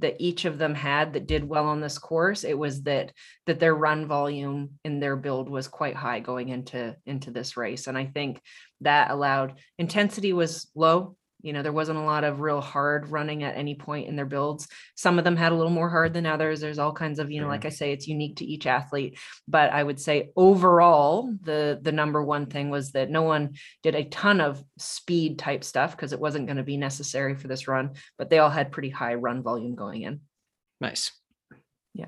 that 0.01 0.17
each 0.19 0.45
of 0.45 0.59
them 0.59 0.75
had 0.75 1.13
that 1.13 1.27
did 1.27 1.49
well 1.49 1.67
on 1.67 1.81
this 1.81 1.99
course 1.99 2.45
it 2.45 2.59
was 2.59 2.83
that 2.83 3.13
that 3.47 3.61
their 3.61 3.75
run 3.75 4.07
volume 4.07 4.71
in 4.85 5.01
their 5.01 5.17
build 5.17 5.49
was 5.49 5.69
quite 5.69 5.95
high 5.95 6.21
going 6.21 6.49
into 6.49 6.97
into 7.07 7.31
this 7.31 7.57
race. 7.57 7.87
And 7.87 7.97
i 7.97 8.07
think 8.07 8.41
that 8.81 9.11
allowed 9.11 9.59
intensity 9.79 10.33
was 10.33 10.71
low 10.75 11.17
you 11.45 11.53
know 11.53 11.63
there 11.63 11.73
wasn't 11.73 11.99
a 11.99 12.03
lot 12.03 12.25
of 12.25 12.41
real 12.41 12.63
hard 12.63 13.11
running 13.11 13.45
at 13.45 13.57
any 13.57 13.75
point 13.75 14.09
in 14.09 14.17
their 14.17 14.25
builds. 14.25 14.67
Some 14.95 15.19
of 15.19 15.25
them 15.25 15.37
had 15.37 15.53
a 15.53 15.55
little 15.55 15.71
more 15.71 15.91
hard 15.91 16.15
than 16.15 16.25
others. 16.25 16.61
There's 16.61 16.79
all 16.79 16.93
kinds 16.93 17.19
of 17.19 17.31
you 17.31 17.41
know 17.41 17.49
like 17.49 17.67
i 17.67 17.69
say 17.69 17.93
it's 17.93 18.09
unique 18.09 18.37
to 18.37 18.47
each 18.47 18.67
athlete. 18.67 19.19
But 19.47 19.71
i 19.71 19.83
would 19.83 20.01
say 20.01 20.31
overall 20.37 21.35
the 21.43 21.79
the 21.83 21.93
number 21.93 22.23
one 22.25 22.47
thing 22.47 22.71
was 22.71 22.93
that 22.93 23.11
no 23.11 23.23
one 23.23 23.55
did 23.83 23.95
a 23.95 24.05
ton 24.05 24.41
of 24.41 24.65
speed 24.79 25.39
type 25.39 25.65
stuff 25.65 25.91
because 25.95 26.15
it 26.15 26.21
wasn't 26.21 26.47
going 26.47 26.57
to 26.57 26.63
be 26.63 26.79
necessary 26.79 27.35
for 27.35 27.47
this 27.47 27.69
run 27.69 27.91
but 28.17 28.31
they 28.31 28.39
all 28.39 28.51
had 28.51 28.73
pretty 28.73 28.91
high 28.91 29.15
run 29.15 29.43
volume 29.43 29.75
going 29.75 30.03
in. 30.03 30.21
Nice. 30.81 31.13
Yeah. 31.93 32.07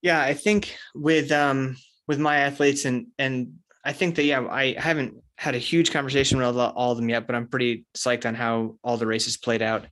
Yeah 0.00 0.20
i 0.20 0.34
think 0.34 0.76
with 0.94 1.32
um 1.32 1.76
with 2.06 2.20
my 2.20 2.38
athletes 2.38 2.84
and 2.84 3.08
and 3.18 3.54
i 3.84 3.92
think 3.92 4.14
that 4.14 4.24
yeah 4.24 4.46
i 4.48 4.74
haven't 4.78 5.21
had 5.38 5.54
a 5.54 5.58
huge 5.58 5.90
conversation 5.90 6.38
with 6.38 6.56
all 6.56 6.92
of 6.92 6.96
them 6.96 7.08
yet, 7.08 7.26
but 7.26 7.34
I'm 7.34 7.48
pretty 7.48 7.84
psyched 7.96 8.26
on 8.26 8.34
how 8.34 8.76
all 8.84 8.96
the 8.96 9.06
races 9.06 9.36
played 9.36 9.62
out. 9.62 9.86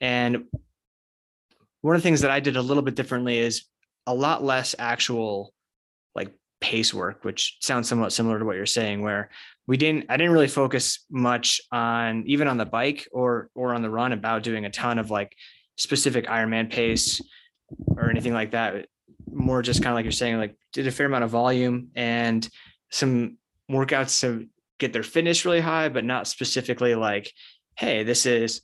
And 0.00 0.44
one 1.82 1.94
of 1.94 2.02
the 2.02 2.06
things 2.06 2.22
that 2.22 2.30
I 2.30 2.40
did 2.40 2.56
a 2.56 2.62
little 2.62 2.82
bit 2.82 2.94
differently 2.94 3.38
is 3.38 3.64
a 4.06 4.14
lot 4.14 4.42
less 4.42 4.74
actual 4.78 5.52
like 6.14 6.32
pace 6.60 6.94
work, 6.94 7.24
which 7.24 7.58
sounds 7.60 7.88
somewhat 7.88 8.12
similar 8.12 8.38
to 8.38 8.44
what 8.44 8.56
you're 8.56 8.66
saying, 8.66 9.02
where 9.02 9.30
we 9.66 9.76
didn't, 9.76 10.06
I 10.08 10.16
didn't 10.16 10.32
really 10.32 10.48
focus 10.48 11.04
much 11.10 11.60
on 11.72 12.24
even 12.26 12.48
on 12.48 12.56
the 12.56 12.66
bike 12.66 13.08
or, 13.12 13.50
or 13.54 13.74
on 13.74 13.82
the 13.82 13.90
run 13.90 14.12
about 14.12 14.42
doing 14.42 14.64
a 14.64 14.70
ton 14.70 14.98
of 14.98 15.10
like 15.10 15.36
specific 15.76 16.26
Ironman 16.26 16.70
pace 16.70 17.20
or 17.96 18.10
anything 18.10 18.32
like 18.32 18.52
that. 18.52 18.86
More 19.30 19.62
just 19.62 19.82
kind 19.82 19.92
of 19.92 19.96
like 19.96 20.04
you're 20.04 20.12
saying, 20.12 20.38
like 20.38 20.56
did 20.72 20.86
a 20.86 20.90
fair 20.90 21.06
amount 21.06 21.24
of 21.24 21.30
volume 21.30 21.88
and 21.94 22.48
some 22.90 23.38
workouts 23.70 24.20
to 24.20 24.46
get 24.78 24.92
their 24.92 25.02
fitness 25.02 25.44
really 25.44 25.60
high, 25.60 25.88
but 25.88 26.04
not 26.04 26.26
specifically 26.26 26.94
like, 26.94 27.32
hey, 27.76 28.02
this 28.02 28.26
is, 28.26 28.62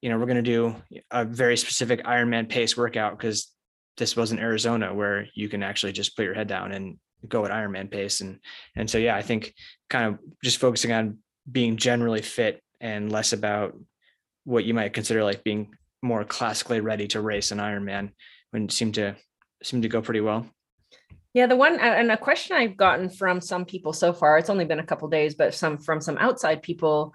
you 0.00 0.10
know, 0.10 0.18
we're 0.18 0.26
going 0.26 0.36
to 0.36 0.42
do 0.42 0.74
a 1.10 1.24
very 1.24 1.56
specific 1.56 2.04
Ironman 2.04 2.48
pace 2.48 2.76
workout 2.76 3.16
because 3.16 3.52
this 3.96 4.16
was 4.16 4.32
in 4.32 4.38
Arizona 4.38 4.94
where 4.94 5.26
you 5.34 5.48
can 5.48 5.62
actually 5.62 5.92
just 5.92 6.16
put 6.16 6.24
your 6.24 6.34
head 6.34 6.48
down 6.48 6.72
and 6.72 6.98
go 7.28 7.44
at 7.44 7.50
Ironman 7.50 7.90
pace. 7.90 8.20
And 8.20 8.40
and 8.76 8.88
so 8.90 8.98
yeah, 8.98 9.16
I 9.16 9.22
think 9.22 9.54
kind 9.88 10.06
of 10.06 10.18
just 10.42 10.58
focusing 10.58 10.92
on 10.92 11.18
being 11.50 11.76
generally 11.76 12.22
fit 12.22 12.62
and 12.80 13.12
less 13.12 13.32
about 13.32 13.78
what 14.44 14.64
you 14.64 14.74
might 14.74 14.92
consider 14.92 15.22
like 15.22 15.44
being 15.44 15.74
more 16.02 16.24
classically 16.24 16.80
ready 16.80 17.06
to 17.08 17.20
race 17.20 17.52
an 17.52 17.58
Ironman 17.58 18.10
when 18.50 18.68
seem 18.68 18.92
to 18.92 19.14
seem 19.62 19.82
to 19.82 19.88
go 19.88 20.02
pretty 20.02 20.20
well. 20.20 20.46
Yeah, 21.34 21.46
the 21.46 21.56
one 21.56 21.80
and 21.80 22.12
a 22.12 22.16
question 22.16 22.56
I've 22.56 22.76
gotten 22.76 23.08
from 23.08 23.40
some 23.40 23.64
people 23.64 23.94
so 23.94 24.12
far, 24.12 24.36
it's 24.36 24.50
only 24.50 24.66
been 24.66 24.80
a 24.80 24.86
couple 24.86 25.08
days, 25.08 25.34
but 25.34 25.54
some 25.54 25.78
from 25.78 26.00
some 26.00 26.18
outside 26.18 26.62
people 26.62 27.14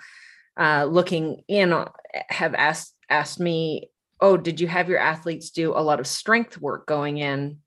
uh, 0.59 0.85
looking 0.85 1.43
in 1.47 1.71
uh, 1.71 1.89
have 2.29 2.55
asked 2.55 2.95
asked 3.09 3.39
me, 3.39 3.91
"Oh, 4.19 4.35
did 4.35 4.59
you 4.59 4.67
have 4.67 4.89
your 4.89 4.97
athletes 4.97 5.51
do 5.51 5.71
a 5.71 5.81
lot 5.83 5.99
of 5.99 6.07
strength 6.07 6.59
work 6.59 6.87
going 6.87 7.17
in 7.17 7.59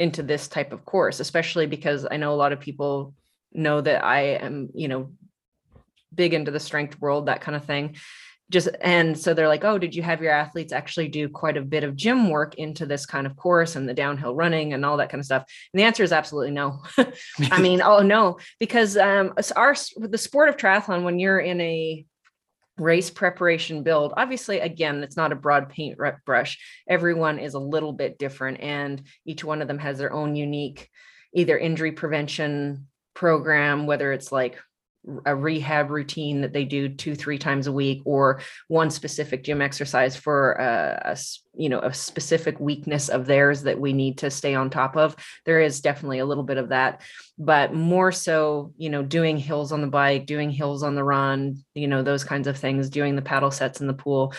into 0.00 0.22
this 0.22 0.48
type 0.48 0.72
of 0.72 0.86
course?" 0.86 1.20
Especially 1.20 1.66
because 1.66 2.06
I 2.10 2.16
know 2.16 2.32
a 2.32 2.36
lot 2.42 2.52
of 2.52 2.60
people 2.60 3.14
know 3.52 3.82
that 3.82 4.02
I 4.02 4.20
am, 4.36 4.70
you 4.74 4.88
know, 4.88 5.12
big 6.14 6.32
into 6.32 6.50
the 6.50 6.60
strength 6.60 6.98
world, 6.98 7.26
that 7.26 7.42
kind 7.42 7.56
of 7.56 7.66
thing 7.66 7.96
just 8.50 8.68
and 8.80 9.18
so 9.18 9.32
they're 9.32 9.48
like 9.48 9.64
oh 9.64 9.78
did 9.78 9.94
you 9.94 10.02
have 10.02 10.22
your 10.22 10.32
athletes 10.32 10.72
actually 10.72 11.08
do 11.08 11.28
quite 11.28 11.56
a 11.56 11.62
bit 11.62 11.82
of 11.82 11.96
gym 11.96 12.28
work 12.28 12.54
into 12.56 12.84
this 12.84 13.06
kind 13.06 13.26
of 13.26 13.36
course 13.36 13.74
and 13.74 13.88
the 13.88 13.94
downhill 13.94 14.34
running 14.34 14.72
and 14.72 14.84
all 14.84 14.98
that 14.98 15.10
kind 15.10 15.20
of 15.20 15.24
stuff? 15.24 15.44
And 15.72 15.80
the 15.80 15.84
answer 15.84 16.02
is 16.02 16.12
absolutely 16.12 16.52
no. 16.52 16.82
I 17.50 17.60
mean 17.60 17.80
oh 17.80 18.00
no 18.00 18.38
because 18.60 18.96
um 18.96 19.34
our 19.56 19.74
the 19.96 20.18
sport 20.18 20.48
of 20.48 20.56
triathlon 20.56 21.04
when 21.04 21.18
you're 21.18 21.40
in 21.40 21.60
a 21.60 22.04
race 22.76 23.08
preparation 23.08 23.84
build 23.84 24.12
obviously 24.16 24.58
again 24.58 25.02
it's 25.04 25.16
not 25.16 25.32
a 25.32 25.36
broad 25.36 25.70
paint 25.70 25.98
brush. 26.26 26.58
Everyone 26.88 27.38
is 27.38 27.54
a 27.54 27.58
little 27.58 27.92
bit 27.92 28.18
different 28.18 28.60
and 28.60 29.02
each 29.24 29.42
one 29.42 29.62
of 29.62 29.68
them 29.68 29.78
has 29.78 29.98
their 29.98 30.12
own 30.12 30.36
unique 30.36 30.90
either 31.34 31.56
injury 31.56 31.92
prevention 31.92 32.88
program 33.14 33.86
whether 33.86 34.12
it's 34.12 34.30
like 34.30 34.58
a 35.26 35.34
rehab 35.34 35.90
routine 35.90 36.40
that 36.40 36.52
they 36.52 36.64
do 36.64 36.88
two 36.88 37.14
three 37.14 37.38
times 37.38 37.66
a 37.66 37.72
week 37.72 38.02
or 38.04 38.40
one 38.68 38.90
specific 38.90 39.44
gym 39.44 39.60
exercise 39.60 40.16
for 40.16 40.52
a, 40.52 41.12
a, 41.12 41.18
you 41.56 41.68
know 41.68 41.80
a 41.80 41.92
specific 41.92 42.58
weakness 42.58 43.08
of 43.08 43.26
theirs 43.26 43.62
that 43.62 43.78
we 43.78 43.92
need 43.92 44.18
to 44.18 44.30
stay 44.30 44.54
on 44.54 44.70
top 44.70 44.96
of. 44.96 45.14
There 45.44 45.60
is 45.60 45.80
definitely 45.80 46.20
a 46.20 46.26
little 46.26 46.44
bit 46.44 46.56
of 46.56 46.70
that 46.70 47.02
but 47.38 47.74
more 47.74 48.12
so 48.12 48.72
you 48.76 48.88
know 48.88 49.02
doing 49.02 49.36
hills 49.36 49.72
on 49.72 49.80
the 49.80 49.86
bike 49.88 50.24
doing 50.24 50.50
hills 50.50 50.82
on 50.82 50.94
the 50.94 51.02
run 51.02 51.56
you 51.74 51.88
know 51.88 52.02
those 52.02 52.22
kinds 52.22 52.46
of 52.46 52.56
things 52.56 52.88
doing 52.88 53.16
the 53.16 53.22
paddle 53.22 53.50
sets 53.50 53.80
in 53.80 53.86
the 53.86 53.94
pool 53.94 54.32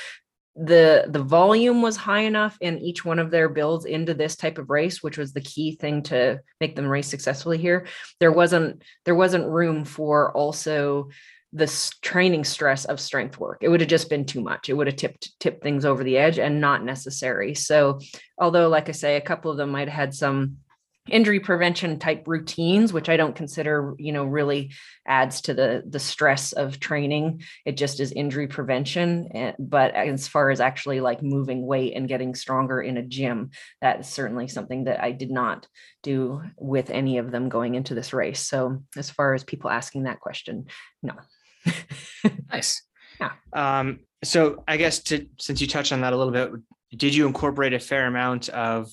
the 0.56 1.06
the 1.10 1.22
volume 1.22 1.82
was 1.82 1.98
high 1.98 2.22
enough 2.22 2.58
in 2.62 2.80
each 2.80 3.04
one 3.04 3.20
of 3.20 3.30
their 3.30 3.50
builds 3.50 3.84
into 3.86 4.13
this 4.13 4.38
type 4.38 4.58
of 4.58 4.70
race 4.70 5.04
which 5.04 5.18
was 5.18 5.34
the 5.34 5.41
key 5.41 5.76
thing 5.76 6.02
to 6.02 6.39
make 6.62 6.78
them 6.78 6.88
race 6.88 7.08
successfully 7.08 7.58
here 7.58 7.86
there 8.22 8.32
wasn't 8.32 8.82
there 9.04 9.15
wasn't 9.15 9.46
room 9.46 9.84
for 9.84 10.32
also 10.32 11.10
the 11.56 11.94
training 12.02 12.44
stress 12.44 12.84
of 12.84 13.00
strength 13.00 13.39
work. 13.39 13.60
It 13.62 13.70
would 13.70 13.80
have 13.80 13.89
just 13.89 14.10
been 14.10 14.26
too 14.26 14.41
much. 14.41 14.68
It 14.68 14.74
would 14.74 14.88
have 14.88 14.98
tipped 14.98 15.39
tipped 15.39 15.63
things 15.63 15.86
over 15.86 16.04
the 16.04 16.18
edge 16.18 16.38
and 16.38 16.60
not 16.60 16.84
necessary. 16.84 17.56
So 17.56 18.00
although 18.38 18.68
like 18.68 18.89
i 18.89 18.91
say 18.91 19.15
a 19.15 19.22
couple 19.22 19.50
of 19.50 19.56
them 19.58 19.70
might 19.70 19.88
have 19.88 19.96
had 19.98 20.13
some 20.13 20.58
injury 21.10 21.39
prevention 21.39 22.00
type 22.00 22.24
routines 22.26 22.91
which 22.91 23.10
i 23.10 23.18
don't 23.18 23.36
consider 23.36 23.94
you 24.00 24.12
know 24.12 24.26
really 24.26 24.72
adds 25.08 25.41
to 25.41 25.54
the 25.54 25.84
the 25.88 26.00
stress 26.00 26.52
of 26.52 26.80
training. 26.80 27.41
It 27.65 27.78
just 27.78 28.00
is 28.00 28.12
injury 28.12 28.48
prevention 28.48 29.30
eh, 29.36 29.52
but 29.60 29.93
as 29.93 30.28
far 30.28 30.49
as 30.49 30.60
actually 30.60 30.99
like 30.99 31.22
moving 31.22 31.66
weight 31.66 31.93
and 31.95 32.08
getting 32.08 32.34
stronger 32.34 32.82
in 32.82 32.97
a 32.97 33.03
gym 33.03 33.51
that's 33.82 34.10
certainly 34.10 34.47
something 34.47 34.86
that 34.86 35.03
i 35.03 35.12
did 35.12 35.32
not 35.32 35.68
do 36.01 36.41
with 36.58 36.89
any 36.89 37.18
of 37.18 37.32
them 37.32 37.49
going 37.49 37.74
into 37.74 37.95
this 37.95 38.14
race. 38.14 38.39
So 38.39 38.84
as 38.95 39.10
far 39.10 39.34
as 39.34 39.43
people 39.43 39.70
asking 39.70 40.03
that 40.03 40.20
question 40.20 40.66
no. 41.01 41.14
Nice. 42.51 42.82
Yeah. 43.20 43.32
Um 43.53 43.99
so 44.24 44.64
i 44.68 44.78
guess 44.78 44.99
to 44.99 45.28
since 45.39 45.62
you 45.62 45.68
touched 45.68 45.91
on 45.91 46.01
that 46.01 46.14
a 46.14 46.18
little 46.18 46.34
bit 46.34 46.51
did 46.95 47.14
you 47.14 47.28
incorporate 47.28 47.74
a 47.74 47.80
fair 47.80 48.08
amount 48.08 48.49
of 48.49 48.89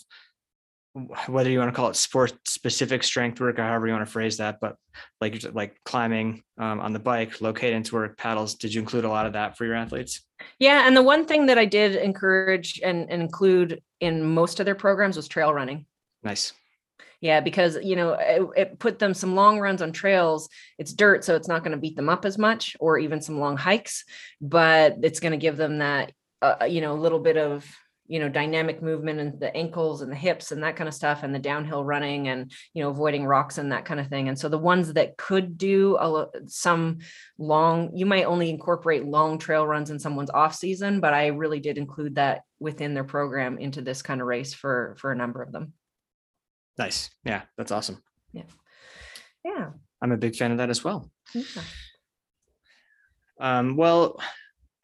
whether 1.27 1.49
you 1.49 1.59
want 1.59 1.71
to 1.71 1.75
call 1.75 1.89
it 1.89 1.97
sport 1.97 2.33
specific 2.47 3.03
strength 3.03 3.41
work 3.41 3.59
or 3.59 3.63
however 3.63 3.87
you 3.87 3.93
want 3.93 4.05
to 4.05 4.13
phrase 4.13 4.37
that 4.37 4.59
but 4.61 4.77
like 5.21 5.43
like 5.55 5.81
climbing 5.85 6.43
um, 6.59 6.81
on 6.81 6.93
the 6.93 6.99
bike 6.99 7.41
low 7.41 7.53
cadence 7.53 7.93
work 7.93 8.19
paddles 8.19 8.55
did 8.57 8.75
you 8.75 8.81
include 8.81 9.05
a 9.05 9.09
lot 9.09 9.25
of 9.25 9.33
that 9.33 9.57
for 9.57 9.65
your 9.65 9.75
athletes 9.75 10.21
yeah 10.59 10.87
and 10.87 10.97
the 10.97 11.03
one 11.03 11.25
thing 11.25 11.47
that 11.47 11.59
i 11.59 11.65
did 11.65 11.97
encourage 11.97 12.81
and, 12.85 13.11
and 13.11 13.23
include 13.23 13.81
in 14.01 14.23
most 14.23 14.61
of 14.61 14.67
their 14.67 14.75
programs 14.75 15.17
was 15.17 15.29
trail 15.29 15.53
running 15.53 15.87
nice 16.23 16.53
Yeah, 17.23 17.39
because 17.41 17.79
you 17.83 17.95
know 17.95 18.15
it, 18.19 18.43
it, 18.57 18.79
put 18.81 18.99
them 18.99 19.15
some 19.15 19.37
long 19.37 19.61
runs 19.61 19.81
on 19.81 19.93
trails. 19.93 20.49
It's 20.77 20.93
dirt, 20.93 21.25
so 21.25 21.37
it's 21.37 21.47
not 21.47 21.63
going 21.63 21.71
to 21.71 21.81
beat 21.81 21.95
them 21.95 22.09
up 22.09 22.25
as 22.25 22.37
much, 22.37 22.77
or 22.81 22.99
even 22.99 23.23
some 23.23 23.39
long 23.39 23.57
hikes. 23.57 24.05
But 24.41 24.97
it's 25.03 25.21
going 25.21 25.31
to 25.31 25.39
give 25.39 25.57
them 25.57 25.79
that 25.79 26.11
uh, 26.43 26.67
you 26.69 26.81
know 26.81 26.93
a 26.93 26.99
little 26.99 27.21
bit 27.21 27.37
of 27.37 27.65
you 28.13 28.21
know 28.21 28.29
dynamic 28.29 28.83
movement 28.83 29.19
and 29.19 29.41
the 29.41 29.57
ankles 29.57 30.03
and 30.03 30.13
the 30.13 30.17
hips 30.17 30.53
and 30.53 30.63
that 30.63 30.77
kind 30.77 30.87
of 30.87 30.93
stuff 30.93 31.23
and 31.23 31.35
the 31.35 31.39
downhill 31.39 31.83
running 31.83 32.29
and 32.29 32.53
you 32.75 32.83
know 32.83 32.91
avoiding 32.91 33.25
rocks 33.25 33.57
and 33.57 33.73
that 33.73 33.87
kind 33.87 33.99
of 33.99 34.09
thing. 34.09 34.29
And 34.29 34.39
so 34.39 34.51
the 34.51 34.59
ones 34.59 34.93
that 34.93 35.17
could 35.17 35.57
do 35.57 35.97
a, 35.97 36.27
some 36.47 36.99
long 37.39 37.97
you 37.97 38.05
might 38.05 38.27
only 38.27 38.51
incorporate 38.51 39.07
long 39.07 39.39
trail 39.39 39.67
runs 39.67 39.89
in 39.89 39.99
someone's 39.99 40.29
off 40.29 40.55
season 40.55 41.01
but 41.01 41.15
i 41.15 41.29
really 41.29 41.59
did 41.59 41.79
include 41.79 42.17
that 42.17 42.43
within 42.61 42.93
their 42.93 43.03
program 43.03 43.57
into 43.57 43.81
this 43.81 44.03
kind 44.03 44.21
of 44.21 44.27
race 44.27 44.53
for 44.53 44.95
for 44.99 45.11
a 45.11 45.17
number 45.17 45.41
of 45.43 45.51
them. 45.51 45.73
Nice. 46.77 47.09
Yeah 47.25 47.43
that's 47.57 47.73
awesome. 47.73 48.03
Yeah. 48.35 48.43
Yeah. 49.43 49.71
I'm 50.03 50.13
a 50.13 50.19
big 50.19 50.37
fan 50.37 50.53
of 50.53 50.59
that 50.59 50.69
as 50.69 50.85
well. 50.85 51.11
Yeah. 51.33 51.45
um 53.41 53.75
well 53.75 54.21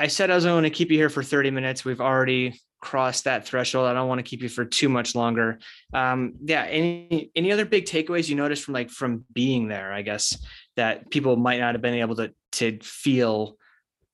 I 0.01 0.07
said 0.07 0.31
I 0.31 0.35
was 0.35 0.45
going 0.45 0.63
to 0.63 0.71
keep 0.71 0.91
you 0.91 0.97
here 0.97 1.11
for 1.11 1.25
30 1.25 1.51
minutes. 1.51 1.85
We've 1.85 2.01
already 2.01 2.59
cross 2.81 3.23
that 3.23 3.45
threshold. 3.45 3.87
I 3.89 3.93
don't 3.93 4.09
want 4.09 4.19
to 4.21 4.23
keep 4.23 4.43
you 4.43 4.49
for 4.49 4.65
too 4.65 4.89
much 4.89 5.15
longer. 5.15 5.59
Um, 5.93 6.35
yeah. 6.45 6.63
Any 6.65 7.31
any 7.35 7.53
other 7.53 7.65
big 7.65 7.87
takeaways 7.87 8.29
you 8.29 8.37
noticed 8.37 8.65
from 8.65 8.75
like 8.75 8.91
from 8.91 9.25
being 9.33 9.69
there? 9.69 9.93
I 9.93 10.03
guess 10.03 10.39
that 10.77 11.11
people 11.11 11.37
might 11.37 11.61
not 11.61 11.75
have 11.75 11.83
been 11.83 11.95
able 11.95 12.17
to 12.17 12.33
to 12.53 12.79
feel 12.81 13.57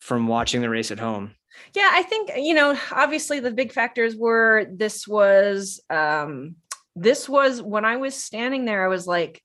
from 0.00 0.26
watching 0.26 0.60
the 0.60 0.70
race 0.70 0.90
at 0.90 0.98
home. 0.98 1.34
Yeah, 1.74 1.90
I 1.92 2.02
think 2.02 2.30
you 2.36 2.54
know. 2.54 2.76
Obviously, 2.92 3.40
the 3.40 3.52
big 3.52 3.72
factors 3.72 4.16
were 4.16 4.66
this 4.70 5.06
was 5.06 5.80
um, 5.90 6.56
this 6.96 7.28
was 7.28 7.62
when 7.62 7.84
I 7.84 7.96
was 7.96 8.14
standing 8.14 8.64
there. 8.64 8.84
I 8.84 8.88
was 8.88 9.06
like, 9.06 9.42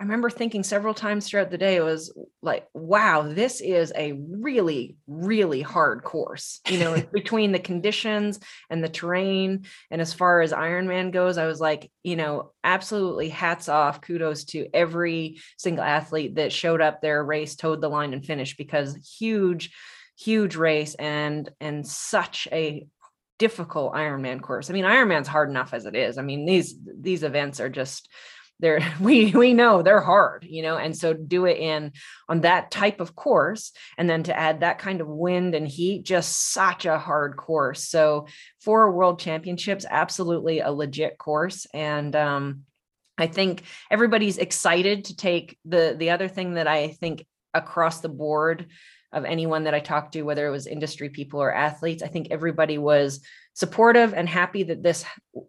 I 0.00 0.02
remember 0.02 0.30
thinking 0.30 0.62
several 0.62 0.94
times 0.94 1.28
throughout 1.28 1.50
the 1.50 1.58
day, 1.58 1.76
it 1.76 1.84
was 1.84 2.10
like, 2.40 2.66
wow, 2.72 3.20
this 3.20 3.60
is 3.60 3.92
a 3.94 4.12
really, 4.12 4.96
really 5.06 5.60
hard 5.60 6.04
course. 6.04 6.60
You 6.70 6.78
know, 6.78 7.02
between 7.12 7.52
the 7.52 7.58
conditions 7.58 8.40
and 8.70 8.82
the 8.82 8.88
terrain. 8.88 9.66
And 9.90 10.00
as 10.00 10.14
far 10.14 10.40
as 10.40 10.52
Ironman 10.52 11.12
goes, 11.12 11.36
I 11.36 11.46
was 11.46 11.60
like, 11.60 11.92
you 12.02 12.16
know, 12.16 12.52
absolutely 12.64 13.28
hats 13.28 13.68
off, 13.68 14.00
kudos 14.00 14.44
to 14.44 14.68
every 14.72 15.38
single 15.58 15.84
athlete 15.84 16.36
that 16.36 16.50
showed 16.50 16.80
up 16.80 17.02
their 17.02 17.22
race, 17.22 17.54
towed 17.54 17.82
the 17.82 17.90
line, 17.90 18.14
and 18.14 18.24
finished 18.24 18.56
because 18.56 18.96
huge, 19.18 19.70
huge 20.18 20.56
race 20.56 20.94
and 20.94 21.50
and 21.60 21.86
such 21.86 22.48
a 22.50 22.86
difficult 23.38 23.92
Ironman 23.92 24.40
course. 24.40 24.70
I 24.70 24.72
mean, 24.72 24.84
Ironman's 24.84 25.28
hard 25.28 25.50
enough 25.50 25.74
as 25.74 25.84
it 25.84 25.94
is. 25.94 26.16
I 26.16 26.22
mean, 26.22 26.46
these 26.46 26.74
these 26.98 27.22
events 27.22 27.60
are 27.60 27.68
just 27.68 28.08
they're 28.60 28.80
we 29.00 29.32
we 29.32 29.54
know 29.54 29.82
they're 29.82 30.00
hard 30.00 30.46
you 30.48 30.62
know 30.62 30.76
and 30.76 30.96
so 30.96 31.12
do 31.12 31.46
it 31.46 31.58
in 31.58 31.92
on 32.28 32.42
that 32.42 32.70
type 32.70 33.00
of 33.00 33.16
course 33.16 33.72
and 33.98 34.08
then 34.08 34.22
to 34.22 34.38
add 34.38 34.60
that 34.60 34.78
kind 34.78 35.00
of 35.00 35.08
wind 35.08 35.54
and 35.54 35.66
heat 35.66 36.04
just 36.04 36.52
such 36.52 36.86
a 36.86 36.98
hard 36.98 37.36
course. 37.36 37.88
So 37.88 38.26
for 38.60 38.90
world 38.92 39.18
championships 39.20 39.86
absolutely 39.88 40.60
a 40.60 40.70
legit 40.70 41.18
course 41.18 41.66
and 41.72 42.14
um 42.14 42.62
I 43.18 43.26
think 43.26 43.64
everybody's 43.90 44.38
excited 44.38 45.06
to 45.06 45.16
take 45.16 45.58
the 45.64 45.94
the 45.98 46.10
other 46.10 46.28
thing 46.28 46.54
that 46.54 46.66
I 46.66 46.88
think 46.88 47.26
across 47.52 48.00
the 48.00 48.08
board 48.08 48.66
of 49.12 49.24
anyone 49.24 49.64
that 49.64 49.74
I 49.74 49.80
talked 49.80 50.12
to, 50.12 50.22
whether 50.22 50.46
it 50.46 50.50
was 50.50 50.66
industry 50.66 51.10
people 51.10 51.42
or 51.42 51.52
athletes, 51.52 52.02
I 52.02 52.06
think 52.06 52.28
everybody 52.30 52.78
was 52.78 53.20
supportive 53.54 54.14
and 54.14 54.28
happy 54.28 54.62
that 54.64 54.82
this 54.82 55.04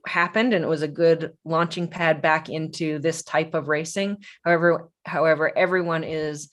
happened 0.05 0.53
and 0.53 0.63
it 0.63 0.67
was 0.67 0.81
a 0.81 0.87
good 0.87 1.33
launching 1.45 1.87
pad 1.87 2.21
back 2.21 2.49
into 2.49 2.99
this 2.99 3.23
type 3.23 3.53
of 3.53 3.67
racing. 3.67 4.17
However 4.43 4.89
however 5.05 5.55
everyone 5.57 6.03
is 6.03 6.49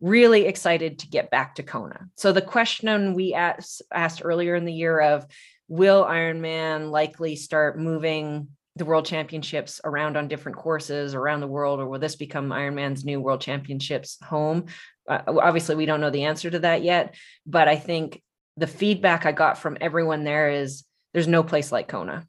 really 0.00 0.46
excited 0.46 1.00
to 1.00 1.08
get 1.08 1.30
back 1.30 1.56
to 1.56 1.62
kona. 1.62 2.06
So 2.16 2.32
the 2.32 2.42
question 2.42 3.14
we 3.14 3.34
asked, 3.34 3.82
asked 3.92 4.22
earlier 4.24 4.54
in 4.54 4.64
the 4.64 4.72
year 4.72 5.00
of 5.00 5.26
will 5.66 6.04
ironman 6.04 6.90
likely 6.90 7.36
start 7.36 7.78
moving 7.78 8.48
the 8.76 8.84
world 8.84 9.06
championships 9.06 9.80
around 9.84 10.16
on 10.16 10.28
different 10.28 10.56
courses 10.56 11.14
around 11.14 11.40
the 11.40 11.48
world 11.48 11.80
or 11.80 11.88
will 11.88 11.98
this 11.98 12.14
become 12.14 12.50
ironman's 12.50 13.04
new 13.04 13.20
world 13.20 13.40
championships 13.40 14.18
home? 14.22 14.66
Uh, 15.08 15.20
obviously 15.26 15.74
we 15.74 15.86
don't 15.86 16.00
know 16.00 16.10
the 16.10 16.24
answer 16.24 16.50
to 16.50 16.58
that 16.58 16.82
yet 16.82 17.14
but 17.46 17.66
i 17.66 17.76
think 17.76 18.22
the 18.58 18.66
feedback 18.66 19.24
i 19.24 19.32
got 19.32 19.56
from 19.56 19.78
everyone 19.80 20.22
there 20.22 20.50
is 20.50 20.84
there's 21.18 21.26
no 21.26 21.42
place 21.42 21.72
like 21.72 21.88
Kona, 21.88 22.24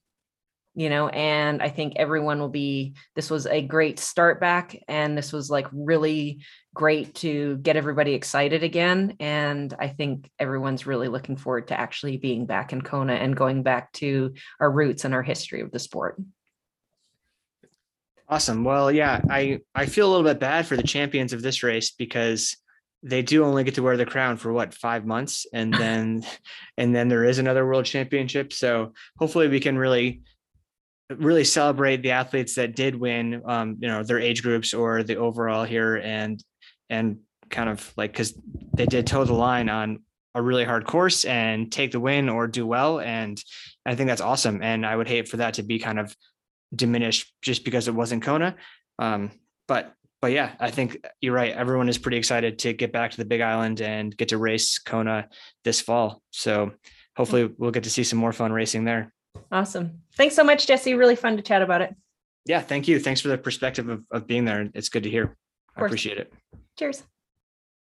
you 0.74 0.90
know, 0.90 1.10
and 1.10 1.62
I 1.62 1.70
think 1.70 1.94
everyone 1.98 2.40
will 2.40 2.50
be, 2.50 2.96
this 3.16 3.30
was 3.30 3.46
a 3.46 3.62
great 3.62 4.00
start 4.00 4.42
back. 4.42 4.76
And 4.88 5.16
this 5.16 5.32
was 5.32 5.48
like 5.48 5.68
really 5.72 6.42
great 6.74 7.14
to 7.16 7.58
get 7.58 7.76
everybody 7.76 8.16
excited 8.16 8.64
again. 8.64 9.16
And 9.20 9.72
I 9.78 9.90
think 9.90 10.28
everyone's 10.40 10.88
really 10.88 11.08
looking 11.08 11.38
forward 11.38 11.68
to 11.68 11.80
actually 11.80 12.18
being 12.18 12.48
back 12.48 12.74
in 12.74 12.82
Kona 12.82 13.14
and 13.14 13.38
going 13.38 13.62
back 13.62 13.94
to 13.94 14.34
our 14.60 14.72
roots 14.72 15.06
and 15.06 15.14
our 15.14 15.22
history 15.22 15.62
of 15.62 15.70
the 15.70 15.78
sport. 15.78 16.20
Awesome. 18.28 18.64
Well, 18.64 18.92
yeah, 18.92 19.22
I 19.30 19.60
I 19.76 19.86
feel 19.86 20.08
a 20.08 20.12
little 20.12 20.26
bit 20.26 20.40
bad 20.40 20.66
for 20.66 20.76
the 20.76 20.82
champions 20.82 21.32
of 21.32 21.44
this 21.44 21.62
race 21.62 21.92
because 21.92 22.58
they 23.04 23.22
do 23.22 23.44
only 23.44 23.64
get 23.64 23.76
to 23.76 23.84
wear 23.84 23.98
the 23.98 24.06
crown 24.06 24.38
for 24.38 24.52
what 24.52 24.74
five 24.74 25.06
months? 25.06 25.46
And 25.54 25.74
then 25.84 26.26
and 26.78 26.96
then 26.96 27.08
there 27.08 27.26
is 27.26 27.40
another 27.40 27.66
world 27.66 27.86
championship. 27.86 28.54
So 28.54 28.94
hopefully 29.18 29.48
we 29.48 29.60
can 29.60 29.78
really 29.78 30.22
really 31.18 31.44
celebrate 31.44 32.04
the 32.04 32.12
athletes 32.12 32.54
that 32.54 32.76
did 32.76 32.96
win 32.96 33.42
um 33.46 33.78
you 33.80 33.88
know 33.88 34.04
their 34.04 34.20
age 34.20 34.44
groups 34.44 34.76
or 34.76 35.02
the 35.02 35.16
overall 35.16 35.64
here 35.64 35.96
and 35.96 36.44
and 36.90 37.18
kind 37.50 37.68
of 37.68 37.92
like 37.98 38.12
because 38.12 38.40
they 38.76 38.86
did 38.86 39.08
toe 39.08 39.24
the 39.24 39.34
line 39.34 39.70
on 39.70 40.00
a 40.36 40.42
really 40.42 40.64
hard 40.64 40.86
course 40.86 41.26
and 41.26 41.72
take 41.72 41.92
the 41.92 42.00
win 42.00 42.30
or 42.30 42.48
do 42.48 42.66
well. 42.66 43.00
And 43.00 43.42
i 43.86 43.96
think 43.96 44.08
that's 44.08 44.22
awesome. 44.22 44.62
And 44.62 44.86
i 44.86 44.96
would 44.96 45.08
hate 45.08 45.28
for 45.28 45.38
that 45.38 45.56
to 45.56 45.64
be 45.64 45.80
kind 45.80 46.00
of 46.00 46.16
diminished 46.76 47.34
just 47.42 47.66
because 47.66 47.88
it 47.88 47.96
wasn't 47.96 48.24
kona. 48.24 48.56
Um 49.00 49.32
but 49.68 49.94
but 50.22 50.32
yeah, 50.32 50.54
I 50.60 50.72
think 50.72 51.00
uh, 51.04 51.10
you're 51.22 51.34
right. 51.34 51.54
Everyone 51.54 51.90
is 51.90 51.98
pretty 51.98 52.18
excited 52.18 52.60
to 52.60 52.74
get 52.74 52.92
back 52.92 53.12
to 53.12 53.18
the 53.18 53.26
Big 53.26 53.42
Island 53.42 53.82
and 53.82 54.16
get 54.16 54.30
to 54.30 54.38
race 54.38 54.80
Kona 54.80 55.30
this 55.64 55.82
fall. 55.82 56.22
So 56.32 56.72
hopefully 57.16 57.48
mm. 57.48 57.56
we'll 57.58 57.72
get 57.72 57.84
to 57.84 57.90
see 57.90 58.04
some 58.04 58.20
more 58.20 58.34
fun 58.34 58.52
racing 58.52 58.84
there. 58.84 59.14
Awesome. 59.52 60.02
Thanks 60.16 60.36
so 60.36 60.44
much, 60.44 60.68
Jesse. 60.68 60.94
Really 60.94 61.16
fun 61.16 61.38
to 61.38 61.44
chat 61.44 61.62
about 61.62 61.82
it. 61.82 61.96
Yeah, 62.46 62.62
thank 62.62 62.88
you. 62.88 63.00
Thanks 63.00 63.22
for 63.22 63.28
the 63.28 63.38
perspective 63.38 63.90
of, 63.90 64.04
of 64.12 64.28
being 64.28 64.46
there. 64.46 64.70
It's 64.74 64.90
good 64.90 65.04
to 65.04 65.10
hear. 65.10 65.38
I 65.76 65.86
appreciate 65.86 66.18
it. 66.18 66.34
Cheers. 66.78 67.04